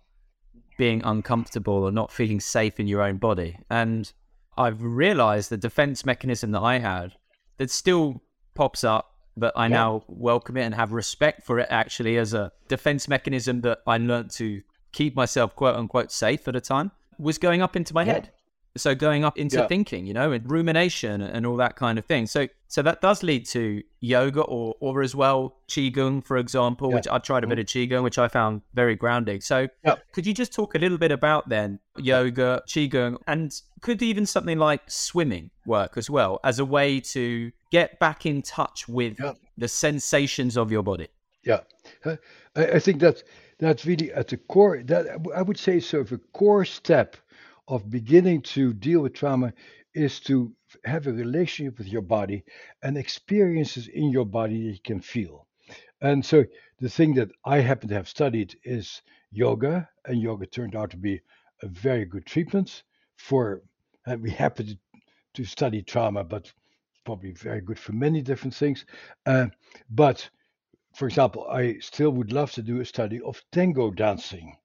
being 0.78 1.02
uncomfortable 1.04 1.84
or 1.84 1.92
not 1.92 2.12
feeling 2.12 2.40
safe 2.40 2.80
in 2.80 2.88
your 2.88 3.02
own 3.02 3.18
body. 3.18 3.60
And 3.70 4.12
I've 4.58 4.82
realized 4.82 5.50
the 5.50 5.58
defense 5.58 6.06
mechanism 6.06 6.52
that 6.52 6.62
I 6.62 6.80
had 6.80 7.14
that 7.58 7.70
still 7.70 8.24
pops 8.56 8.84
up 8.84 9.13
but 9.36 9.54
I 9.56 9.66
yeah. 9.66 9.70
now 9.70 10.04
welcome 10.08 10.58
it 10.58 10.64
and 10.64 10.76
have 10.76 10.92
respect 10.92 11.46
for 11.46 11.60
it 11.60 11.68
actually 11.70 12.18
as 12.18 12.34
a 12.34 12.52
defense 12.68 13.08
mechanism 13.08 13.62
that 13.62 13.80
I 13.88 13.98
learned 13.98 14.32
to 14.32 14.62
keep 14.92 15.16
myself 15.16 15.56
quote 15.56 15.76
unquote 15.76 16.12
safe 16.12 16.48
at 16.48 16.56
a 16.56 16.62
time 16.62 16.92
was 17.18 17.38
going 17.38 17.62
up 17.62 17.76
into 17.76 17.94
my 17.94 18.04
yeah. 18.04 18.14
head. 18.14 18.32
So 18.76 18.96
going 18.96 19.24
up 19.24 19.38
into 19.38 19.58
yeah. 19.58 19.68
thinking, 19.68 20.08
you 20.08 20.16
know, 20.16 20.32
and 20.32 20.50
rumination 20.50 21.22
and 21.22 21.46
all 21.46 21.58
that 21.58 21.76
kind 21.76 22.00
of 22.00 22.06
thing. 22.06 22.26
So 22.26 22.48
So 22.68 22.82
that 22.82 23.02
does 23.02 23.22
lead 23.22 23.46
to 23.50 23.84
yoga 24.00 24.42
or 24.42 24.74
or 24.80 25.04
as 25.04 25.14
well 25.14 25.58
qigong, 25.68 26.26
for 26.26 26.38
example, 26.38 26.92
which 26.92 27.08
I 27.08 27.20
tried 27.20 27.44
a 27.44 27.48
bit 27.48 27.60
of 27.60 27.68
mm-hmm. 27.68 27.94
qigong, 27.94 28.04
which 28.04 28.18
I 28.18 28.28
found 28.28 28.64
very 28.74 28.96
grounding. 28.96 29.42
So 29.42 29.68
could 30.12 30.26
you 30.26 30.34
just 30.34 30.54
talk 30.54 30.74
a 30.74 30.80
little 30.80 30.98
bit 30.98 31.12
about 31.12 31.50
then 31.50 31.80
yoga, 31.98 32.64
qigong, 32.68 33.18
and 33.28 33.54
could 33.82 34.02
even 34.02 34.26
something 34.26 34.58
like 34.58 34.82
swimming 34.90 35.52
work 35.68 35.96
as 35.96 36.10
well 36.10 36.40
as 36.44 36.58
a 36.58 36.66
way 36.66 37.00
to 37.00 37.52
get 37.74 37.98
back 37.98 38.26
in 38.26 38.44
touch 38.44 38.88
with 38.88 39.20
yeah. 39.20 39.34
the 39.58 39.68
sensations 39.68 40.56
of 40.58 40.72
your 40.72 40.84
body? 40.84 41.08
Yeah, 41.44 41.62
I, 42.06 42.18
I 42.56 42.80
think 42.80 43.02
that 43.02 43.24
that's 43.58 43.86
really 43.86 44.14
at 44.14 44.28
the 44.28 44.38
core. 44.38 44.84
That 44.84 45.04
I 45.36 45.42
would 45.42 45.58
say 45.58 45.80
sort 45.80 46.06
of 46.06 46.12
a 46.14 46.18
core 46.38 46.66
step 46.66 47.18
of 47.68 47.90
beginning 47.90 48.44
to 48.56 48.74
deal 48.74 49.02
with 49.02 49.14
trauma 49.14 49.54
is 49.96 50.20
to 50.22 50.54
have 50.86 51.08
a 51.08 51.14
relationship 51.14 51.78
with 51.78 51.88
your 51.88 52.02
body 52.02 52.44
and 52.84 52.98
experiences 52.98 53.88
in 53.88 54.10
your 54.12 54.26
body 54.26 54.58
that 54.64 54.74
you 54.78 54.84
can 54.84 55.02
feel. 55.02 55.48
And 56.02 56.24
so 56.24 56.46
the 56.80 56.90
thing 56.90 57.16
that 57.16 57.30
I 57.46 57.58
happen 57.60 57.90
to 57.90 57.96
have 57.96 58.08
studied 58.08 58.56
is 58.64 59.02
yoga, 59.32 59.90
and 60.06 60.22
yoga 60.22 60.46
turned 60.46 60.76
out 60.76 60.92
to 60.92 60.98
be 60.98 61.22
a 61.64 61.68
very 61.68 62.06
good 62.06 62.26
treatment 62.26 62.84
for. 63.16 63.62
And 64.06 64.22
we 64.22 64.32
happen 64.32 64.66
to, 64.68 64.78
to 65.36 65.46
study 65.46 65.82
trauma, 65.82 66.24
but 66.24 66.52
probably 67.06 67.32
very 67.32 67.62
good 67.62 67.80
for 67.80 67.94
many 67.94 68.22
different 68.22 68.56
things. 68.56 68.86
Uh, 69.26 69.48
but 69.90 70.30
for 70.96 71.08
example, 71.08 71.48
I 71.50 71.78
still 71.80 72.12
would 72.12 72.32
love 72.32 72.52
to 72.54 72.62
do 72.62 72.80
a 72.80 72.86
study 72.86 73.20
of 73.22 73.42
tango 73.52 73.92
dancing 73.92 74.56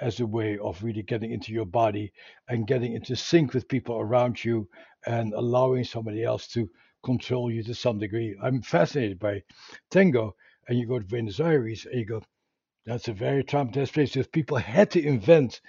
as 0.00 0.20
a 0.20 0.26
way 0.26 0.58
of 0.58 0.82
really 0.82 1.02
getting 1.02 1.30
into 1.30 1.52
your 1.52 1.66
body 1.66 2.12
and 2.48 2.66
getting 2.66 2.94
into 2.94 3.16
sync 3.16 3.54
with 3.54 3.68
people 3.68 3.96
around 3.96 4.42
you 4.42 4.68
and 5.06 5.32
allowing 5.34 5.84
somebody 5.84 6.24
else 6.24 6.46
to 6.48 6.68
control 7.02 7.50
you 7.50 7.62
to 7.62 7.74
some 7.74 7.98
degree. 7.98 8.36
I'm 8.42 8.62
fascinated 8.62 9.18
by 9.18 9.42
tango, 9.90 10.34
and 10.68 10.78
you 10.78 10.86
go 10.86 10.98
to 10.98 11.04
Buenos 11.04 11.40
Aires 11.40 11.86
and 11.86 11.98
you 11.98 12.06
go, 12.06 12.22
that's 12.86 13.08
a 13.08 13.12
very 13.12 13.44
traumatized 13.44 13.92
place. 13.92 14.12
Because 14.12 14.26
people 14.26 14.56
had 14.56 14.90
to 14.92 15.02
invent 15.02 15.60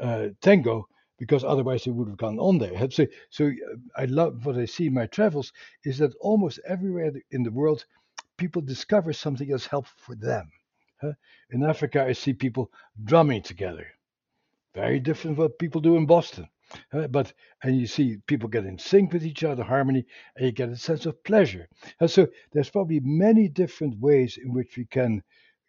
uh, 0.00 0.28
tango 0.40 0.88
because 1.18 1.44
otherwise 1.44 1.84
they 1.84 1.90
would 1.90 2.08
have 2.08 2.16
gone 2.16 2.38
on 2.38 2.58
there. 2.58 2.90
So, 2.90 3.06
so 3.30 3.46
uh, 3.46 3.76
I 3.96 4.04
love 4.06 4.46
what 4.46 4.56
I 4.56 4.64
see 4.64 4.86
in 4.86 4.94
my 4.94 5.06
travels 5.06 5.52
is 5.84 5.98
that 5.98 6.14
almost 6.20 6.60
everywhere 6.66 7.12
in 7.30 7.42
the 7.42 7.50
world, 7.50 7.84
people 8.36 8.62
discover 8.62 9.12
something 9.12 9.48
that's 9.48 9.66
helpful 9.66 9.98
for 9.98 10.14
them. 10.14 10.50
In 11.50 11.62
Africa, 11.62 12.04
I 12.04 12.12
see 12.12 12.32
people 12.32 12.72
drumming 13.04 13.42
together. 13.42 13.86
Very 14.74 14.98
different 15.00 15.36
from 15.36 15.44
what 15.44 15.58
people 15.58 15.80
do 15.80 15.96
in 15.96 16.06
Boston. 16.06 16.48
but 17.10 17.32
and 17.62 17.80
you 17.80 17.86
see 17.86 18.18
people 18.26 18.48
get 18.48 18.66
in 18.66 18.78
sync 18.78 19.12
with 19.12 19.24
each 19.24 19.44
other, 19.44 19.62
harmony, 19.62 20.04
and 20.36 20.46
you 20.46 20.52
get 20.52 20.68
a 20.68 20.76
sense 20.76 21.06
of 21.06 21.22
pleasure. 21.24 21.68
And 22.00 22.10
so 22.10 22.28
there's 22.52 22.70
probably 22.70 23.00
many 23.00 23.48
different 23.48 23.98
ways 23.98 24.38
in 24.42 24.52
which 24.52 24.76
we 24.76 24.86
can 24.86 25.22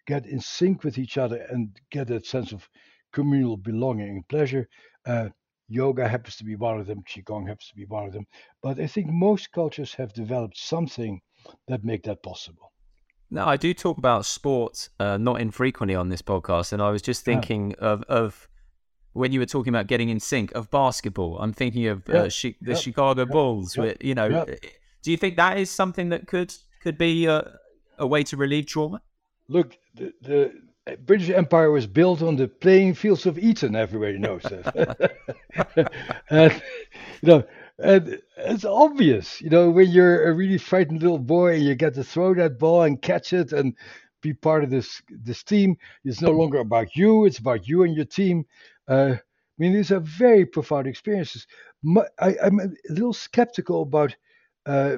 get 0.06 0.26
in 0.26 0.40
sync 0.40 0.84
with 0.84 0.98
each 0.98 1.18
other 1.18 1.46
and 1.50 1.80
get 1.92 2.08
that 2.08 2.26
sense 2.26 2.52
of 2.52 2.68
communal 3.14 3.58
belonging 3.58 4.10
and 4.10 4.28
pleasure. 4.28 4.68
Uh, 5.06 5.30
yoga 5.70 6.08
happens 6.08 6.36
to 6.38 6.44
be 6.44 6.56
one 6.56 6.80
of 6.80 6.88
them. 6.88 7.04
Qigong 7.04 7.48
happens 7.48 7.68
to 7.70 7.76
be 7.76 7.86
one 7.86 8.06
of 8.06 8.14
them. 8.14 8.26
But 8.62 8.80
I 8.80 8.88
think 8.88 9.08
most 9.10 9.52
cultures 9.52 9.94
have 9.94 10.12
developed 10.14 10.58
something 10.58 11.22
that 11.68 11.84
make 11.84 12.04
that 12.04 12.22
possible. 12.24 12.74
Now, 13.32 13.48
I 13.48 13.58
do 13.58 13.74
talk 13.74 13.98
about 13.98 14.26
sports 14.26 14.90
uh, 15.00 15.18
not 15.18 15.40
infrequently 15.40 15.96
on 15.96 16.10
this 16.10 16.22
podcast, 16.22 16.74
and 16.74 16.82
I 16.82 16.90
was 16.90 17.02
just 17.02 17.24
thinking 17.24 17.72
yeah. 17.72 17.88
of 17.88 18.04
of 18.04 18.50
when 19.14 19.32
you 19.32 19.40
were 19.40 19.46
talking 19.46 19.74
about 19.74 19.88
getting 19.88 20.10
in 20.10 20.20
sync 20.20 20.52
of 20.54 20.72
basketball. 20.72 21.38
I'm 21.40 21.54
thinking 21.54 21.86
of 21.88 22.10
uh, 22.10 22.14
yeah. 22.14 22.20
uh, 22.22 22.30
the 22.30 22.56
yeah. 22.62 22.76
Chicago 22.76 23.26
Bulls. 23.26 23.78
With, 23.78 23.98
you 24.02 24.16
know, 24.16 24.28
uh, 24.28 24.46
do 25.04 25.12
you 25.12 25.18
think 25.18 25.38
that 25.38 25.58
is 25.60 25.70
something 25.70 26.10
that 26.10 26.28
could 26.28 26.54
could 26.82 26.98
be 26.98 27.28
a, 27.28 27.60
a 28.00 28.08
way 28.08 28.24
to 28.24 28.36
relieve 28.36 28.66
trauma? 28.66 29.02
Look, 29.48 29.78
the, 29.94 30.14
the 30.22 30.54
British 30.96 31.30
Empire 31.30 31.72
was 31.72 31.88
built 31.88 32.22
on 32.22 32.36
the 32.36 32.48
playing 32.48 32.94
fields 32.94 33.26
of 33.26 33.38
Eton. 33.38 33.76
Everybody 33.76 34.18
knows 34.18 34.44
that. 34.44 35.92
and 36.30 36.64
you 37.22 37.28
know, 37.28 37.44
and 37.80 38.22
it's 38.38 38.66
obvious, 38.66 39.42
you 39.42 39.50
know, 39.50 39.70
when 39.70 39.90
you're 39.90 40.30
a 40.30 40.34
really 40.34 40.58
frightened 40.58 41.02
little 41.02 41.20
boy 41.20 41.56
and 41.56 41.64
you 41.64 41.76
get 41.76 41.94
to 41.96 42.04
throw 42.04 42.34
that 42.36 42.60
ball 42.60 42.84
and 42.84 43.02
catch 43.02 43.34
it 43.34 43.54
and 43.54 43.76
be 44.22 44.34
part 44.34 44.64
of 44.64 44.70
this 44.70 45.02
this 45.10 45.44
team. 45.44 45.78
It's 46.04 46.22
no 46.22 46.32
longer 46.32 46.60
about 46.60 46.96
you; 46.96 47.26
it's 47.26 47.40
about 47.40 47.68
you 47.68 47.84
and 47.84 47.96
your 47.96 48.06
team. 48.06 48.46
Uh, 48.88 49.16
I 49.16 49.22
mean, 49.58 49.74
these 49.74 49.92
are 49.92 50.00
very 50.00 50.46
profound 50.46 50.88
experiences. 50.88 51.48
I, 52.20 52.36
am 52.42 52.60
a 52.60 52.92
little 52.92 53.14
skeptical 53.14 53.82
about 53.84 54.16
uh, 54.66 54.98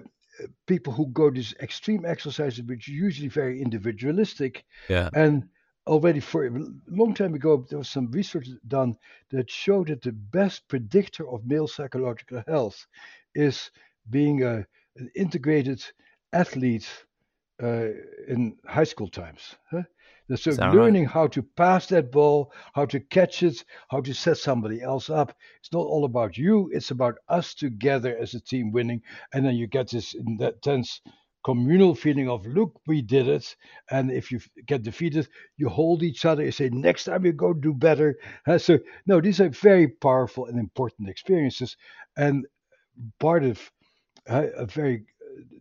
people 0.68 0.94
who 0.94 1.08
go 1.08 1.30
to 1.30 1.36
these 1.36 1.54
extreme 1.62 2.06
exercises, 2.06 2.64
which 2.64 2.88
are 2.88 2.92
usually 2.92 3.28
very 3.28 3.62
individualistic. 3.62 4.66
Yeah. 4.90 5.10
And 5.14 5.48
already 5.88 6.20
for 6.20 6.46
a 6.46 6.52
long 6.88 7.14
time 7.14 7.34
ago, 7.34 7.66
there 7.70 7.80
was 7.80 7.90
some 7.90 8.12
research 8.12 8.48
done 8.68 8.96
that 9.32 9.50
showed 9.50 9.88
that 9.88 10.02
the 10.02 10.12
best 10.12 10.68
predictor 10.68 11.28
of 11.28 11.46
male 11.46 11.68
psychological 11.68 12.44
health 12.48 12.86
is 13.36 13.72
being 14.10 14.44
a, 14.44 14.66
an 14.98 15.10
integrated 15.16 15.84
athlete 16.34 16.88
uh, 17.62 17.90
in 18.28 18.58
high 18.66 18.84
school 18.84 19.08
times. 19.08 19.56
Huh? 19.70 19.84
So 20.36 20.52
learning 20.52 21.04
right? 21.04 21.12
how 21.12 21.28
to 21.28 21.44
pass 21.44 21.88
that 21.88 22.12
ball, 22.12 22.54
how 22.74 22.86
to 22.86 23.00
catch 23.00 23.44
it, 23.44 23.66
how 23.90 24.00
to 24.02 24.14
set 24.14 24.38
somebody 24.38 24.82
else 24.82 25.10
up. 25.10 25.36
It's 25.60 25.74
not 25.74 25.82
all 25.82 26.06
about 26.06 26.38
you. 26.38 26.70
It's 26.72 26.92
about 26.92 27.18
us 27.28 27.54
together 27.54 28.16
as 28.18 28.34
a 28.34 28.40
team 28.40 28.72
winning. 28.72 29.02
And 29.34 29.46
then 29.46 29.56
you 29.56 29.68
get 29.68 29.90
this 29.90 30.14
intense 30.14 31.02
communal 31.44 31.96
feeling 31.96 32.30
of 32.30 32.46
look 32.46 32.80
we 32.88 33.02
did 33.02 33.28
it. 33.28 33.56
And 33.90 34.12
if 34.12 34.32
you 34.32 34.40
get 34.66 34.84
defeated 34.84 35.28
you 35.58 35.70
hold 35.70 36.04
each 36.04 36.26
other. 36.26 36.44
You 36.44 36.52
say 36.52 36.70
next 36.70 37.06
time 37.06 37.26
you 37.26 37.34
go 37.34 37.54
do 37.54 37.74
better. 37.74 38.18
Uh, 38.48 38.58
so 38.58 38.80
no 39.06 39.22
these 39.22 39.42
are 39.42 39.50
very 39.50 39.88
powerful 39.88 40.46
and 40.46 40.60
important 40.60 41.10
experiences. 41.10 41.78
And 42.18 42.46
part 43.20 43.44
of 43.44 43.72
uh, 44.30 44.48
a 44.56 44.66
very 44.66 45.06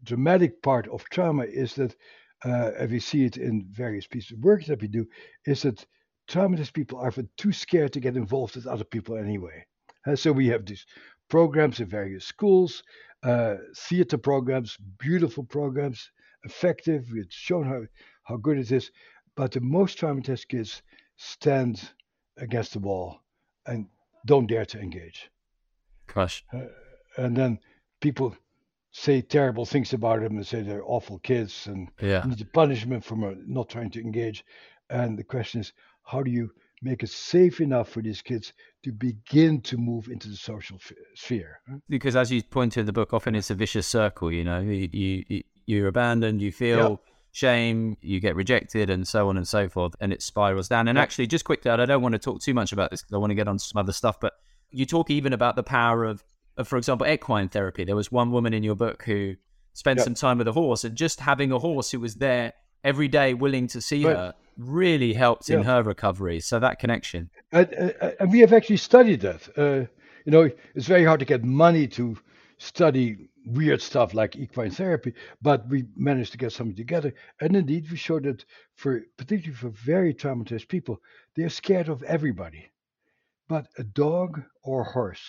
dramatic 0.03 0.63
part 0.63 0.89
of 0.89 1.05
trauma 1.11 1.45
is 1.45 1.75
that 1.75 1.97
uh, 2.45 2.71
and 2.79 2.91
we 2.91 3.01
see 3.01 3.25
it 3.25 3.37
in 3.37 3.67
various 3.71 4.07
pieces 4.07 4.33
of 4.33 4.39
work 4.45 4.65
that 4.65 4.81
we 4.81 4.89
do 4.89 5.07
is 5.47 5.63
that 5.63 5.85
traumatized 6.29 6.73
people 6.73 6.99
are 6.99 7.09
often 7.09 7.29
too 7.37 7.53
scared 7.53 7.93
to 7.93 8.01
get 8.01 8.17
involved 8.17 8.57
with 8.57 8.67
other 8.67 8.85
people 8.85 9.17
anyway. 9.17 9.65
So 10.15 10.33
we 10.33 10.47
have 10.49 10.65
these 10.65 10.87
programs 11.29 11.81
in 11.81 11.87
various 11.87 12.25
schools 12.25 12.83
uh, 13.23 13.57
theater 13.77 14.19
programs, 14.19 14.77
beautiful 14.99 15.45
programs, 15.45 16.11
effective. 16.45 17.07
It's 17.15 17.35
shown 17.35 17.65
how, 17.65 17.83
how 18.25 18.37
good 18.37 18.59
it 18.59 18.71
is. 18.73 18.91
But 19.37 19.53
the 19.53 19.61
most 19.61 19.99
traumatized 19.99 20.49
kids 20.49 20.83
stand 21.17 21.91
against 22.39 22.73
the 22.73 22.79
wall 22.79 23.21
and 23.67 23.87
don't 24.27 24.47
dare 24.47 24.65
to 24.67 24.81
engage. 24.81 25.31
Gosh. 26.13 26.45
Uh, 26.53 26.67
and 27.17 27.37
then 27.37 27.59
people 28.01 28.35
say 28.93 29.21
terrible 29.21 29.65
things 29.65 29.93
about 29.93 30.21
them 30.21 30.37
and 30.37 30.47
say 30.47 30.63
they're 30.63 30.85
awful 30.85 31.19
kids 31.19 31.67
and 31.67 31.89
yeah. 32.01 32.25
need 32.27 32.41
a 32.41 32.45
punishment 32.47 33.05
for 33.05 33.17
not 33.47 33.69
trying 33.69 33.91
to 33.91 34.01
engage. 34.01 34.45
And 34.89 35.19
the 35.19 35.25
question 35.25 35.61
is, 35.61 35.73
how 36.03 36.23
do 36.23 36.31
you 36.31 36.51
make 36.83 37.03
it 37.03 37.11
safe 37.11 37.61
enough 37.61 37.89
for 37.89 38.03
these 38.03 38.23
kids 38.23 38.53
to 38.83 38.93
begin 38.93 39.61
to 39.61 39.77
move 39.77 40.09
into 40.09 40.29
the 40.29 40.37
social 40.37 40.77
f- 40.77 40.93
sphere. 41.15 41.61
Because 41.89 42.17
as 42.17 42.33
you 42.33 42.43
point 42.43 42.77
in 42.77 42.87
the 42.87 42.93
book, 42.93 43.13
often 43.13 43.35
it's 43.35 43.51
a 43.51 43.55
vicious 43.55 43.87
circle. 43.87 44.33
You 44.33 44.45
know, 44.45 44.61
you, 44.61 45.25
you 45.29 45.43
you're 45.67 45.89
abandoned, 45.89 46.41
you 46.41 46.51
feel 46.51 47.01
shame, 47.33 47.97
you 48.01 48.19
get 48.19 48.35
rejected, 48.35 48.91
and 48.91 49.07
so 49.07 49.29
on 49.29 49.37
and 49.37 49.47
so 49.47 49.69
forth, 49.69 49.95
and 50.01 50.13
it 50.13 50.23
spirals 50.23 50.69
down. 50.69 50.89
And 50.89 50.99
actually, 50.99 51.27
just 51.27 51.45
quickly, 51.45 51.71
I 51.71 51.85
don't 51.85 52.03
want 52.03 52.15
to 52.15 52.19
talk 52.19 52.41
too 52.41 52.55
much 52.55 52.73
about 52.73 52.91
this 52.91 53.03
because 53.03 53.15
I 53.15 53.19
want 53.19 53.31
to 53.31 53.35
get 53.35 53.49
on 53.49 53.59
to 53.59 53.65
some 53.65 53.79
other 53.79 53.93
stuff. 53.93 54.19
But 54.19 54.35
you 54.71 54.87
talk 54.87 55.11
even 55.11 55.33
about 55.33 55.57
the 55.57 55.63
power 55.63 56.05
of, 56.05 56.25
of 56.57 56.67
for 56.67 56.77
example, 56.77 57.07
equine 57.07 57.49
therapy. 57.49 57.85
There 57.85 57.97
was 57.97 58.11
one 58.11 58.33
woman 58.33 58.55
in 58.55 58.63
your 58.63 58.75
book 58.75 59.05
who 59.05 59.37
spent 59.75 60.01
some 60.01 60.15
time 60.15 60.39
with 60.39 60.49
a 60.49 60.53
horse, 60.53 60.85
and 60.85 60.97
just 60.97 61.21
having 61.21 61.53
a 61.53 61.59
horse 61.59 61.91
who 61.91 62.01
was 62.01 62.17
there 62.17 62.55
every 62.83 63.09
day, 63.09 63.35
willing 63.35 63.67
to 63.69 63.81
see 63.81 64.05
right. 64.05 64.17
her 64.17 64.35
really 64.61 65.13
helped 65.13 65.49
yeah. 65.49 65.59
in 65.59 65.63
her 65.65 65.83
recovery. 65.83 66.41
So 66.41 66.59
that 66.59 66.79
connection. 66.79 67.31
And, 67.53 67.73
and 68.21 68.31
we 68.31 68.41
have 68.41 68.53
actually 68.53 68.79
studied 68.79 69.21
that. 69.21 69.49
Uh, 69.57 69.87
you 70.25 70.33
know, 70.33 70.51
it's 70.75 70.87
very 70.87 71.05
hard 71.05 71.21
to 71.21 71.27
get 71.27 71.45
money 71.45 71.87
to 71.89 72.17
study 72.59 73.31
weird 73.47 73.81
stuff 73.81 74.13
like 74.13 74.37
equine 74.37 74.71
therapy, 74.71 75.15
but 75.41 75.67
we 75.69 75.85
managed 75.97 76.33
to 76.33 76.39
get 76.39 76.53
something 76.53 76.77
together. 76.77 77.15
And 77.41 77.57
indeed, 77.57 77.91
we 77.91 77.97
showed 77.97 78.25
that 78.25 78.45
for 78.75 79.01
particularly 79.17 79.57
for 79.57 79.71
very 79.71 80.13
traumatized 80.13 80.69
people, 80.69 81.01
they're 81.35 81.49
scared 81.49 81.89
of 81.89 82.03
everybody. 82.03 82.71
But 83.49 83.69
a 83.79 83.85
dog 83.85 84.43
or 84.63 84.83
a 84.83 84.93
horse 84.93 85.23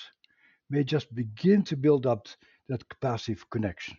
may 0.70 0.84
just 0.84 1.14
begin 1.16 1.64
to 1.64 1.78
build 1.78 2.06
up 2.06 2.28
that 2.68 2.88
capacity 2.90 3.36
for 3.36 3.46
connection 3.48 3.98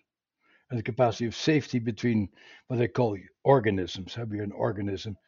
and 0.72 0.78
the 0.78 0.82
capacity 0.82 1.26
of 1.26 1.36
safety 1.36 1.78
between 1.78 2.30
what 2.68 2.78
they 2.78 2.88
call 2.88 3.14
organisms. 3.44 4.14
Have 4.14 4.30
we 4.30 4.40
an 4.40 4.52
organism 4.52 5.18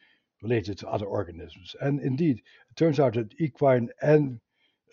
related 0.42 0.78
to 0.78 0.88
other 0.88 1.04
organisms? 1.04 1.76
And 1.82 2.00
indeed, 2.00 2.38
it 2.38 2.76
turns 2.76 2.98
out 2.98 3.12
that 3.12 3.34
equine 3.38 3.90
and 4.00 4.40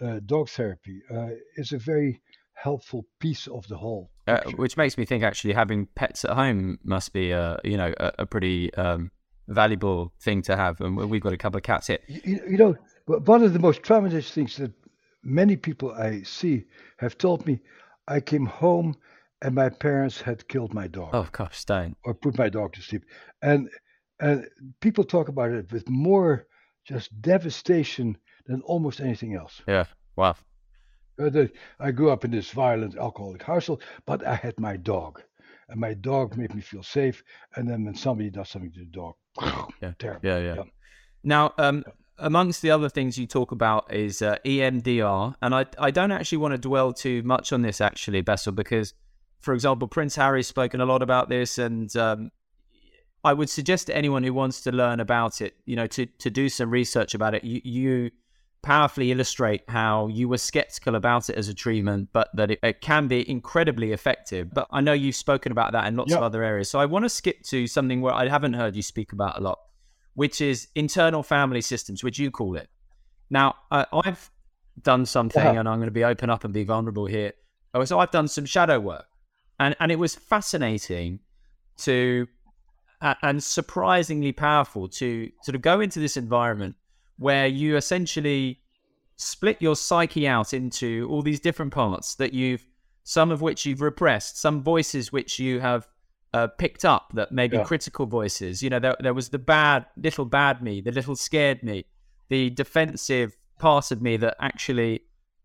uh, 0.02 0.20
dog 0.26 0.49
therapy 0.49 1.02
uh, 1.10 1.30
is 1.56 1.72
a 1.72 1.78
very 1.78 2.22
helpful 2.54 3.06
piece 3.22 3.47
of 3.47 3.66
the 3.70 3.78
whole. 3.78 4.12
Uh, 4.28 4.41
which 4.58 4.76
makes 4.76 4.97
me 4.97 5.06
think 5.06 5.24
actually 5.24 5.54
having 5.54 5.88
pets 5.95 6.26
at 6.26 6.32
home 6.32 6.80
must 6.84 7.14
be 7.14 7.32
a 7.32 7.58
you 7.64 7.78
know 7.78 7.93
a, 7.97 8.12
a 8.20 8.26
pretty 8.26 8.74
um, 8.74 9.10
valuable 9.47 10.12
thing 10.20 10.41
to 10.41 10.58
have, 10.58 10.82
and 10.82 10.97
we've 10.97 11.22
got 11.22 11.32
a 11.32 11.38
couple 11.38 11.58
of 11.58 11.64
cats 11.64 11.88
here. 11.88 11.99
You, 12.08 12.41
you 12.49 12.58
know, 12.58 12.76
one 13.06 13.41
of 13.41 13.54
the 13.54 13.60
most 13.60 13.84
traumatizing 13.84 14.30
things 14.30 14.58
that 14.58 14.74
many 15.24 15.56
people 15.56 15.93
I 15.93 16.24
see 16.24 16.66
have 16.97 17.18
told 17.18 17.45
me, 17.45 17.62
I 18.06 18.20
came 18.20 18.45
home 18.45 18.97
and 19.42 19.56
my 19.56 19.70
parents 19.70 20.22
had 20.22 20.48
killed 20.48 20.74
my 20.74 20.88
dog. 20.88 21.10
Oh 21.14 21.28
gosh, 21.32 21.64
don't. 21.66 21.98
Or 22.04 22.14
put 22.14 22.38
my 22.38 22.50
dog 22.50 22.74
to 22.74 22.82
sleep, 22.82 23.04
and 23.42 23.70
and 24.20 24.48
people 24.80 25.04
talk 25.04 25.28
about 25.28 25.52
it 25.52 25.72
with 25.72 25.89
more 25.89 26.48
just 26.86 27.22
devastation 27.22 28.18
than 28.46 28.62
almost 28.62 29.00
anything 29.00 29.36
else. 29.36 29.62
Yeah. 29.68 29.86
Wow. 30.16 30.36
Uh, 31.20 31.46
I 31.80 31.92
grew 31.92 32.10
up 32.10 32.26
in 32.26 32.32
this 32.32 32.52
violent 32.52 32.98
alcoholic 32.98 33.44
household, 33.44 33.84
but 34.06 34.26
I 34.26 34.36
had 34.36 34.60
my 34.60 34.78
dog, 34.78 35.22
and 35.70 35.80
my 35.80 35.94
dog 35.94 36.38
made 36.38 36.54
me 36.56 36.62
feel 36.62 36.84
safe. 36.84 37.24
And 37.56 37.70
then 37.70 37.86
when 37.86 37.96
somebody 37.96 38.30
does 38.30 38.50
something 38.50 38.72
to 38.72 38.80
the 38.80 38.86
dog, 38.86 39.16
yeah, 39.82 39.94
terrible. 40.00 40.28
Yeah, 40.28 40.39
yeah. 40.39 40.56
yeah. 40.56 40.64
Now, 41.24 41.54
um, 41.58 41.84
amongst 42.18 42.62
the 42.62 42.72
other 42.72 42.89
things 42.89 43.18
you 43.18 43.28
talk 43.28 43.52
about 43.52 43.94
is 43.94 44.22
uh, 44.22 44.38
EMDR, 44.46 45.36
and 45.42 45.54
I 45.54 45.66
I 45.78 45.92
don't 45.92 46.12
actually 46.12 46.39
want 46.39 46.54
to 46.54 46.58
dwell 46.58 46.94
too 46.94 47.22
much 47.24 47.54
on 47.54 47.62
this 47.62 47.82
actually, 47.82 48.22
Bessel, 48.22 48.54
because, 48.54 48.94
for 49.42 49.54
example, 49.54 49.88
Prince 49.88 50.16
Harry's 50.16 50.48
spoken 50.48 50.82
a 50.82 50.86
lot 50.86 51.02
about 51.02 51.30
this, 51.30 51.58
and 51.58 51.96
um, 51.98 52.32
I 53.24 53.34
would 53.34 53.50
suggest 53.50 53.88
to 53.88 53.96
anyone 53.96 54.24
who 54.24 54.34
wants 54.34 54.62
to 54.62 54.72
learn 54.72 55.00
about 55.00 55.42
it, 55.42 55.56
you 55.66 55.76
know, 55.76 55.88
to 55.88 56.06
to 56.06 56.30
do 56.30 56.50
some 56.50 56.70
research 56.70 57.14
about 57.14 57.36
it. 57.36 57.44
You, 57.44 57.62
you 57.64 58.12
powerfully 58.64 59.12
illustrate 59.12 59.64
how 59.68 60.08
you 60.08 60.30
were 60.30 60.38
skeptical 60.38 60.96
about 60.96 61.30
it 61.30 61.36
as 61.36 61.50
a 61.50 61.54
treatment, 61.54 62.10
but 62.14 62.30
that 62.36 62.52
it, 62.52 62.60
it 62.62 62.82
can 62.82 63.08
be 63.08 63.28
incredibly 63.30 63.92
effective. 63.92 64.54
But 64.54 64.68
I 64.72 64.82
know 64.82 64.94
you've 64.94 65.16
spoken 65.16 65.52
about 65.52 65.72
that 65.72 65.88
in 65.88 65.96
lots 65.96 66.12
yep. 66.12 66.18
of 66.18 66.24
other 66.24 66.44
areas. 66.44 66.70
So 66.70 66.80
I 66.80 66.86
want 66.86 67.06
to 67.06 67.10
skip 67.10 67.42
to 67.44 67.66
something 67.68 68.02
where 68.02 68.14
I 68.14 68.28
haven't 68.28 68.54
heard 68.54 68.76
you 68.76 68.84
speak 68.84 69.14
about 69.14 69.39
a 69.39 69.42
lot, 69.42 69.60
which 70.14 70.42
is 70.42 70.68
internal 70.76 71.24
family 71.24 71.62
systems, 71.62 72.04
which 72.04 72.20
you 72.20 72.30
call 72.30 72.56
it. 72.56 72.70
Now, 73.32 73.56
uh, 73.72 73.86
I've 73.92 74.30
done 74.82 75.06
something, 75.06 75.44
yeah. 75.44 75.60
and 75.60 75.68
I'm 75.68 75.78
going 75.78 75.88
to 75.88 75.92
be 75.92 76.04
open 76.04 76.30
up 76.30 76.44
and 76.44 76.54
be 76.54 76.64
vulnerable 76.64 77.06
here. 77.06 77.34
Oh, 77.74 77.84
so 77.86 78.00
I've 78.00 78.12
done 78.12 78.28
some 78.28 78.46
shadow 78.46 78.80
work, 78.80 79.06
and 79.62 79.76
and 79.80 79.91
it 79.91 79.99
was 79.99 80.16
fascinating 80.16 81.20
to 81.78 82.28
uh, 83.01 83.14
and 83.22 83.41
surprisingly 83.43 84.32
powerful 84.32 84.88
to 84.88 85.32
sort 85.43 85.55
of 85.55 85.62
go 85.62 85.80
into 85.80 85.99
this 85.99 86.18
environment 86.18 86.76
where 87.18 87.47
you 87.47 87.78
essentially 87.78 88.59
split 89.16 89.57
your 89.62 89.76
psyche 89.76 90.28
out 90.28 90.53
into 90.53 91.07
all 91.09 91.22
these 91.22 91.39
different 91.39 91.72
parts 91.72 92.16
that 92.16 92.34
you've 92.34 92.66
some 93.03 93.32
of 93.32 93.41
which 93.41 93.66
you've 93.66 93.82
repressed 93.82 94.38
some 94.38 94.62
voices 94.62 95.12
which 95.12 95.39
you 95.39 95.59
have 95.59 95.88
uh, 96.34 96.47
picked 96.47 96.86
up 96.86 97.12
that 97.14 97.32
may 97.32 97.47
be 97.47 97.57
yeah. 97.57 97.64
critical 97.64 98.05
voices 98.05 98.64
you 98.64 98.70
know 98.70 98.80
there, 98.80 98.95
there 98.99 99.14
was 99.14 99.30
the 99.30 99.39
bad 99.39 99.86
little 99.97 100.26
bad 100.26 100.62
me 100.62 100.82
the 100.82 100.91
little 100.91 101.16
scared 101.16 101.62
me 101.62 101.86
the 102.30 102.49
defensive 102.51 103.36
part 103.59 103.91
of 103.91 104.01
me 104.01 104.18
that 104.18 104.36
actually 104.39 105.01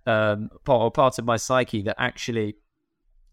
um, 0.07 0.49
part, 0.65 0.81
or 0.81 0.91
part 0.91 1.19
of 1.19 1.25
my 1.25 1.37
psyche 1.37 1.83
that 1.83 1.97
actually 1.99 2.55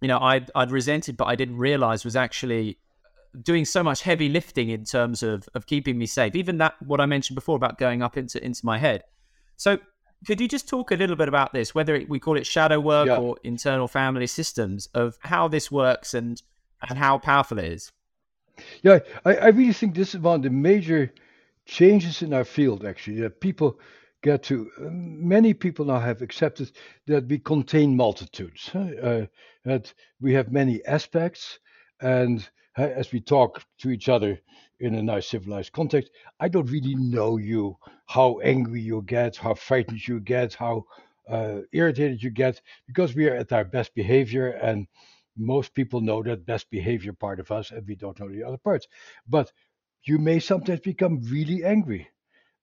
you 0.03 0.07
know 0.07 0.19
I'd, 0.19 0.51
I'd 0.53 0.71
resented 0.71 1.17
but 1.17 1.25
i 1.25 1.35
didn't 1.35 1.57
realize 1.57 2.05
was 2.05 2.15
actually 2.15 2.77
doing 3.41 3.65
so 3.65 3.83
much 3.83 4.03
heavy 4.03 4.29
lifting 4.29 4.69
in 4.69 4.83
terms 4.85 5.23
of 5.23 5.47
of 5.53 5.65
keeping 5.65 5.97
me 5.97 6.05
safe. 6.05 6.35
Even 6.35 6.57
that 6.59 6.75
what 6.81 7.01
I 7.01 7.05
mentioned 7.05 7.35
before 7.35 7.55
about 7.55 7.77
going 7.77 8.01
up 8.01 8.17
into 8.17 8.43
into 8.43 8.65
my 8.65 8.77
head. 8.77 9.03
So 9.57 9.79
could 10.25 10.39
you 10.39 10.47
just 10.47 10.69
talk 10.69 10.91
a 10.91 10.95
little 10.95 11.15
bit 11.15 11.27
about 11.27 11.53
this, 11.53 11.75
whether 11.75 12.01
we 12.07 12.19
call 12.19 12.37
it 12.37 12.45
shadow 12.45 12.79
work 12.79 13.07
yeah. 13.07 13.17
or 13.17 13.37
internal 13.43 13.87
family 13.87 14.27
systems, 14.27 14.87
of 14.93 15.17
how 15.21 15.47
this 15.47 15.71
works 15.71 16.13
and 16.13 16.41
and 16.87 16.97
how 16.97 17.17
powerful 17.17 17.59
it 17.59 17.65
is? 17.65 17.91
Yeah, 18.83 18.99
I, 19.25 19.35
I 19.35 19.47
really 19.47 19.73
think 19.73 19.95
this 19.95 20.13
is 20.13 20.21
one 20.21 20.35
of 20.35 20.43
the 20.43 20.49
major 20.49 21.11
changes 21.65 22.21
in 22.21 22.33
our 22.33 22.45
field. 22.45 22.85
Actually, 22.85 23.21
that 23.21 23.41
people 23.41 23.79
get 24.23 24.41
to 24.41 24.71
many 24.79 25.53
people 25.53 25.85
now 25.85 25.99
have 25.99 26.21
accepted 26.21 26.71
that 27.05 27.27
we 27.27 27.37
contain 27.37 27.95
multitudes, 27.95 28.73
uh, 28.73 29.25
that 29.65 29.93
we 30.21 30.33
have 30.33 30.51
many 30.51 30.83
aspects, 30.85 31.59
and 32.01 32.49
as 32.77 33.11
we 33.11 33.19
talk 33.19 33.63
to 33.77 33.89
each 33.91 34.09
other 34.09 34.39
in 34.79 34.95
a 34.95 35.03
nice 35.03 35.27
civilized 35.27 35.73
context, 35.73 36.09
I 36.39 36.47
don't 36.47 36.71
really 36.71 36.95
know 36.95 37.37
you, 37.37 37.77
how 38.07 38.39
angry 38.39 38.81
you 38.81 39.03
get, 39.03 39.35
how 39.35 39.53
frightened 39.53 40.07
you 40.07 40.19
get, 40.19 40.53
how 40.53 40.85
uh, 41.29 41.59
irritated 41.71 42.23
you 42.23 42.31
get, 42.31 42.61
because 42.87 43.13
we 43.13 43.27
are 43.27 43.35
at 43.35 43.51
our 43.51 43.65
best 43.65 43.93
behavior, 43.93 44.51
and 44.51 44.87
most 45.37 45.73
people 45.73 46.01
know 46.01 46.23
that 46.23 46.45
best 46.45 46.69
behavior 46.69 47.13
part 47.13 47.39
of 47.39 47.51
us, 47.51 47.71
and 47.71 47.85
we 47.87 47.95
don't 47.95 48.19
know 48.19 48.29
the 48.29 48.43
other 48.43 48.57
parts. 48.57 48.87
But 49.27 49.51
you 50.05 50.17
may 50.17 50.39
sometimes 50.39 50.79
become 50.79 51.21
really 51.29 51.63
angry, 51.63 52.07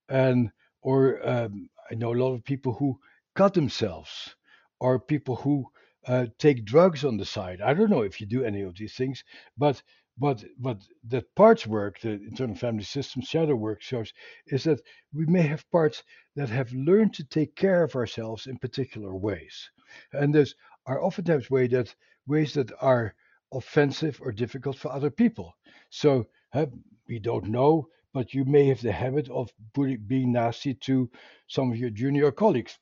and 0.09 0.51
or 0.81 1.27
um, 1.27 1.69
I 1.89 1.95
know 1.95 2.13
a 2.13 2.21
lot 2.23 2.33
of 2.33 2.43
people 2.43 2.73
who 2.73 2.99
cut 3.35 3.53
themselves, 3.53 4.35
or 4.79 4.99
people 4.99 5.35
who 5.35 5.65
uh, 6.07 6.25
take 6.39 6.65
drugs 6.65 7.03
on 7.05 7.17
the 7.17 7.25
side. 7.25 7.61
I 7.61 7.73
don't 7.73 7.89
know 7.89 8.01
if 8.01 8.19
you 8.19 8.27
do 8.27 8.43
any 8.43 8.61
of 8.61 8.75
these 8.75 8.95
things, 8.95 9.23
but 9.57 9.81
but 10.17 10.43
what 10.57 10.81
that 11.07 11.33
parts 11.35 11.65
work, 11.65 11.99
the 12.01 12.11
internal 12.11 12.55
family 12.55 12.83
system 12.83 13.21
shadow 13.21 13.55
work 13.55 13.81
shows, 13.81 14.13
is 14.47 14.63
that 14.65 14.81
we 15.13 15.25
may 15.25 15.41
have 15.43 15.69
parts 15.71 16.03
that 16.35 16.49
have 16.49 16.71
learned 16.73 17.13
to 17.15 17.23
take 17.23 17.55
care 17.55 17.83
of 17.83 17.95
ourselves 17.95 18.47
in 18.47 18.57
particular 18.57 19.15
ways, 19.15 19.69
and 20.13 20.33
those 20.33 20.55
are 20.85 21.01
oftentimes 21.03 21.49
way 21.49 21.67
that 21.67 21.95
ways 22.27 22.53
that 22.53 22.71
are 22.81 23.13
offensive 23.53 24.19
or 24.21 24.31
difficult 24.31 24.77
for 24.77 24.91
other 24.91 25.09
people. 25.11 25.53
So 25.89 26.27
uh, 26.53 26.65
we 27.07 27.19
don't 27.19 27.47
know, 27.47 27.87
but 28.13 28.33
you 28.33 28.45
may 28.45 28.67
have 28.67 28.81
the 28.81 28.91
habit 28.91 29.29
of 29.29 29.51
being 29.73 30.31
nasty 30.33 30.73
to 30.73 31.09
some 31.47 31.71
of 31.71 31.77
your 31.77 31.89
junior 31.89 32.31
colleagues, 32.31 32.77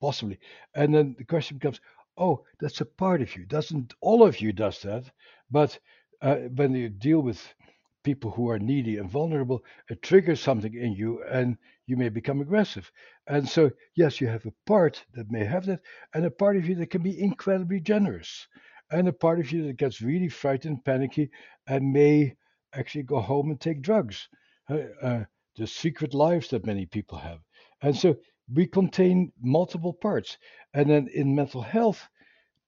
possibly. 0.00 0.38
And 0.74 0.94
then 0.94 1.14
the 1.18 1.24
question 1.24 1.58
becomes, 1.58 1.80
oh, 2.16 2.44
that's 2.60 2.80
a 2.80 2.86
part 2.86 3.22
of 3.22 3.34
you. 3.36 3.44
Doesn't 3.44 3.94
all 4.00 4.22
of 4.24 4.40
you 4.40 4.52
does 4.52 4.80
that? 4.82 5.04
But 5.50 5.78
uh, 6.22 6.36
when 6.54 6.74
you 6.74 6.88
deal 6.88 7.20
with 7.20 7.54
people 8.02 8.30
who 8.30 8.48
are 8.50 8.58
needy 8.58 8.96
and 8.98 9.10
vulnerable, 9.10 9.64
it 9.88 10.02
triggers 10.02 10.40
something 10.40 10.74
in 10.74 10.92
you 10.92 11.22
and 11.24 11.56
you 11.86 11.96
may 11.96 12.08
become 12.08 12.40
aggressive. 12.40 12.90
And 13.26 13.48
so, 13.48 13.70
yes, 13.94 14.20
you 14.20 14.28
have 14.28 14.46
a 14.46 14.54
part 14.66 15.04
that 15.14 15.30
may 15.30 15.44
have 15.44 15.66
that, 15.66 15.80
and 16.14 16.24
a 16.24 16.30
part 16.30 16.56
of 16.56 16.68
you 16.68 16.74
that 16.76 16.90
can 16.90 17.02
be 17.02 17.20
incredibly 17.20 17.80
generous, 17.80 18.48
and 18.90 19.08
a 19.08 19.12
part 19.12 19.38
of 19.38 19.52
you 19.52 19.66
that 19.66 19.76
gets 19.76 20.00
really 20.00 20.28
frightened, 20.28 20.84
panicky, 20.84 21.30
and 21.66 21.92
may 21.92 22.36
actually 22.74 23.02
go 23.02 23.20
home 23.20 23.50
and 23.50 23.60
take 23.60 23.82
drugs. 23.82 24.28
Uh, 24.70 25.06
uh, 25.06 25.24
the 25.56 25.66
secret 25.66 26.14
lives 26.14 26.48
that 26.48 26.64
many 26.66 26.86
people 26.86 27.18
have. 27.18 27.40
And 27.82 27.96
so 27.96 28.16
we 28.54 28.66
contain 28.66 29.32
multiple 29.42 29.92
parts. 29.92 30.38
And 30.74 30.88
then 30.88 31.08
in 31.12 31.34
mental 31.34 31.62
health, 31.62 32.08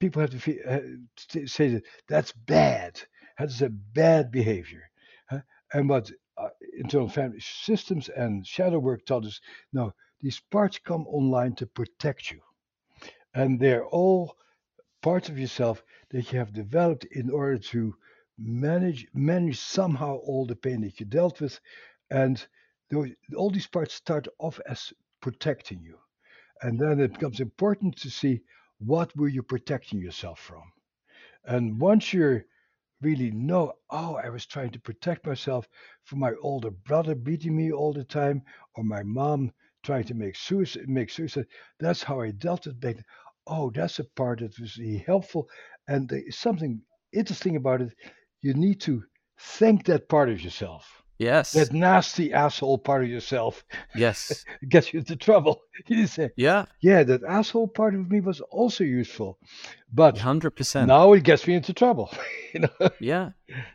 people 0.00 0.20
have 0.20 0.30
to 0.30 0.38
feel, 0.40 0.58
uh, 0.68 0.80
say 1.46 1.68
that 1.68 1.84
that's 2.08 2.32
bad 2.32 3.00
that 3.38 3.48
is 3.50 3.62
a 3.62 3.70
bad 3.70 4.30
behavior. 4.30 4.90
And 5.72 5.88
what 5.88 6.10
uh, 6.36 6.48
internal 6.78 7.08
family 7.08 7.40
systems 7.40 8.08
and 8.08 8.46
shadow 8.46 8.78
work 8.78 9.04
taught 9.06 9.24
us 9.24 9.40
no, 9.72 9.94
these 10.20 10.40
parts 10.50 10.78
come 10.78 11.06
online 11.08 11.54
to 11.56 11.66
protect 11.66 12.30
you. 12.30 12.40
And 13.34 13.58
they're 13.58 13.86
all 13.86 14.36
parts 15.02 15.28
of 15.28 15.38
yourself 15.38 15.82
that 16.10 16.30
you 16.32 16.38
have 16.38 16.52
developed 16.52 17.04
in 17.06 17.30
order 17.30 17.58
to 17.58 17.94
manage 18.38 19.06
manage 19.14 19.58
somehow 19.58 20.16
all 20.16 20.46
the 20.46 20.56
pain 20.56 20.82
that 20.82 21.00
you 21.00 21.06
dealt 21.06 21.40
with. 21.40 21.58
And 22.12 22.46
all 23.36 23.50
these 23.50 23.66
parts 23.66 23.94
start 23.94 24.28
off 24.38 24.60
as 24.68 24.92
protecting 25.22 25.80
you. 25.82 25.96
And 26.60 26.78
then 26.78 27.00
it 27.00 27.14
becomes 27.14 27.40
important 27.40 27.96
to 27.96 28.10
see 28.10 28.42
what 28.78 29.16
were 29.16 29.28
you 29.28 29.42
protecting 29.42 29.98
yourself 29.98 30.38
from. 30.38 30.62
And 31.46 31.80
once 31.80 32.12
you're 32.12 32.44
really 33.00 33.30
know, 33.30 33.72
oh, 33.90 34.20
I 34.22 34.28
was 34.28 34.44
trying 34.44 34.70
to 34.72 34.80
protect 34.80 35.26
myself 35.26 35.66
from 36.04 36.18
my 36.18 36.32
older 36.42 36.70
brother 36.70 37.14
beating 37.14 37.56
me 37.56 37.72
all 37.72 37.94
the 37.94 38.04
time, 38.04 38.42
or 38.74 38.84
my 38.84 39.02
mom 39.02 39.50
trying 39.82 40.04
to 40.04 40.14
make 40.14 40.36
suicide. 40.36 40.88
Make 40.88 41.10
suicide. 41.10 41.46
That's 41.80 42.02
how 42.02 42.20
I 42.20 42.32
dealt 42.32 42.66
with 42.66 42.84
it. 42.84 43.04
Oh, 43.46 43.70
that's 43.70 43.98
a 43.98 44.04
part 44.04 44.40
that 44.40 44.60
was 44.60 44.76
really 44.76 44.98
helpful. 44.98 45.48
And 45.88 46.08
there's 46.08 46.36
something 46.36 46.82
interesting 47.12 47.56
about 47.56 47.80
it. 47.80 47.94
You 48.42 48.52
need 48.54 48.80
to 48.82 49.02
thank 49.38 49.86
that 49.86 50.08
part 50.10 50.28
of 50.28 50.42
yourself. 50.42 51.01
Yes. 51.18 51.52
That 51.52 51.72
nasty 51.72 52.32
asshole 52.32 52.78
part 52.78 53.04
of 53.04 53.08
yourself. 53.08 53.64
Yes. 53.94 54.44
gets 54.68 54.92
you 54.92 55.00
into 55.00 55.16
trouble. 55.16 55.62
You 55.88 56.06
say, 56.06 56.30
yeah. 56.36 56.66
Yeah, 56.80 57.02
that 57.04 57.22
asshole 57.24 57.68
part 57.68 57.94
of 57.94 58.10
me 58.10 58.20
was 58.20 58.40
also 58.40 58.84
useful. 58.84 59.38
But 59.92 60.16
100%. 60.16 60.86
Now 60.86 61.12
it 61.12 61.24
gets 61.24 61.46
me 61.46 61.54
into 61.54 61.72
trouble. 61.72 62.12
you 62.54 62.60
know? 62.60 62.88
Yeah. 63.00 63.30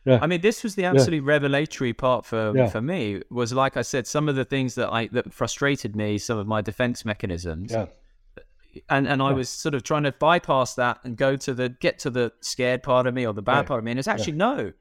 yeah. 0.05 0.19
I 0.21 0.27
mean, 0.27 0.41
this 0.41 0.63
was 0.63 0.75
the 0.75 0.85
absolutely 0.85 1.17
yeah. 1.17 1.33
revelatory 1.33 1.93
part 1.93 2.25
for 2.25 2.55
yeah. 2.55 2.67
for 2.69 2.81
me 2.81 3.23
was 3.29 3.51
like 3.51 3.77
I 3.77 3.81
said, 3.81 4.07
some 4.07 4.29
of 4.29 4.35
the 4.35 4.45
things 4.45 4.75
that 4.75 4.89
I 4.91 5.07
that 5.07 5.33
frustrated 5.33 5.95
me, 5.95 6.17
some 6.17 6.37
of 6.37 6.47
my 6.47 6.61
defense 6.61 7.03
mechanisms. 7.03 7.71
Yeah. 7.71 7.87
and 8.89 9.07
and 9.07 9.21
I 9.21 9.31
was 9.33 9.49
sort 9.49 9.75
of 9.75 9.83
trying 9.83 10.03
to 10.03 10.11
bypass 10.11 10.75
that 10.75 10.99
and 11.03 11.17
go 11.17 11.35
to 11.35 11.53
the 11.53 11.69
get 11.69 11.99
to 11.99 12.09
the 12.09 12.31
scared 12.41 12.83
part 12.83 13.07
of 13.07 13.13
me 13.13 13.25
or 13.25 13.33
the 13.33 13.41
bad 13.41 13.57
Right. 13.57 13.65
part 13.65 13.79
of 13.79 13.83
me, 13.83 13.91
and 13.91 13.99
it's 13.99 14.07
actually 14.07 14.33
no. 14.33 14.71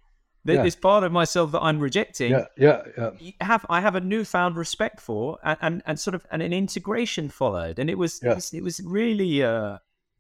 Th- 0.47 0.57
Yeah. 0.57 0.63
This 0.63 0.77
part 0.77 1.05
of 1.05 1.13
myself 1.13 1.53
that 1.53 1.61
I'm 1.61 1.81
rejecting, 1.81 2.31
Yeah, 2.31 2.47
yeah, 2.57 2.83
yeah. 2.97 3.11
have 3.41 3.67
I 3.69 3.81
have 3.81 3.95
a 3.97 4.01
newfound 4.01 4.57
respect 4.57 5.01
for, 5.01 5.39
and 5.43 5.59
and, 5.61 5.83
and 5.87 6.01
sort 6.01 6.15
of 6.15 6.27
and 6.31 6.43
an 6.43 6.53
integration 6.53 7.29
followed, 7.29 7.79
and 7.79 7.91
it 7.91 7.99
was 7.99 8.21
Yeah. 8.23 8.39
it 8.53 8.63
was, 8.63 8.81
really 8.85 9.43
uh, 9.43 9.79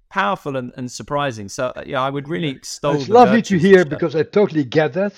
powerful 0.09 0.57
and, 0.57 0.73
and 0.77 0.91
surprising. 0.91 1.49
So 1.49 1.67
uh, 1.77 1.85
yeah, 1.87 2.01
I 2.03 2.11
would 2.11 2.29
really 2.29 2.49
extol. 2.49 2.95
It's 2.95 3.09
lovely 3.09 3.43
to 3.43 3.59
hear 3.59 3.85
because 3.85 4.15
I 4.17 4.23
totally 4.25 4.65
get 4.65 4.93
that. 4.95 5.15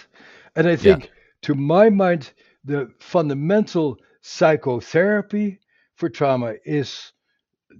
And 0.56 0.66
I 0.66 0.76
think, 0.76 1.10
to 1.42 1.54
my 1.54 1.88
mind, 1.90 2.32
the 2.64 2.90
fundamental 2.98 3.96
psychotherapy 4.20 5.60
for 5.94 6.08
trauma 6.08 6.54
is 6.64 7.12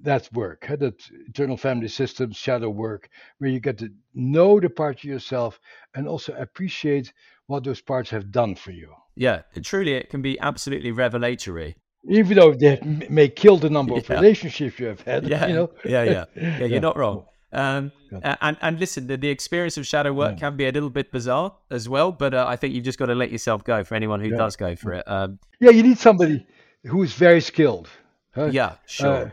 that 0.02 0.28
work, 0.32 0.64
huh, 0.68 0.76
that 0.76 1.00
internal 1.26 1.56
family 1.56 1.88
systems, 1.88 2.36
shadow 2.36 2.68
work, 2.70 3.08
where 3.38 3.50
you 3.50 3.60
get 3.60 3.78
to 3.78 3.90
know 4.14 4.60
the 4.60 4.68
parts 4.70 5.02
of 5.02 5.10
yourself 5.10 5.58
and 5.94 6.06
also 6.06 6.34
appreciate 6.34 7.12
what 7.46 7.64
those 7.64 7.80
parts 7.80 8.10
have 8.10 8.30
done 8.30 8.54
for 8.54 8.70
you. 8.72 8.92
yeah, 9.16 9.42
it, 9.54 9.64
truly, 9.64 9.92
it 9.94 10.10
can 10.10 10.22
be 10.22 10.38
absolutely 10.40 10.92
revelatory. 10.92 11.76
Even 12.08 12.36
though 12.38 12.54
they 12.54 12.78
may 13.10 13.28
kill 13.28 13.56
the 13.58 13.70
number 13.70 13.94
of 13.94 14.08
Yeah. 14.08 14.16
relationships 14.20 14.78
you 14.78 14.86
have 14.86 15.00
had, 15.00 15.26
Yeah, 15.28 15.46
you 15.46 15.54
know. 15.54 15.70
yeah, 15.84 16.02
yeah, 16.04 16.24
yeah. 16.36 16.58
You're 16.58 16.68
Yeah. 16.76 16.78
not 16.80 16.96
wrong. 16.96 17.24
Um, 17.50 17.90
a- 18.12 18.36
and 18.44 18.56
and 18.60 18.78
listen, 18.78 19.06
the, 19.06 19.16
the 19.16 19.30
experience 19.30 19.78
of 19.78 19.86
shadow 19.86 20.12
work 20.12 20.38
can 20.38 20.56
be 20.56 20.66
a 20.66 20.70
little 20.70 20.90
bit 20.90 21.10
bizarre 21.10 21.56
as 21.70 21.88
well, 21.88 22.12
but 22.12 22.34
uh, 22.34 22.44
I 22.46 22.56
think 22.56 22.74
you've 22.74 22.84
just 22.84 22.98
got 22.98 23.06
to 23.06 23.14
let 23.14 23.32
yourself 23.32 23.64
go 23.64 23.82
for 23.84 23.94
anyone 23.94 24.20
who 24.20 24.30
does 24.30 24.54
go 24.56 24.76
for 24.76 24.92
it. 24.92 25.04
Um, 25.08 25.38
Yeah, 25.58 25.70
you 25.70 25.82
need 25.82 25.98
somebody 25.98 26.46
who 26.84 27.02
is 27.02 27.14
very 27.14 27.40
skilled. 27.40 27.88
huh? 28.34 28.50
yeah, 28.52 28.74
sure. 28.86 29.26
Uh, 29.26 29.30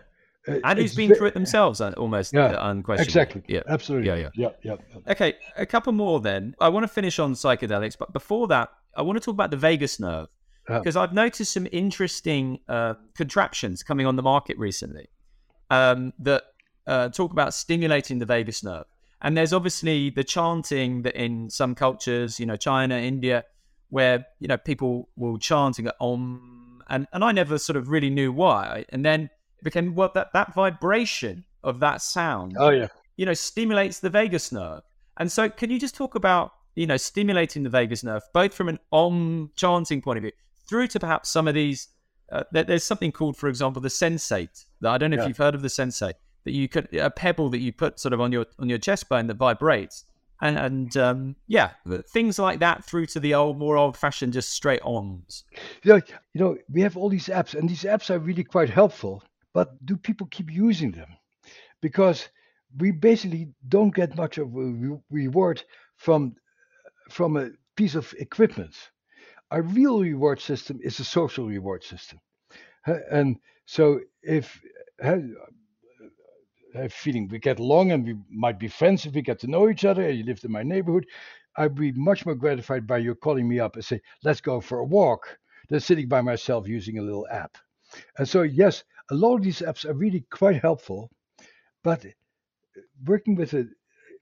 and 0.47 0.79
who's 0.79 0.95
been 0.95 1.13
through 1.15 1.27
it 1.27 1.33
themselves, 1.33 1.81
uh, 1.81 1.93
almost 1.97 2.33
Yeah, 2.33 2.45
uh, 2.45 2.69
unquestionably. 2.69 3.05
Exactly. 3.05 3.43
Yeah, 3.47 3.61
Absolutely. 3.67 4.07
Yeah, 4.07 4.29
yeah. 4.35 4.49
Yeah, 4.63 4.75
yeah. 4.77 5.11
Okay, 5.11 5.35
a 5.57 5.65
couple 5.65 5.93
more 5.93 6.19
then. 6.19 6.55
I 6.59 6.69
want 6.69 6.83
to 6.83 6.87
finish 6.87 7.19
on 7.19 7.33
psychedelics, 7.33 7.97
but 7.97 8.13
before 8.13 8.47
that, 8.47 8.69
I 8.95 9.01
want 9.01 9.17
to 9.17 9.23
talk 9.23 9.33
about 9.33 9.51
the 9.51 9.57
vagus 9.57 9.99
nerve 9.99 10.27
because 10.67 10.95
I've 10.95 11.13
noticed 11.13 11.53
some 11.53 11.67
interesting 11.71 12.59
uh, 12.67 12.95
contraptions 13.15 13.83
coming 13.83 14.07
on 14.07 14.15
the 14.15 14.23
market 14.23 14.57
recently 14.57 15.07
um, 15.69 16.13
that 16.19 16.43
uh, 16.87 17.09
talk 17.09 17.31
about 17.31 17.53
stimulating 17.53 18.19
the 18.19 18.25
vagus 18.25 18.63
nerve. 18.63 18.85
And 19.21 19.37
there's 19.37 19.53
obviously 19.53 20.09
the 20.09 20.23
chanting 20.23 21.03
that 21.03 21.15
in 21.15 21.49
some 21.49 21.75
cultures, 21.75 22.39
you 22.39 22.45
know, 22.45 22.55
China, 22.55 22.95
India, 22.95 23.43
where 23.89 24.25
you 24.39 24.47
know 24.47 24.57
people 24.57 25.09
will 25.15 25.37
chant 25.37 25.79
and 25.79 25.87
go 25.87 25.93
om, 25.99 26.81
and 26.89 27.07
and 27.13 27.23
I 27.23 27.31
never 27.31 27.57
sort 27.57 27.77
of 27.77 27.89
really 27.89 28.09
knew 28.09 28.31
why. 28.31 28.85
And 28.89 29.05
then 29.05 29.29
became 29.65 29.93
well 29.95 30.11
that 30.13 30.31
that 30.31 30.53
vibration 30.53 31.43
of 31.63 31.81
that 31.81 32.01
sound 32.01 32.55
Oh 32.57 32.69
yeah. 32.69 32.87
you 33.17 33.25
know, 33.25 33.33
stimulates 33.33 33.99
the 33.99 34.09
vagus 34.09 34.51
nerve. 34.53 34.83
And 35.17 35.31
so, 35.31 35.49
can 35.49 35.69
you 35.69 35.79
just 35.79 35.95
talk 35.95 36.15
about, 36.15 36.51
you 36.75 36.85
know, 36.85 36.97
stimulating 36.97 37.63
the 37.63 37.69
vagus 37.69 38.03
nerve, 38.03 38.21
both 38.33 38.53
from 38.53 38.69
an 38.69 38.79
om 38.91 39.51
chanting 39.55 40.01
point 40.01 40.17
of 40.17 40.23
view, 40.23 40.31
through 40.67 40.87
to 40.87 40.99
perhaps 40.99 41.29
some 41.29 41.47
of 41.47 41.53
these? 41.53 41.89
Uh, 42.31 42.43
there, 42.51 42.63
there's 42.63 42.83
something 42.83 43.11
called, 43.11 43.37
for 43.37 43.47
example, 43.47 43.81
the 43.81 43.89
sensate. 43.89 44.65
That 44.81 44.91
I 44.91 44.97
don't 44.97 45.11
know 45.11 45.21
if 45.21 45.27
you've 45.27 45.37
heard 45.37 45.55
of 45.55 45.61
the 45.61 45.69
sensate. 45.69 46.15
That 46.43 46.51
you 46.51 46.67
could 46.67 46.93
a 46.93 47.09
pebble 47.09 47.49
that 47.49 47.59
you 47.59 47.71
put 47.71 47.99
sort 47.99 48.13
of 48.13 48.21
on 48.21 48.31
your 48.31 48.45
on 48.59 48.67
your 48.69 48.77
chest 48.77 49.07
bone 49.09 49.27
that 49.27 49.37
vibrates, 49.37 50.03
and 50.41 50.57
and 50.57 50.97
um, 50.97 51.35
yeah, 51.47 51.71
things 52.11 52.37
like 52.37 52.59
that 52.59 52.83
through 52.83 53.05
to 53.07 53.19
the 53.19 53.33
old, 53.33 53.57
more 53.57 53.77
old-fashioned, 53.77 54.33
just 54.33 54.49
straight 54.49 54.81
ons 54.83 55.45
You 55.83 55.93
know, 55.93 56.01
you 56.33 56.41
know, 56.41 56.57
we 56.69 56.81
have 56.81 56.97
all 56.97 57.09
these 57.09 57.27
apps, 57.27 57.55
and 57.55 57.69
these 57.69 57.83
apps 57.83 58.09
are 58.09 58.19
really 58.19 58.43
quite 58.43 58.69
helpful. 58.69 59.23
But 59.55 59.69
do 59.85 59.97
people 59.97 60.27
keep 60.27 60.51
using 60.51 60.91
them? 60.91 61.09
Because 61.81 62.29
we 62.77 62.91
basically 62.91 63.49
don't 63.69 63.95
get 63.95 64.17
much 64.17 64.37
of 64.37 64.53
a 64.55 64.59
re- 64.59 64.99
reward 65.09 65.63
from 65.95 66.35
from 67.09 67.37
a 67.37 67.51
piece 67.77 67.95
of 67.95 68.13
equipment. 68.19 68.75
Our 69.51 69.63
real 69.63 70.01
reward 70.01 70.41
system 70.41 70.79
is 70.83 70.99
a 70.99 71.05
social 71.05 71.47
reward 71.47 71.83
system, 71.83 72.19
and 73.11 73.39
so 73.65 74.01
if 74.23 74.61
I 76.75 76.87
feeling 76.89 77.27
we 77.29 77.39
get 77.39 77.59
along 77.59 77.91
and 77.91 78.05
we 78.05 78.15
might 78.29 78.59
be 78.59 78.67
friends 78.67 79.05
if 79.05 79.13
we 79.13 79.21
get 79.21 79.39
to 79.39 79.47
know 79.47 79.69
each 79.69 79.85
other 79.85 80.03
and 80.07 80.17
you 80.17 80.25
lived 80.25 80.45
in 80.45 80.51
my 80.51 80.63
neighborhood, 80.63 81.05
I'd 81.55 81.75
be 81.75 81.93
much 81.93 82.25
more 82.25 82.35
gratified 82.35 82.85
by 82.85 82.97
you 82.97 83.15
calling 83.15 83.47
me 83.47 83.59
up 83.59 83.75
and 83.75 83.85
say, 83.85 84.01
let's 84.23 84.41
go 84.41 84.59
for 84.59 84.79
a 84.79 84.85
walk 84.85 85.39
than 85.69 85.79
sitting 85.79 86.09
by 86.09 86.21
myself 86.21 86.67
using 86.67 86.97
a 86.97 87.01
little 87.01 87.27
app. 87.31 87.57
And 88.17 88.27
so, 88.27 88.41
yes, 88.43 88.83
a 89.11 89.15
lot 89.15 89.35
of 89.35 89.43
these 89.43 89.59
apps 89.59 89.85
are 89.85 89.93
really 89.93 90.25
quite 90.31 90.61
helpful, 90.61 91.11
but 91.83 92.05
working 93.05 93.35
with 93.35 93.53
a 93.53 93.67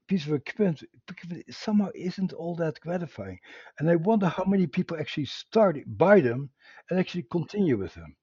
piece 0.08 0.26
of 0.28 0.34
equipment 0.34 0.84
equipment 1.10 1.46
somehow 1.50 1.90
isn't 1.96 2.34
all 2.34 2.56
that 2.58 2.80
gratifying. 2.82 3.40
And 3.80 3.90
I 3.90 3.96
wonder 3.96 4.28
how 4.28 4.44
many 4.44 4.68
people 4.68 4.98
actually 5.00 5.26
start, 5.26 5.78
buy 5.86 6.20
them, 6.20 6.50
and 6.90 7.00
actually 7.00 7.26
continue 7.32 7.78
with 7.78 7.94
them. 7.94 8.16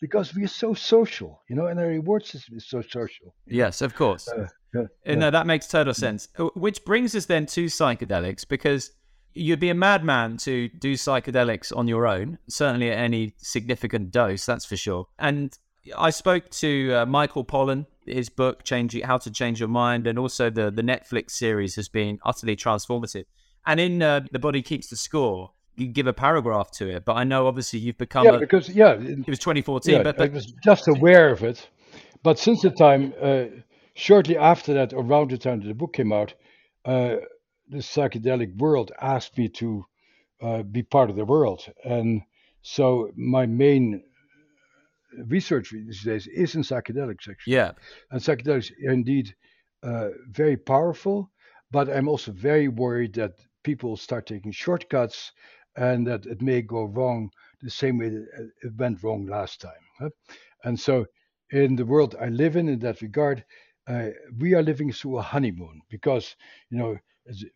Because 0.00 0.34
we 0.34 0.42
are 0.42 0.48
so 0.48 0.74
social, 0.74 1.40
you 1.48 1.54
know, 1.54 1.66
and 1.66 1.78
our 1.78 1.86
reward 1.86 2.26
system 2.26 2.56
is 2.56 2.66
so 2.66 2.82
social. 2.82 3.36
Yes, 3.46 3.82
of 3.82 3.94
course. 3.94 4.26
Uh, 4.28 4.48
yeah, 4.74 4.86
Uh, 5.06 5.14
No, 5.14 5.30
that 5.30 5.46
makes 5.46 5.68
total 5.68 5.94
sense. 5.94 6.28
Uh, 6.36 6.46
Which 6.54 6.84
brings 6.84 7.14
us 7.14 7.26
then 7.26 7.46
to 7.46 7.66
psychedelics, 7.66 8.46
because 8.48 8.90
you'd 9.34 9.60
be 9.60 9.70
a 9.70 9.74
madman 9.74 10.36
to 10.38 10.68
do 10.68 10.94
psychedelics 10.94 11.74
on 11.76 11.88
your 11.88 12.06
own, 12.06 12.38
certainly 12.48 12.90
at 12.90 12.98
any 12.98 13.34
significant 13.38 14.10
dose, 14.10 14.46
that's 14.46 14.64
for 14.64 14.76
sure. 14.76 15.06
And 15.18 15.56
I 15.96 16.10
spoke 16.10 16.50
to 16.50 16.92
uh, 16.92 17.06
Michael 17.06 17.44
Pollan. 17.44 17.86
His 18.04 18.28
book, 18.28 18.64
Change 18.64 19.00
How 19.02 19.18
to 19.18 19.30
Change 19.30 19.60
Your 19.60 19.68
Mind, 19.68 20.08
and 20.08 20.18
also 20.18 20.50
the, 20.50 20.72
the 20.72 20.82
Netflix 20.82 21.30
series 21.30 21.76
has 21.76 21.88
been 21.88 22.18
utterly 22.24 22.56
transformative. 22.56 23.26
And 23.64 23.78
in 23.78 24.02
uh, 24.02 24.22
The 24.32 24.40
Body 24.40 24.60
Keeps 24.60 24.88
the 24.88 24.96
Score, 24.96 25.52
you 25.76 25.86
give 25.86 26.08
a 26.08 26.12
paragraph 26.12 26.72
to 26.72 26.88
it. 26.88 27.04
But 27.04 27.14
I 27.14 27.22
know 27.24 27.46
obviously 27.46 27.78
you've 27.78 27.98
become 27.98 28.24
yeah 28.24 28.32
a, 28.32 28.38
because 28.40 28.68
yeah, 28.68 28.94
it- 28.94 29.28
was 29.28 29.38
2014, 29.38 29.94
yeah, 29.94 30.02
but, 30.02 30.20
I 30.20 30.26
was 30.26 30.52
just 30.64 30.88
aware 30.88 31.30
of 31.30 31.44
it. 31.44 31.68
But 32.24 32.38
since 32.38 32.62
the 32.62 32.70
time, 32.70 33.14
uh, 33.20 33.44
shortly 33.94 34.36
after 34.36 34.74
that, 34.74 34.92
around 34.92 35.30
the 35.30 35.38
time 35.38 35.60
that 35.60 35.68
the 35.68 35.74
book 35.74 35.92
came 35.92 36.12
out, 36.12 36.34
uh, 36.84 37.16
the 37.72 37.78
psychedelic 37.78 38.56
world 38.58 38.92
asked 39.00 39.38
me 39.38 39.48
to 39.48 39.86
uh, 40.42 40.62
be 40.62 40.82
part 40.82 41.10
of 41.10 41.16
the 41.16 41.24
world, 41.26 41.66
and 41.84 42.22
so 42.62 43.10
my 43.16 43.46
main 43.46 44.02
research 45.28 45.70
these 45.72 46.02
days 46.04 46.26
is 46.28 46.54
in 46.54 46.62
psychedelics 46.62 47.28
actually. 47.30 47.60
yeah, 47.60 47.72
And 48.10 48.20
psychedelics 48.20 48.70
are 48.86 48.92
indeed 48.92 49.34
uh, 49.82 50.10
very 50.30 50.56
powerful, 50.56 51.30
but 51.70 51.88
I'm 51.90 52.08
also 52.08 52.32
very 52.32 52.68
worried 52.68 53.14
that 53.14 53.32
people 53.64 53.96
start 53.96 54.26
taking 54.26 54.52
shortcuts 54.52 55.32
and 55.76 56.06
that 56.06 56.26
it 56.26 56.42
may 56.42 56.62
go 56.62 56.84
wrong 56.84 57.30
the 57.62 57.70
same 57.70 57.98
way 57.98 58.10
that 58.10 58.26
uh, 58.38 58.44
it 58.68 58.74
went 58.76 59.02
wrong 59.02 59.26
last 59.26 59.60
time. 59.60 59.84
huh? 60.00 60.10
And 60.64 60.78
so, 60.80 61.06
in 61.50 61.76
the 61.76 61.86
world 61.86 62.16
I 62.20 62.28
live 62.28 62.56
in, 62.56 62.68
in 62.68 62.78
that 62.80 63.02
regard, 63.02 63.44
uh, 63.88 64.08
we 64.38 64.54
are 64.54 64.62
living 64.62 64.92
through 64.92 65.18
a 65.18 65.22
honeymoon 65.22 65.82
because, 65.90 66.36
you 66.70 66.78
know, 66.78 66.98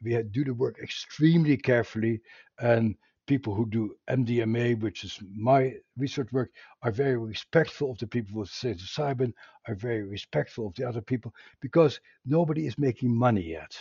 we 0.02 0.22
do 0.22 0.44
the 0.44 0.54
work 0.54 0.78
extremely 0.82 1.56
carefully, 1.56 2.20
and 2.60 2.96
people 3.26 3.54
who 3.54 3.66
do 3.66 3.96
MDMA, 4.08 4.80
which 4.80 5.04
is 5.04 5.18
my 5.34 5.74
research 5.96 6.32
work, 6.32 6.50
are 6.82 6.92
very 6.92 7.16
respectful 7.16 7.90
of 7.90 7.98
the 7.98 8.06
people 8.06 8.40
with 8.40 8.50
psilocybin, 8.50 9.32
are 9.66 9.74
very 9.74 10.02
respectful 10.02 10.68
of 10.68 10.74
the 10.74 10.84
other 10.84 11.00
people 11.00 11.34
because 11.60 12.00
nobody 12.24 12.66
is 12.66 12.78
making 12.78 13.14
money 13.14 13.42
yet. 13.42 13.76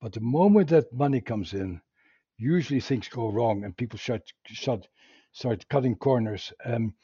But 0.00 0.12
the 0.12 0.20
moment 0.20 0.68
that 0.70 0.92
money 0.92 1.20
comes 1.20 1.54
in, 1.54 1.80
usually 2.38 2.80
things 2.80 3.08
go 3.08 3.30
wrong 3.30 3.64
and 3.64 3.76
people 3.76 3.98
start, 3.98 4.22
start, 4.48 4.88
start 5.32 5.68
cutting 5.68 5.96
corners. 5.96 6.52
Um, 6.64 6.94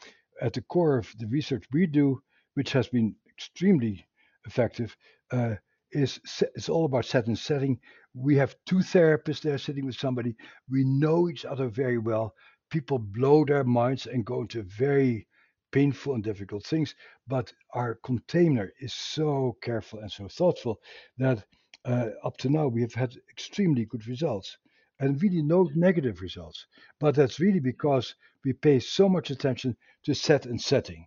at 0.41 0.53
the 0.53 0.63
core 0.63 0.99
of 0.99 1.13
the 1.19 1.27
research 1.27 1.65
we 1.73 1.87
do, 1.87 2.23
which 2.55 2.73
has 2.73 2.89
been 2.89 3.15
extremely 3.29 4.07
effective, 4.47 4.97
uh, 5.31 5.55
is 5.97 6.21
it's 6.55 6.69
all 6.69 6.85
about 6.85 7.07
set 7.07 7.27
and 7.27 7.39
setting. 7.39 7.81
We 8.15 8.37
have 8.37 8.55
two 8.67 8.77
therapists 8.77 9.41
there 9.41 9.59
sitting 9.59 9.87
with 9.87 9.97
somebody. 9.97 10.37
We 10.71 10.85
know 10.85 11.29
each 11.29 11.45
other 11.45 11.69
very 11.69 11.99
well. 11.99 12.35
People 12.71 12.99
blow 12.99 13.45
their 13.45 13.65
minds 13.65 14.07
and 14.07 14.25
go 14.25 14.43
into 14.43 14.63
very 14.63 15.27
painful 15.73 16.15
and 16.15 16.23
difficult 16.23 16.65
things, 16.65 16.95
but 17.27 17.53
our 17.73 17.95
container 18.05 18.71
is 18.81 18.93
so 18.93 19.57
careful 19.63 20.01
and 20.01 20.11
so 20.11 20.29
thoughtful 20.29 20.81
that 21.19 21.45
uh, 21.85 22.09
up 22.25 22.37
to 22.39 22.51
now 22.51 22.67
we 22.67 22.83
have 22.83 22.95
had 22.95 23.15
extremely 23.31 23.85
good 23.87 24.07
results 24.07 24.59
and 25.01 25.23
really 25.23 25.43
no 25.43 25.69
negative 25.75 26.21
results. 26.21 26.67
But 27.01 27.15
that's 27.15 27.41
really 27.41 27.61
because 27.61 28.15
we 28.45 28.53
pay 28.53 28.81
so 28.81 29.09
much 29.09 29.31
attention 29.31 29.77
to 30.05 30.15
set 30.15 30.47
and 30.47 30.61
setting. 30.61 31.07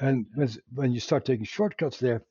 And 0.00 0.26
when, 0.34 0.50
when 0.74 0.92
you 0.92 1.00
start 1.00 1.24
taking 1.24 1.46
shortcuts 1.46 1.98
there, 1.98 2.22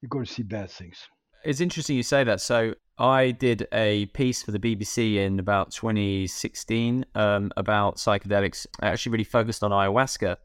you're 0.00 0.08
going 0.08 0.24
to 0.24 0.32
see 0.32 0.42
bad 0.42 0.70
things. 0.70 0.98
It's 1.44 1.60
interesting 1.60 1.96
you 1.96 2.02
say 2.02 2.24
that. 2.24 2.40
So 2.40 2.74
I 2.98 3.30
did 3.30 3.66
a 3.72 4.06
piece 4.06 4.42
for 4.42 4.52
the 4.52 4.58
BBC 4.58 5.16
in 5.16 5.38
about 5.38 5.72
2016 5.72 7.04
um, 7.14 7.52
about 7.56 7.96
psychedelics. 7.96 8.66
I 8.80 8.88
actually 8.88 9.12
really 9.12 9.24
focused 9.24 9.62
on 9.62 9.70
ayahuasca 9.70 10.36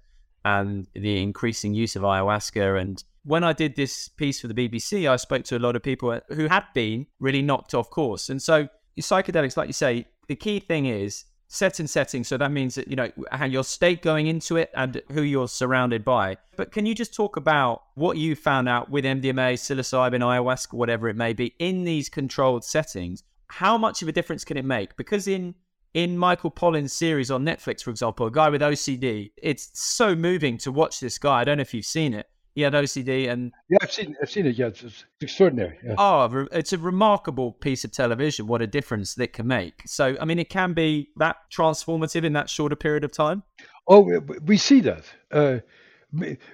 and 0.45 0.87
the 0.93 1.21
increasing 1.21 1.73
use 1.73 1.95
of 1.95 2.03
ayahuasca 2.03 2.79
and 2.81 3.03
when 3.27 3.43
I 3.43 3.51
did 3.51 3.75
this 3.75 4.07
piece 4.07 4.39
for 4.39 4.47
the 4.47 4.53
BBC, 4.53 5.09
I 5.09 5.17
spoke 5.17 5.43
to 5.45 5.57
a 5.57 5.59
lot 5.59 5.75
of 5.75 5.83
people 5.83 6.17
who 6.29 6.47
had 6.47 6.63
been 6.73 7.07
really 7.19 7.41
knocked 7.41 7.73
off 7.73 7.89
course. 7.89 8.29
And 8.29 8.41
so 8.41 8.69
psychedelics, 8.97 9.57
like 9.57 9.67
you 9.67 9.73
say, 9.73 10.05
the 10.29 10.35
key 10.35 10.61
thing 10.61 10.85
is 10.85 11.25
set 11.47 11.79
and 11.79 11.89
setting. 11.89 12.23
So 12.23 12.37
that 12.37 12.51
means 12.51 12.75
that, 12.75 12.87
you 12.87 12.95
know, 12.95 13.09
your 13.45 13.63
state 13.63 14.01
going 14.01 14.27
into 14.27 14.57
it 14.57 14.69
and 14.75 15.01
who 15.11 15.21
you're 15.21 15.47
surrounded 15.47 16.03
by. 16.03 16.37
But 16.55 16.71
can 16.71 16.85
you 16.85 16.93
just 16.93 17.13
talk 17.13 17.37
about 17.37 17.83
what 17.95 18.17
you 18.17 18.35
found 18.35 18.67
out 18.67 18.89
with 18.89 19.05
MDMA, 19.05 19.53
psilocybin, 19.53 20.19
ayahuasca, 20.19 20.73
whatever 20.73 21.07
it 21.07 21.15
may 21.15 21.33
be, 21.33 21.55
in 21.59 21.83
these 21.83 22.09
controlled 22.09 22.63
settings? 22.65 23.23
How 23.47 23.77
much 23.77 24.01
of 24.01 24.07
a 24.07 24.11
difference 24.11 24.43
can 24.43 24.57
it 24.57 24.65
make? 24.65 24.97
Because 24.97 25.27
in 25.27 25.55
in 25.93 26.17
Michael 26.17 26.51
Pollan's 26.51 26.93
series 26.93 27.31
on 27.31 27.43
Netflix, 27.43 27.81
for 27.81 27.89
example, 27.89 28.27
a 28.27 28.31
guy 28.31 28.49
with 28.49 28.61
OCD, 28.61 29.31
it's 29.37 29.71
so 29.73 30.15
moving 30.15 30.57
to 30.59 30.71
watch 30.71 30.99
this 30.99 31.17
guy. 31.17 31.39
I 31.39 31.43
don't 31.43 31.57
know 31.57 31.61
if 31.61 31.73
you've 31.73 31.85
seen 31.85 32.13
it. 32.13 32.29
He 32.57 32.63
had 32.63 32.73
OCD, 32.73 33.29
and 33.29 33.51
yeah, 33.69 33.77
I've 33.83 33.91
seen, 33.91 34.15
I've 34.19 34.31
seen 34.31 34.47
it. 34.47 34.57
Yeah, 34.57 34.65
it's, 34.65 34.81
it's 34.81 35.05
extraordinary. 35.21 35.77
Yeah. 35.85 35.93
Oh, 35.99 36.47
it's 36.51 36.73
a 36.73 36.79
remarkable 36.79 37.51
piece 37.51 37.85
of 37.85 37.91
television. 37.91 38.47
What 38.47 38.63
a 38.63 38.65
difference 38.65 39.13
that 39.13 39.31
can 39.31 39.45
make. 39.45 39.83
So, 39.85 40.17
I 40.19 40.25
mean, 40.25 40.39
it 40.39 40.49
can 40.49 40.73
be 40.73 41.11
that 41.17 41.35
transformative 41.55 42.23
in 42.23 42.33
that 42.33 42.49
shorter 42.49 42.75
period 42.75 43.03
of 43.03 43.11
time. 43.11 43.43
Oh, 43.87 44.09
we 44.43 44.57
see 44.57 44.79
that. 44.79 45.03
Uh, 45.31 45.59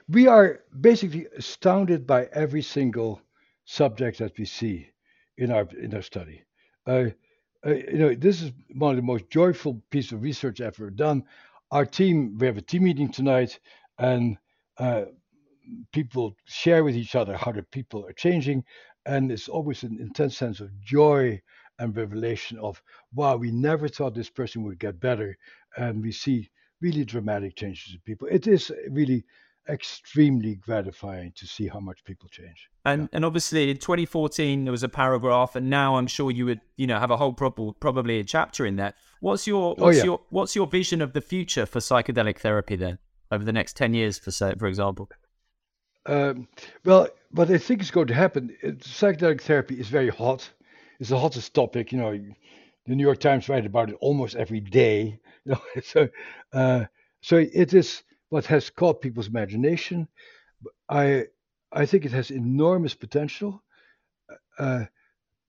we 0.09 0.27
are 0.27 0.59
basically 0.81 1.27
astounded 1.37 2.05
by 2.05 2.27
every 2.33 2.63
single 2.63 3.21
subject 3.63 4.17
that 4.17 4.37
we 4.37 4.43
see 4.43 4.89
in 5.37 5.51
our 5.51 5.69
in 5.81 5.95
our 5.95 6.01
study. 6.01 6.43
Uh, 6.85 7.05
uh, 7.65 7.75
you 7.75 7.97
know, 7.97 8.13
this 8.13 8.41
is 8.41 8.51
one 8.75 8.89
of 8.89 8.97
the 8.97 9.03
most 9.03 9.29
joyful 9.29 9.81
pieces 9.89 10.11
of 10.11 10.21
research 10.21 10.59
I've 10.59 10.77
ever 10.81 10.89
done. 10.89 11.23
Our 11.71 11.85
team, 11.85 12.37
we 12.37 12.47
have 12.47 12.57
a 12.57 12.61
team 12.61 12.83
meeting 12.83 13.09
tonight, 13.09 13.57
and 13.97 14.37
uh, 14.77 15.05
people 15.91 16.35
share 16.45 16.83
with 16.83 16.95
each 16.95 17.15
other 17.15 17.35
how 17.37 17.51
the 17.51 17.63
people 17.63 18.05
are 18.07 18.13
changing, 18.13 18.63
and 19.05 19.31
it's 19.31 19.49
always 19.49 19.83
an 19.83 19.97
intense 19.99 20.37
sense 20.37 20.59
of 20.59 20.69
joy 20.81 21.41
and 21.79 21.95
revelation 21.95 22.57
of 22.59 22.81
wow, 23.13 23.35
we 23.35 23.51
never 23.51 23.87
thought 23.87 24.13
this 24.13 24.29
person 24.29 24.63
would 24.63 24.79
get 24.79 24.99
better, 24.99 25.37
and 25.77 26.01
we 26.01 26.11
see 26.11 26.49
really 26.81 27.05
dramatic 27.05 27.55
changes 27.55 27.93
in 27.93 27.99
people. 28.01 28.27
It 28.29 28.47
is 28.47 28.71
really 28.89 29.23
extremely 29.69 30.55
gratifying 30.55 31.31
to 31.35 31.47
see 31.47 31.67
how 31.67 31.79
much 31.79 32.03
people 32.03 32.27
change. 32.29 32.69
And 32.85 33.03
yeah. 33.03 33.07
and 33.13 33.25
obviously 33.25 33.69
in 33.69 33.77
2014 33.77 34.65
there 34.65 34.71
was 34.71 34.83
a 34.83 34.89
paragraph, 34.89 35.55
and 35.55 35.69
now 35.69 35.95
I'm 35.95 36.07
sure 36.07 36.31
you 36.31 36.45
would 36.45 36.61
you 36.75 36.87
know 36.87 36.99
have 36.99 37.11
a 37.11 37.17
whole 37.17 37.33
prob- 37.33 37.79
probably 37.79 38.19
a 38.19 38.23
chapter 38.23 38.65
in 38.65 38.75
that. 38.77 38.95
What's 39.21 39.47
your 39.47 39.75
oh, 39.77 39.83
what's 39.83 39.97
oh, 39.97 39.99
yeah. 39.99 40.03
your 40.03 40.21
what's 40.29 40.55
your 40.55 40.67
vision 40.67 41.01
of 41.01 41.13
the 41.13 41.21
future 41.21 41.65
for 41.65 41.79
psychedelic 41.79 42.39
therapy 42.39 42.75
then 42.75 42.99
over 43.31 43.43
the 43.43 43.53
next 43.53 43.75
10 43.77 43.93
years 43.93 44.19
for 44.19 44.31
for 44.31 44.67
example? 44.67 45.09
Um, 46.05 46.47
well, 46.83 47.07
what 47.31 47.49
I 47.49 47.57
think 47.57 47.81
is 47.81 47.91
going 47.91 48.07
to 48.07 48.13
happen, 48.13 48.55
psychedelic 48.63 49.41
therapy 49.41 49.79
is 49.79 49.87
very 49.87 50.09
hot. 50.09 50.49
It's 50.99 51.09
the 51.09 51.19
hottest 51.19 51.53
topic. 51.53 51.91
You 51.91 51.97
know, 51.99 52.11
the 52.85 52.95
New 52.95 53.03
York 53.03 53.19
Times 53.19 53.49
write 53.49 53.65
about 53.65 53.89
it 53.89 53.97
almost 54.01 54.35
every 54.35 54.59
day. 54.59 55.19
You 55.45 55.51
know, 55.55 55.61
so, 55.83 56.07
uh, 56.53 56.85
so 57.19 57.35
it 57.35 57.73
is 57.73 58.03
what 58.29 58.45
has 58.45 58.69
caught 58.69 59.01
people's 59.01 59.27
imagination. 59.27 60.07
I 60.89 61.25
I 61.71 61.85
think 61.85 62.05
it 62.05 62.13
has 62.13 62.31
enormous 62.31 62.93
potential. 62.95 63.61
Uh, 64.57 64.85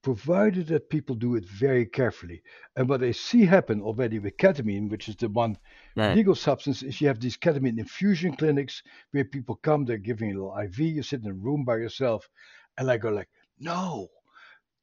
provided 0.05 0.67
that 0.67 0.91
people 0.91 1.15
do 1.15 1.33
it 1.35 1.43
very 1.49 1.83
carefully. 1.83 2.43
And 2.75 2.87
what 2.87 3.03
I 3.03 3.09
see 3.09 3.43
happen 3.43 3.81
already 3.81 4.19
with 4.19 4.37
ketamine, 4.37 4.87
which 4.87 5.09
is 5.09 5.15
the 5.15 5.29
one 5.29 5.57
right. 5.95 6.15
legal 6.15 6.35
substance, 6.35 6.83
is 6.83 7.01
you 7.01 7.07
have 7.07 7.19
these 7.19 7.35
ketamine 7.35 7.79
infusion 7.79 8.35
clinics 8.35 8.83
where 9.09 9.25
people 9.25 9.55
come, 9.55 9.83
they're 9.83 9.97
giving 9.97 10.29
a 10.29 10.35
little 10.35 10.55
IV, 10.55 10.77
you 10.77 11.01
sit 11.01 11.23
in 11.23 11.31
a 11.31 11.33
room 11.33 11.65
by 11.65 11.77
yourself, 11.77 12.29
and 12.77 12.91
I 12.91 12.97
go 12.97 13.09
like, 13.09 13.29
no, 13.59 14.11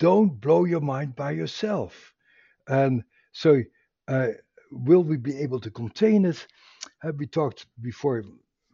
don't 0.01 0.41
blow 0.41 0.65
your 0.65 0.81
mind 0.81 1.15
by 1.15 1.31
yourself. 1.31 2.13
And 2.67 3.05
so, 3.31 3.63
uh, 4.09 4.31
will 4.73 5.05
we 5.05 5.19
be 5.19 5.39
able 5.39 5.61
to 5.61 5.71
contain 5.71 6.25
it? 6.25 6.45
Have 6.99 7.15
we 7.15 7.29
talked 7.29 7.67
before 7.81 8.25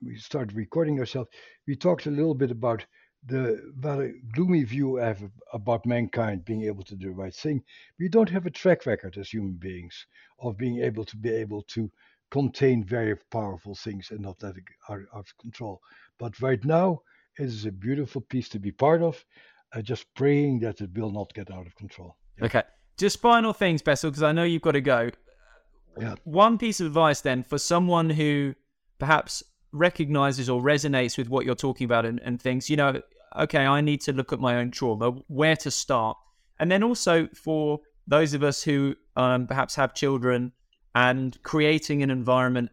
we 0.02 0.16
started 0.16 0.56
recording 0.56 0.98
ourselves? 0.98 1.28
We 1.66 1.76
talked 1.76 2.06
a 2.06 2.10
little 2.10 2.34
bit 2.34 2.50
about 2.50 2.86
the 3.26 3.72
rather 3.80 4.14
gloomy 4.34 4.64
view 4.64 5.00
I 5.00 5.06
have 5.06 5.22
about 5.52 5.86
mankind 5.86 6.44
being 6.44 6.64
able 6.64 6.84
to 6.84 6.94
do 6.94 7.08
the 7.08 7.14
right 7.14 7.34
thing. 7.34 7.62
We 7.98 8.08
don't 8.08 8.30
have 8.30 8.46
a 8.46 8.50
track 8.50 8.86
record 8.86 9.18
as 9.18 9.30
human 9.30 9.54
beings 9.54 10.06
of 10.40 10.56
being 10.56 10.82
able 10.82 11.04
to 11.04 11.16
be 11.16 11.30
able 11.30 11.62
to 11.62 11.90
contain 12.30 12.84
very 12.84 13.16
powerful 13.30 13.74
things 13.74 14.10
and 14.10 14.20
not 14.20 14.42
let 14.42 14.56
it 14.56 14.64
out, 14.88 15.00
out 15.14 15.20
of 15.20 15.38
control. 15.38 15.80
But 16.18 16.40
right 16.40 16.62
now, 16.64 17.02
it 17.38 17.44
is 17.44 17.66
a 17.66 17.72
beautiful 17.72 18.20
piece 18.20 18.48
to 18.50 18.58
be 18.58 18.72
part 18.72 19.02
of. 19.02 19.24
Uh, 19.74 19.82
just 19.82 20.12
praying 20.14 20.60
that 20.60 20.80
it 20.80 20.90
will 20.96 21.10
not 21.10 21.32
get 21.34 21.50
out 21.50 21.66
of 21.66 21.74
control. 21.76 22.16
Yeah. 22.38 22.46
Okay. 22.46 22.62
Just 22.96 23.20
final 23.20 23.52
things, 23.52 23.82
Bessel, 23.82 24.10
because 24.10 24.22
I 24.22 24.32
know 24.32 24.44
you've 24.44 24.62
got 24.62 24.72
to 24.72 24.80
go. 24.80 25.10
Yeah. 25.98 26.14
One 26.24 26.58
piece 26.58 26.80
of 26.80 26.86
advice 26.86 27.20
then 27.20 27.42
for 27.42 27.58
someone 27.58 28.10
who 28.10 28.54
perhaps 28.98 29.42
recognizes 29.72 30.48
or 30.48 30.60
resonates 30.60 31.18
with 31.18 31.28
what 31.28 31.44
you're 31.44 31.54
talking 31.54 31.84
about 31.84 32.06
and, 32.06 32.20
and 32.20 32.40
thinks, 32.40 32.70
you 32.70 32.76
know, 32.76 33.00
okay, 33.36 33.66
I 33.66 33.80
need 33.80 34.00
to 34.02 34.12
look 34.12 34.32
at 34.32 34.40
my 34.40 34.56
own 34.56 34.70
trauma, 34.70 35.10
where 35.28 35.56
to 35.56 35.70
start. 35.70 36.16
And 36.58 36.70
then 36.70 36.82
also 36.82 37.28
for 37.34 37.80
those 38.06 38.34
of 38.34 38.42
us 38.42 38.62
who 38.62 38.96
um, 39.16 39.46
perhaps 39.46 39.74
have 39.76 39.94
children 39.94 40.52
and 40.94 41.40
creating 41.42 42.02
an 42.02 42.10
environment 42.10 42.70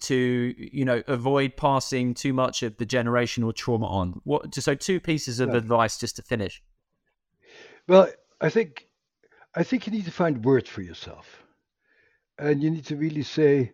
to 0.00 0.54
you 0.58 0.84
know 0.84 1.02
avoid 1.06 1.56
passing 1.56 2.14
too 2.14 2.32
much 2.32 2.62
of 2.62 2.76
the 2.76 2.84
generational 2.84 3.54
trauma 3.54 3.86
on 3.86 4.20
what 4.24 4.54
so 4.54 4.74
two 4.74 5.00
pieces 5.00 5.40
of 5.40 5.50
yeah. 5.50 5.56
advice 5.56 5.98
just 5.98 6.16
to 6.16 6.22
finish 6.22 6.62
well 7.88 8.08
i 8.40 8.50
think 8.50 8.88
i 9.54 9.62
think 9.62 9.86
you 9.86 9.92
need 9.92 10.04
to 10.04 10.10
find 10.10 10.44
words 10.44 10.68
for 10.68 10.82
yourself 10.82 11.44
and 12.38 12.62
you 12.62 12.70
need 12.70 12.84
to 12.84 12.96
really 12.96 13.22
say 13.22 13.72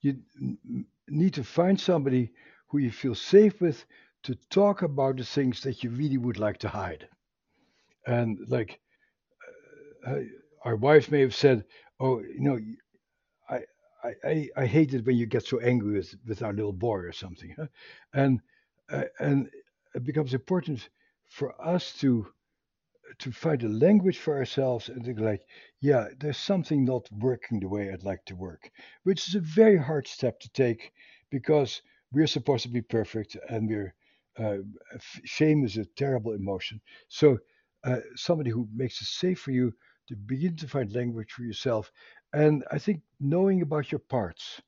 you 0.00 0.16
need 1.08 1.34
to 1.34 1.44
find 1.44 1.80
somebody 1.80 2.32
who 2.68 2.78
you 2.78 2.90
feel 2.90 3.14
safe 3.14 3.60
with 3.60 3.84
to 4.24 4.34
talk 4.50 4.82
about 4.82 5.16
the 5.16 5.24
things 5.24 5.62
that 5.62 5.82
you 5.82 5.90
really 5.90 6.18
would 6.18 6.38
like 6.38 6.58
to 6.58 6.68
hide. 6.68 7.08
And 8.06 8.38
like 8.48 8.80
uh, 10.06 10.20
our 10.64 10.76
wife 10.76 11.10
may 11.10 11.20
have 11.20 11.34
said, 11.34 11.64
"Oh, 12.00 12.20
you 12.20 12.40
know, 12.40 12.58
I, 13.48 13.60
I, 14.24 14.48
I 14.56 14.66
hate 14.66 14.94
it 14.94 15.04
when 15.06 15.16
you 15.16 15.26
get 15.26 15.46
so 15.46 15.60
angry 15.60 15.94
with, 15.98 16.14
with 16.26 16.42
our 16.42 16.52
little 16.52 16.72
boy 16.72 16.98
or 16.98 17.12
something," 17.12 17.54
huh? 17.58 17.66
and 18.14 18.40
uh, 18.90 19.04
and 19.18 19.50
it 19.94 20.04
becomes 20.04 20.34
important 20.34 20.88
for 21.28 21.54
us 21.60 21.92
to 22.00 22.26
to 23.18 23.32
find 23.32 23.62
a 23.62 23.68
language 23.68 24.18
for 24.18 24.36
ourselves 24.36 24.88
and 24.88 25.04
to 25.04 25.14
like, 25.14 25.42
yeah, 25.80 26.08
there's 26.18 26.38
something 26.38 26.84
not 26.84 27.10
working 27.12 27.60
the 27.60 27.68
way 27.68 27.90
I'd 27.90 28.04
like 28.04 28.24
to 28.26 28.36
work, 28.36 28.70
which 29.04 29.28
is 29.28 29.34
a 29.34 29.40
very 29.40 29.76
hard 29.76 30.06
step 30.06 30.40
to 30.40 30.48
take 30.50 30.92
because 31.30 31.82
we're 32.12 32.26
supposed 32.26 32.62
to 32.64 32.68
be 32.68 32.82
perfect 32.82 33.36
and 33.48 33.68
we're 33.68 33.94
uh, 34.38 34.58
shame 35.24 35.64
is 35.64 35.76
a 35.76 35.84
terrible 35.84 36.32
emotion. 36.32 36.80
So 37.08 37.38
uh, 37.84 38.00
somebody 38.14 38.50
who 38.50 38.68
makes 38.72 39.00
it 39.02 39.06
safe 39.06 39.40
for 39.40 39.50
you 39.50 39.74
to 40.08 40.16
begin 40.16 40.56
to 40.56 40.68
find 40.68 40.92
language 40.92 41.32
for 41.32 41.42
yourself. 41.42 41.92
And 42.32 42.64
I 42.70 42.78
think 42.78 43.02
knowing 43.20 43.62
about 43.62 43.92
your 43.92 43.98
parts, 43.98 44.60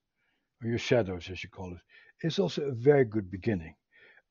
or 0.63 0.69
your 0.69 0.79
shadows, 0.79 1.29
as 1.31 1.43
you 1.45 1.51
call 1.51 1.73
it, 1.75 2.27
is 2.27 2.39
also 2.39 2.63
a 2.63 2.73
very 2.73 3.05
good 3.05 3.31
beginning. 3.31 3.77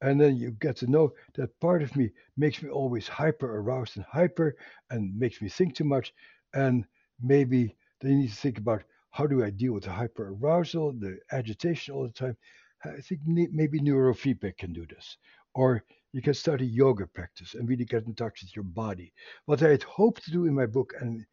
And 0.01 0.19
then 0.19 0.35
you 0.35 0.51
get 0.51 0.77
to 0.77 0.87
know 0.87 1.13
that 1.35 1.59
part 1.59 1.83
of 1.83 1.95
me 1.95 2.09
makes 2.35 2.61
me 2.61 2.69
always 2.69 3.07
hyper 3.07 3.57
aroused 3.57 3.97
and 3.97 4.05
hyper 4.05 4.55
and 4.89 5.17
makes 5.17 5.41
me 5.41 5.49
think 5.49 5.75
too 5.75 5.83
much. 5.83 6.13
And 6.53 6.85
maybe 7.21 7.75
then 7.99 8.11
you 8.13 8.17
need 8.19 8.29
to 8.29 8.35
think 8.35 8.57
about 8.57 8.83
how 9.11 9.27
do 9.27 9.43
I 9.43 9.51
deal 9.51 9.73
with 9.73 9.83
the 9.83 9.91
hyper 9.91 10.33
arousal, 10.33 10.93
the 10.93 11.19
agitation 11.31 11.93
all 11.93 12.03
the 12.03 12.09
time. 12.09 12.35
I 12.83 13.01
think 13.01 13.21
maybe 13.25 13.79
neurofeedback 13.79 14.57
can 14.57 14.73
do 14.73 14.87
this. 14.87 15.17
Or 15.53 15.83
you 16.13 16.21
can 16.21 16.33
start 16.33 16.61
a 16.61 16.65
yoga 16.65 17.05
practice 17.05 17.53
and 17.53 17.69
really 17.69 17.85
get 17.85 18.05
in 18.05 18.15
touch 18.15 18.41
with 18.41 18.55
your 18.55 18.63
body. 18.63 19.13
What 19.45 19.61
I 19.61 19.69
had 19.69 19.83
hoped 19.83 20.23
to 20.25 20.31
do 20.31 20.45
in 20.45 20.55
my 20.55 20.65
book, 20.65 20.93
and 20.99 21.25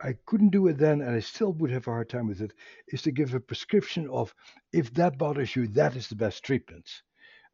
I 0.00 0.14
couldn't 0.26 0.50
do 0.50 0.68
it 0.68 0.78
then, 0.78 1.00
and 1.00 1.10
I 1.10 1.20
still 1.20 1.52
would 1.54 1.70
have 1.72 1.88
a 1.88 1.90
hard 1.90 2.08
time 2.08 2.28
with 2.28 2.40
it, 2.42 2.52
is 2.88 3.02
to 3.02 3.10
give 3.10 3.34
a 3.34 3.40
prescription 3.40 4.08
of 4.08 4.32
if 4.72 4.94
that 4.94 5.18
bothers 5.18 5.56
you, 5.56 5.66
that 5.68 5.96
is 5.96 6.08
the 6.08 6.14
best 6.14 6.44
treatment. 6.44 6.88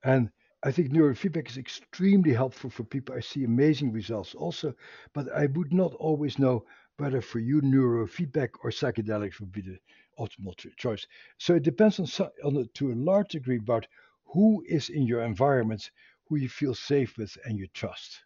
And 0.05 0.31
I 0.63 0.71
think 0.71 0.91
neurofeedback 0.91 1.49
is 1.49 1.59
extremely 1.59 2.33
helpful 2.33 2.71
for 2.71 2.85
people. 2.85 3.15
I 3.15 3.21
see 3.21 3.45
amazing 3.45 3.93
results 3.93 4.35
also, 4.35 4.75
but 5.13 5.31
I 5.33 5.47
would 5.47 5.73
not 5.73 5.95
always 5.95 6.39
know 6.39 6.65
whether 6.97 7.21
for 7.21 7.41
you 7.41 7.61
neurofeedback 7.61 8.51
or 8.63 8.71
psychedelics 8.71 9.41
would 9.41 9.53
be 9.53 9.63
the 9.63 9.79
optimal 10.19 10.55
choice. 10.77 11.07
So 11.39 11.57
it 11.57 11.65
depends 11.65 11.99
on, 11.99 12.31
on 12.45 12.69
to 12.75 12.93
a 12.93 12.95
large 12.95 13.29
degree 13.31 13.59
about 13.59 13.87
who 14.27 14.65
is 14.69 14.89
in 14.89 15.07
your 15.07 15.23
environment 15.23 15.91
who 16.29 16.37
you 16.37 16.49
feel 16.49 16.75
safe 16.75 17.17
with 17.19 17.37
and 17.45 17.59
you 17.59 17.67
trust. 17.69 18.25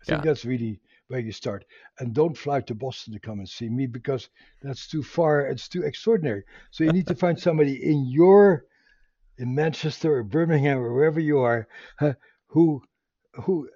I 0.00 0.04
think 0.04 0.24
yeah. 0.24 0.30
that's 0.30 0.44
really 0.44 0.80
where 1.08 1.20
you 1.20 1.32
start. 1.32 1.64
And 1.98 2.14
don't 2.14 2.36
fly 2.36 2.60
to 2.62 2.74
Boston 2.74 3.12
to 3.14 3.20
come 3.20 3.38
and 3.38 3.48
see 3.48 3.68
me 3.68 3.86
because 3.86 4.28
that's 4.62 4.88
too 4.88 5.02
far. 5.02 5.46
It's 5.46 5.68
too 5.68 5.82
extraordinary. 5.82 6.44
So 6.70 6.84
you 6.84 6.92
need 6.92 7.06
to 7.06 7.14
find 7.14 7.38
somebody 7.38 7.82
in 7.82 8.06
your, 8.06 8.64
in 9.38 9.54
Manchester 9.54 10.16
or 10.16 10.22
Birmingham 10.22 10.78
or 10.78 10.92
wherever 10.94 11.20
you 11.20 11.38
are, 11.38 11.68
huh, 11.98 12.14
who 12.46 12.82
who 13.32 13.68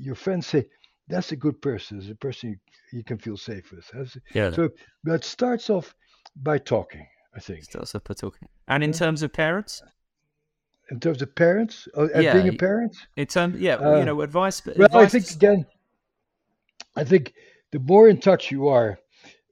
your 0.00 0.14
friends 0.14 0.46
say 0.46 0.66
that's 1.08 1.32
a 1.32 1.36
good 1.36 1.60
person, 1.60 1.98
is 1.98 2.08
a 2.08 2.14
person 2.14 2.50
you, 2.50 2.98
you 2.98 3.04
can 3.04 3.18
feel 3.18 3.36
safe 3.36 3.70
with. 3.72 3.90
yeah. 4.32 4.50
So 4.52 4.70
that 5.04 5.24
starts 5.24 5.68
off 5.68 5.94
by 6.36 6.58
talking. 6.58 7.06
I 7.34 7.40
think 7.40 7.64
starts 7.64 7.94
off 7.94 8.04
by 8.04 8.14
talking. 8.14 8.48
And 8.68 8.82
in 8.82 8.92
terms 8.92 9.22
of 9.22 9.32
parents, 9.32 9.82
in 10.90 11.00
terms 11.00 11.22
of 11.22 11.34
parents, 11.34 11.88
uh, 11.96 12.08
yeah, 12.14 12.34
being 12.34 12.48
a 12.48 12.52
parent, 12.52 12.96
in 13.16 13.26
terms, 13.26 13.60
yeah, 13.60 13.76
uh, 13.76 13.98
you 13.98 14.04
know, 14.04 14.20
advice. 14.20 14.64
Well, 14.64 14.86
advice 14.86 15.14
I 15.14 15.18
think 15.18 15.30
again, 15.30 15.66
I 16.96 17.04
think 17.04 17.34
the 17.70 17.78
more 17.78 18.08
in 18.08 18.18
touch 18.18 18.50
you 18.50 18.68
are 18.68 18.98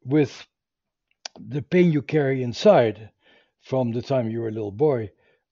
with 0.04 0.46
the 1.38 1.62
pain 1.62 1.92
you 1.92 2.02
carry 2.02 2.42
inside 2.42 3.10
from 3.62 3.92
the 3.92 4.02
time 4.02 4.30
you 4.30 4.40
were 4.40 4.48
a 4.48 4.52
little 4.52 4.72
boy, 4.72 5.10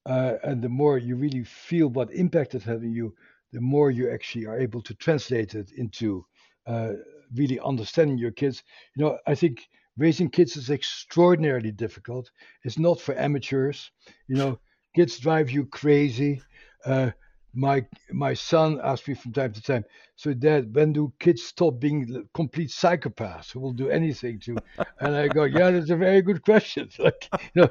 uh, 0.09 0.39
and 0.43 0.61
the 0.61 0.69
more 0.69 0.97
you 0.97 1.15
really 1.15 1.43
feel 1.43 1.87
what 1.87 2.11
impact 2.11 2.55
it 2.55 2.63
had 2.63 2.77
on 2.77 2.91
you, 2.91 3.13
the 3.53 3.61
more 3.61 3.91
you 3.91 4.09
actually 4.11 4.47
are 4.47 4.59
able 4.59 4.81
to 4.81 4.95
translate 4.95 5.53
it 5.53 5.71
into 5.77 6.25
uh, 6.65 6.93
really 7.35 7.59
understanding 7.59 8.17
your 8.17 8.31
kids. 8.31 8.63
You 8.95 9.05
know, 9.05 9.19
I 9.27 9.35
think 9.35 9.69
raising 9.97 10.29
kids 10.29 10.57
is 10.57 10.71
extraordinarily 10.71 11.71
difficult. 11.71 12.31
It's 12.63 12.79
not 12.79 12.99
for 12.99 13.15
amateurs. 13.17 13.91
You 14.27 14.37
know, 14.37 14.59
kids 14.95 15.19
drive 15.19 15.51
you 15.51 15.67
crazy. 15.67 16.41
Uh, 16.83 17.11
my 17.53 17.85
my 18.11 18.33
son 18.33 18.79
asks 18.83 19.07
me 19.07 19.15
from 19.15 19.33
time 19.33 19.53
to 19.53 19.61
time, 19.61 19.83
so 20.15 20.33
dad, 20.33 20.73
when 20.75 20.93
do 20.93 21.13
kids 21.19 21.43
stop 21.43 21.79
being 21.79 22.27
complete 22.33 22.69
psychopaths 22.69 23.51
who 23.51 23.59
will 23.59 23.73
do 23.73 23.89
anything 23.89 24.39
to? 24.41 24.57
And 24.99 25.15
I 25.15 25.27
go, 25.27 25.45
yeah, 25.45 25.71
that's 25.71 25.89
a 25.89 25.95
very 25.95 26.21
good 26.21 26.43
question. 26.43 26.89
Like, 26.99 27.29
you 27.53 27.63
know, 27.63 27.69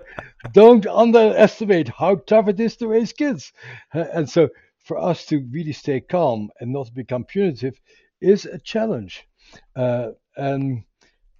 don't 0.53 0.87
underestimate 0.87 1.89
how 1.89 2.17
tough 2.17 2.49
it 2.49 2.59
is 2.61 2.77
to 2.77 2.89
raise 2.89 3.13
kids. 3.13 3.53
And 3.93 4.29
so 4.29 4.49
for 4.79 4.99
us 4.99 5.27
to 5.27 5.47
really 5.53 5.73
stay 5.73 6.01
calm 6.01 6.51
and 6.61 6.73
not 6.73 6.93
become 6.95 7.25
punitive 7.25 7.79
is 8.21 8.47
a 8.47 8.59
challenge. 8.59 9.29
Uh, 9.77 10.11
and 10.37 10.85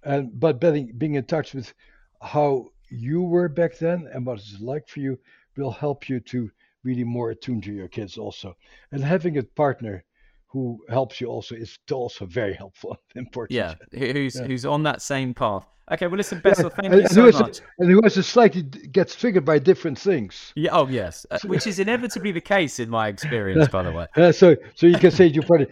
and 0.03 0.39
but 0.39 0.61
being 0.61 0.93
being 0.97 1.15
in 1.15 1.25
touch 1.25 1.53
with 1.53 1.73
how 2.21 2.67
you 2.89 3.21
were 3.21 3.49
back 3.49 3.77
then 3.77 4.07
and 4.13 4.25
what 4.25 4.39
it's 4.39 4.59
like 4.61 4.87
for 4.87 4.99
you 4.99 5.17
will 5.57 5.71
help 5.71 6.07
you 6.09 6.19
to 6.19 6.49
really 6.89 7.03
more 7.03 7.29
attuned 7.31 7.63
to 7.63 7.71
your 7.71 7.87
kids 7.87 8.17
also. 8.17 8.55
And 8.91 9.03
having 9.03 9.37
a 9.37 9.43
partner 9.43 10.03
who 10.47 10.79
helps 10.89 11.21
you 11.21 11.27
also 11.27 11.55
is 11.55 11.77
also 11.91 12.25
very 12.25 12.53
helpful 12.53 12.97
and 13.15 13.25
important. 13.25 13.55
Yeah, 13.55 13.75
who's 13.91 14.35
yeah. 14.35 14.47
who's 14.47 14.65
on 14.65 14.83
that 14.83 15.01
same 15.01 15.33
path. 15.33 15.65
Okay, 15.91 16.05
well, 16.05 16.17
listen, 16.17 16.39
Bessel, 16.39 16.65
yeah. 16.65 16.75
thank 16.81 16.93
and, 16.93 17.01
you 17.01 17.07
so 17.07 17.31
much. 17.31 17.59
A, 17.59 17.63
and 17.79 17.89
who 17.89 17.99
has 18.03 18.15
a 18.15 18.21
slightly 18.21 18.61
gets 18.61 19.15
triggered 19.15 19.43
by 19.43 19.57
different 19.57 19.97
things. 19.97 20.53
Yeah. 20.55 20.69
Oh, 20.71 20.87
yes, 20.87 21.25
uh, 21.31 21.39
which 21.45 21.65
is 21.65 21.79
inevitably 21.79 22.31
the 22.31 22.41
case 22.41 22.79
in 22.79 22.89
my 22.89 23.07
experience, 23.13 23.67
by 23.69 23.81
the 23.83 23.91
way. 23.91 24.05
Uh, 24.15 24.31
so, 24.31 24.55
so 24.75 24.85
you 24.85 24.99
can 24.99 25.09
say 25.09 25.29
to 25.29 25.33
your 25.33 25.43
partner, 25.43 25.65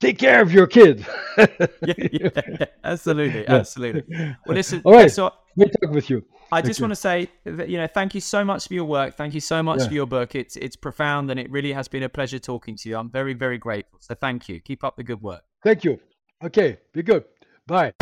"Take 0.00 0.18
care 0.18 0.42
of 0.42 0.52
your 0.52 0.66
kid." 0.66 1.06
yeah, 1.38 1.94
yeah, 2.12 2.28
absolutely, 2.84 3.46
absolutely. 3.46 4.04
Well, 4.46 4.56
listen, 4.56 4.82
all 4.84 4.92
right. 4.92 5.10
So, 5.10 5.32
Great 5.56 5.72
talking 5.80 5.94
with 5.94 6.10
you. 6.10 6.24
I 6.52 6.62
just 6.62 6.80
want 6.80 6.90
to 6.92 6.96
say 6.96 7.28
that 7.44 7.68
you 7.68 7.78
know, 7.78 7.86
thank 7.86 8.14
you 8.14 8.20
so 8.20 8.44
much 8.44 8.68
for 8.68 8.74
your 8.74 8.84
work. 8.84 9.16
Thank 9.16 9.34
you 9.34 9.40
so 9.40 9.62
much 9.62 9.80
yeah. 9.80 9.88
for 9.88 9.94
your 9.94 10.06
book. 10.06 10.34
It's 10.34 10.56
it's 10.56 10.76
profound, 10.76 11.30
and 11.30 11.40
it 11.40 11.50
really 11.50 11.72
has 11.72 11.88
been 11.88 12.02
a 12.02 12.08
pleasure 12.08 12.38
talking 12.38 12.76
to 12.76 12.88
you. 12.88 12.96
I'm 12.96 13.10
very 13.10 13.34
very 13.34 13.58
grateful. 13.58 13.98
So 14.00 14.14
thank 14.14 14.48
you. 14.48 14.60
Keep 14.60 14.84
up 14.84 14.96
the 14.96 15.04
good 15.04 15.22
work. 15.22 15.42
Thank 15.62 15.84
you. 15.84 16.00
Okay, 16.44 16.78
be 16.92 17.02
good. 17.02 17.24
Bye. 17.66 17.92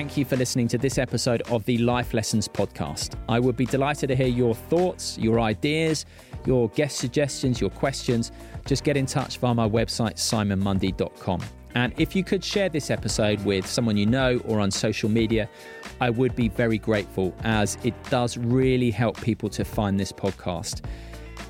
Thank 0.00 0.16
you 0.16 0.24
for 0.24 0.36
listening 0.36 0.66
to 0.68 0.78
this 0.78 0.96
episode 0.96 1.42
of 1.50 1.62
the 1.66 1.76
Life 1.76 2.14
Lessons 2.14 2.48
podcast. 2.48 3.16
I 3.28 3.38
would 3.38 3.54
be 3.54 3.66
delighted 3.66 4.06
to 4.06 4.16
hear 4.16 4.28
your 4.28 4.54
thoughts, 4.54 5.18
your 5.18 5.40
ideas, 5.40 6.06
your 6.46 6.70
guest 6.70 6.96
suggestions, 6.96 7.60
your 7.60 7.68
questions. 7.68 8.32
Just 8.64 8.82
get 8.82 8.96
in 8.96 9.04
touch 9.04 9.36
via 9.36 9.52
my 9.52 9.68
website, 9.68 10.14
simonmundie.com. 10.14 11.42
And 11.74 11.92
if 11.98 12.16
you 12.16 12.24
could 12.24 12.42
share 12.42 12.70
this 12.70 12.90
episode 12.90 13.44
with 13.44 13.66
someone 13.66 13.98
you 13.98 14.06
know 14.06 14.40
or 14.46 14.58
on 14.58 14.70
social 14.70 15.10
media, 15.10 15.50
I 16.00 16.08
would 16.08 16.34
be 16.34 16.48
very 16.48 16.78
grateful 16.78 17.34
as 17.44 17.76
it 17.84 17.92
does 18.04 18.38
really 18.38 18.90
help 18.90 19.20
people 19.20 19.50
to 19.50 19.66
find 19.66 20.00
this 20.00 20.12
podcast. 20.12 20.82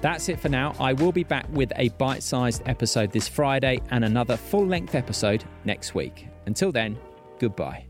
That's 0.00 0.28
it 0.28 0.40
for 0.40 0.48
now. 0.48 0.74
I 0.80 0.94
will 0.94 1.12
be 1.12 1.22
back 1.22 1.46
with 1.52 1.72
a 1.76 1.90
bite 1.90 2.24
sized 2.24 2.62
episode 2.66 3.12
this 3.12 3.28
Friday 3.28 3.80
and 3.92 4.04
another 4.04 4.36
full 4.36 4.66
length 4.66 4.96
episode 4.96 5.44
next 5.64 5.94
week. 5.94 6.26
Until 6.46 6.72
then, 6.72 6.98
goodbye. 7.38 7.89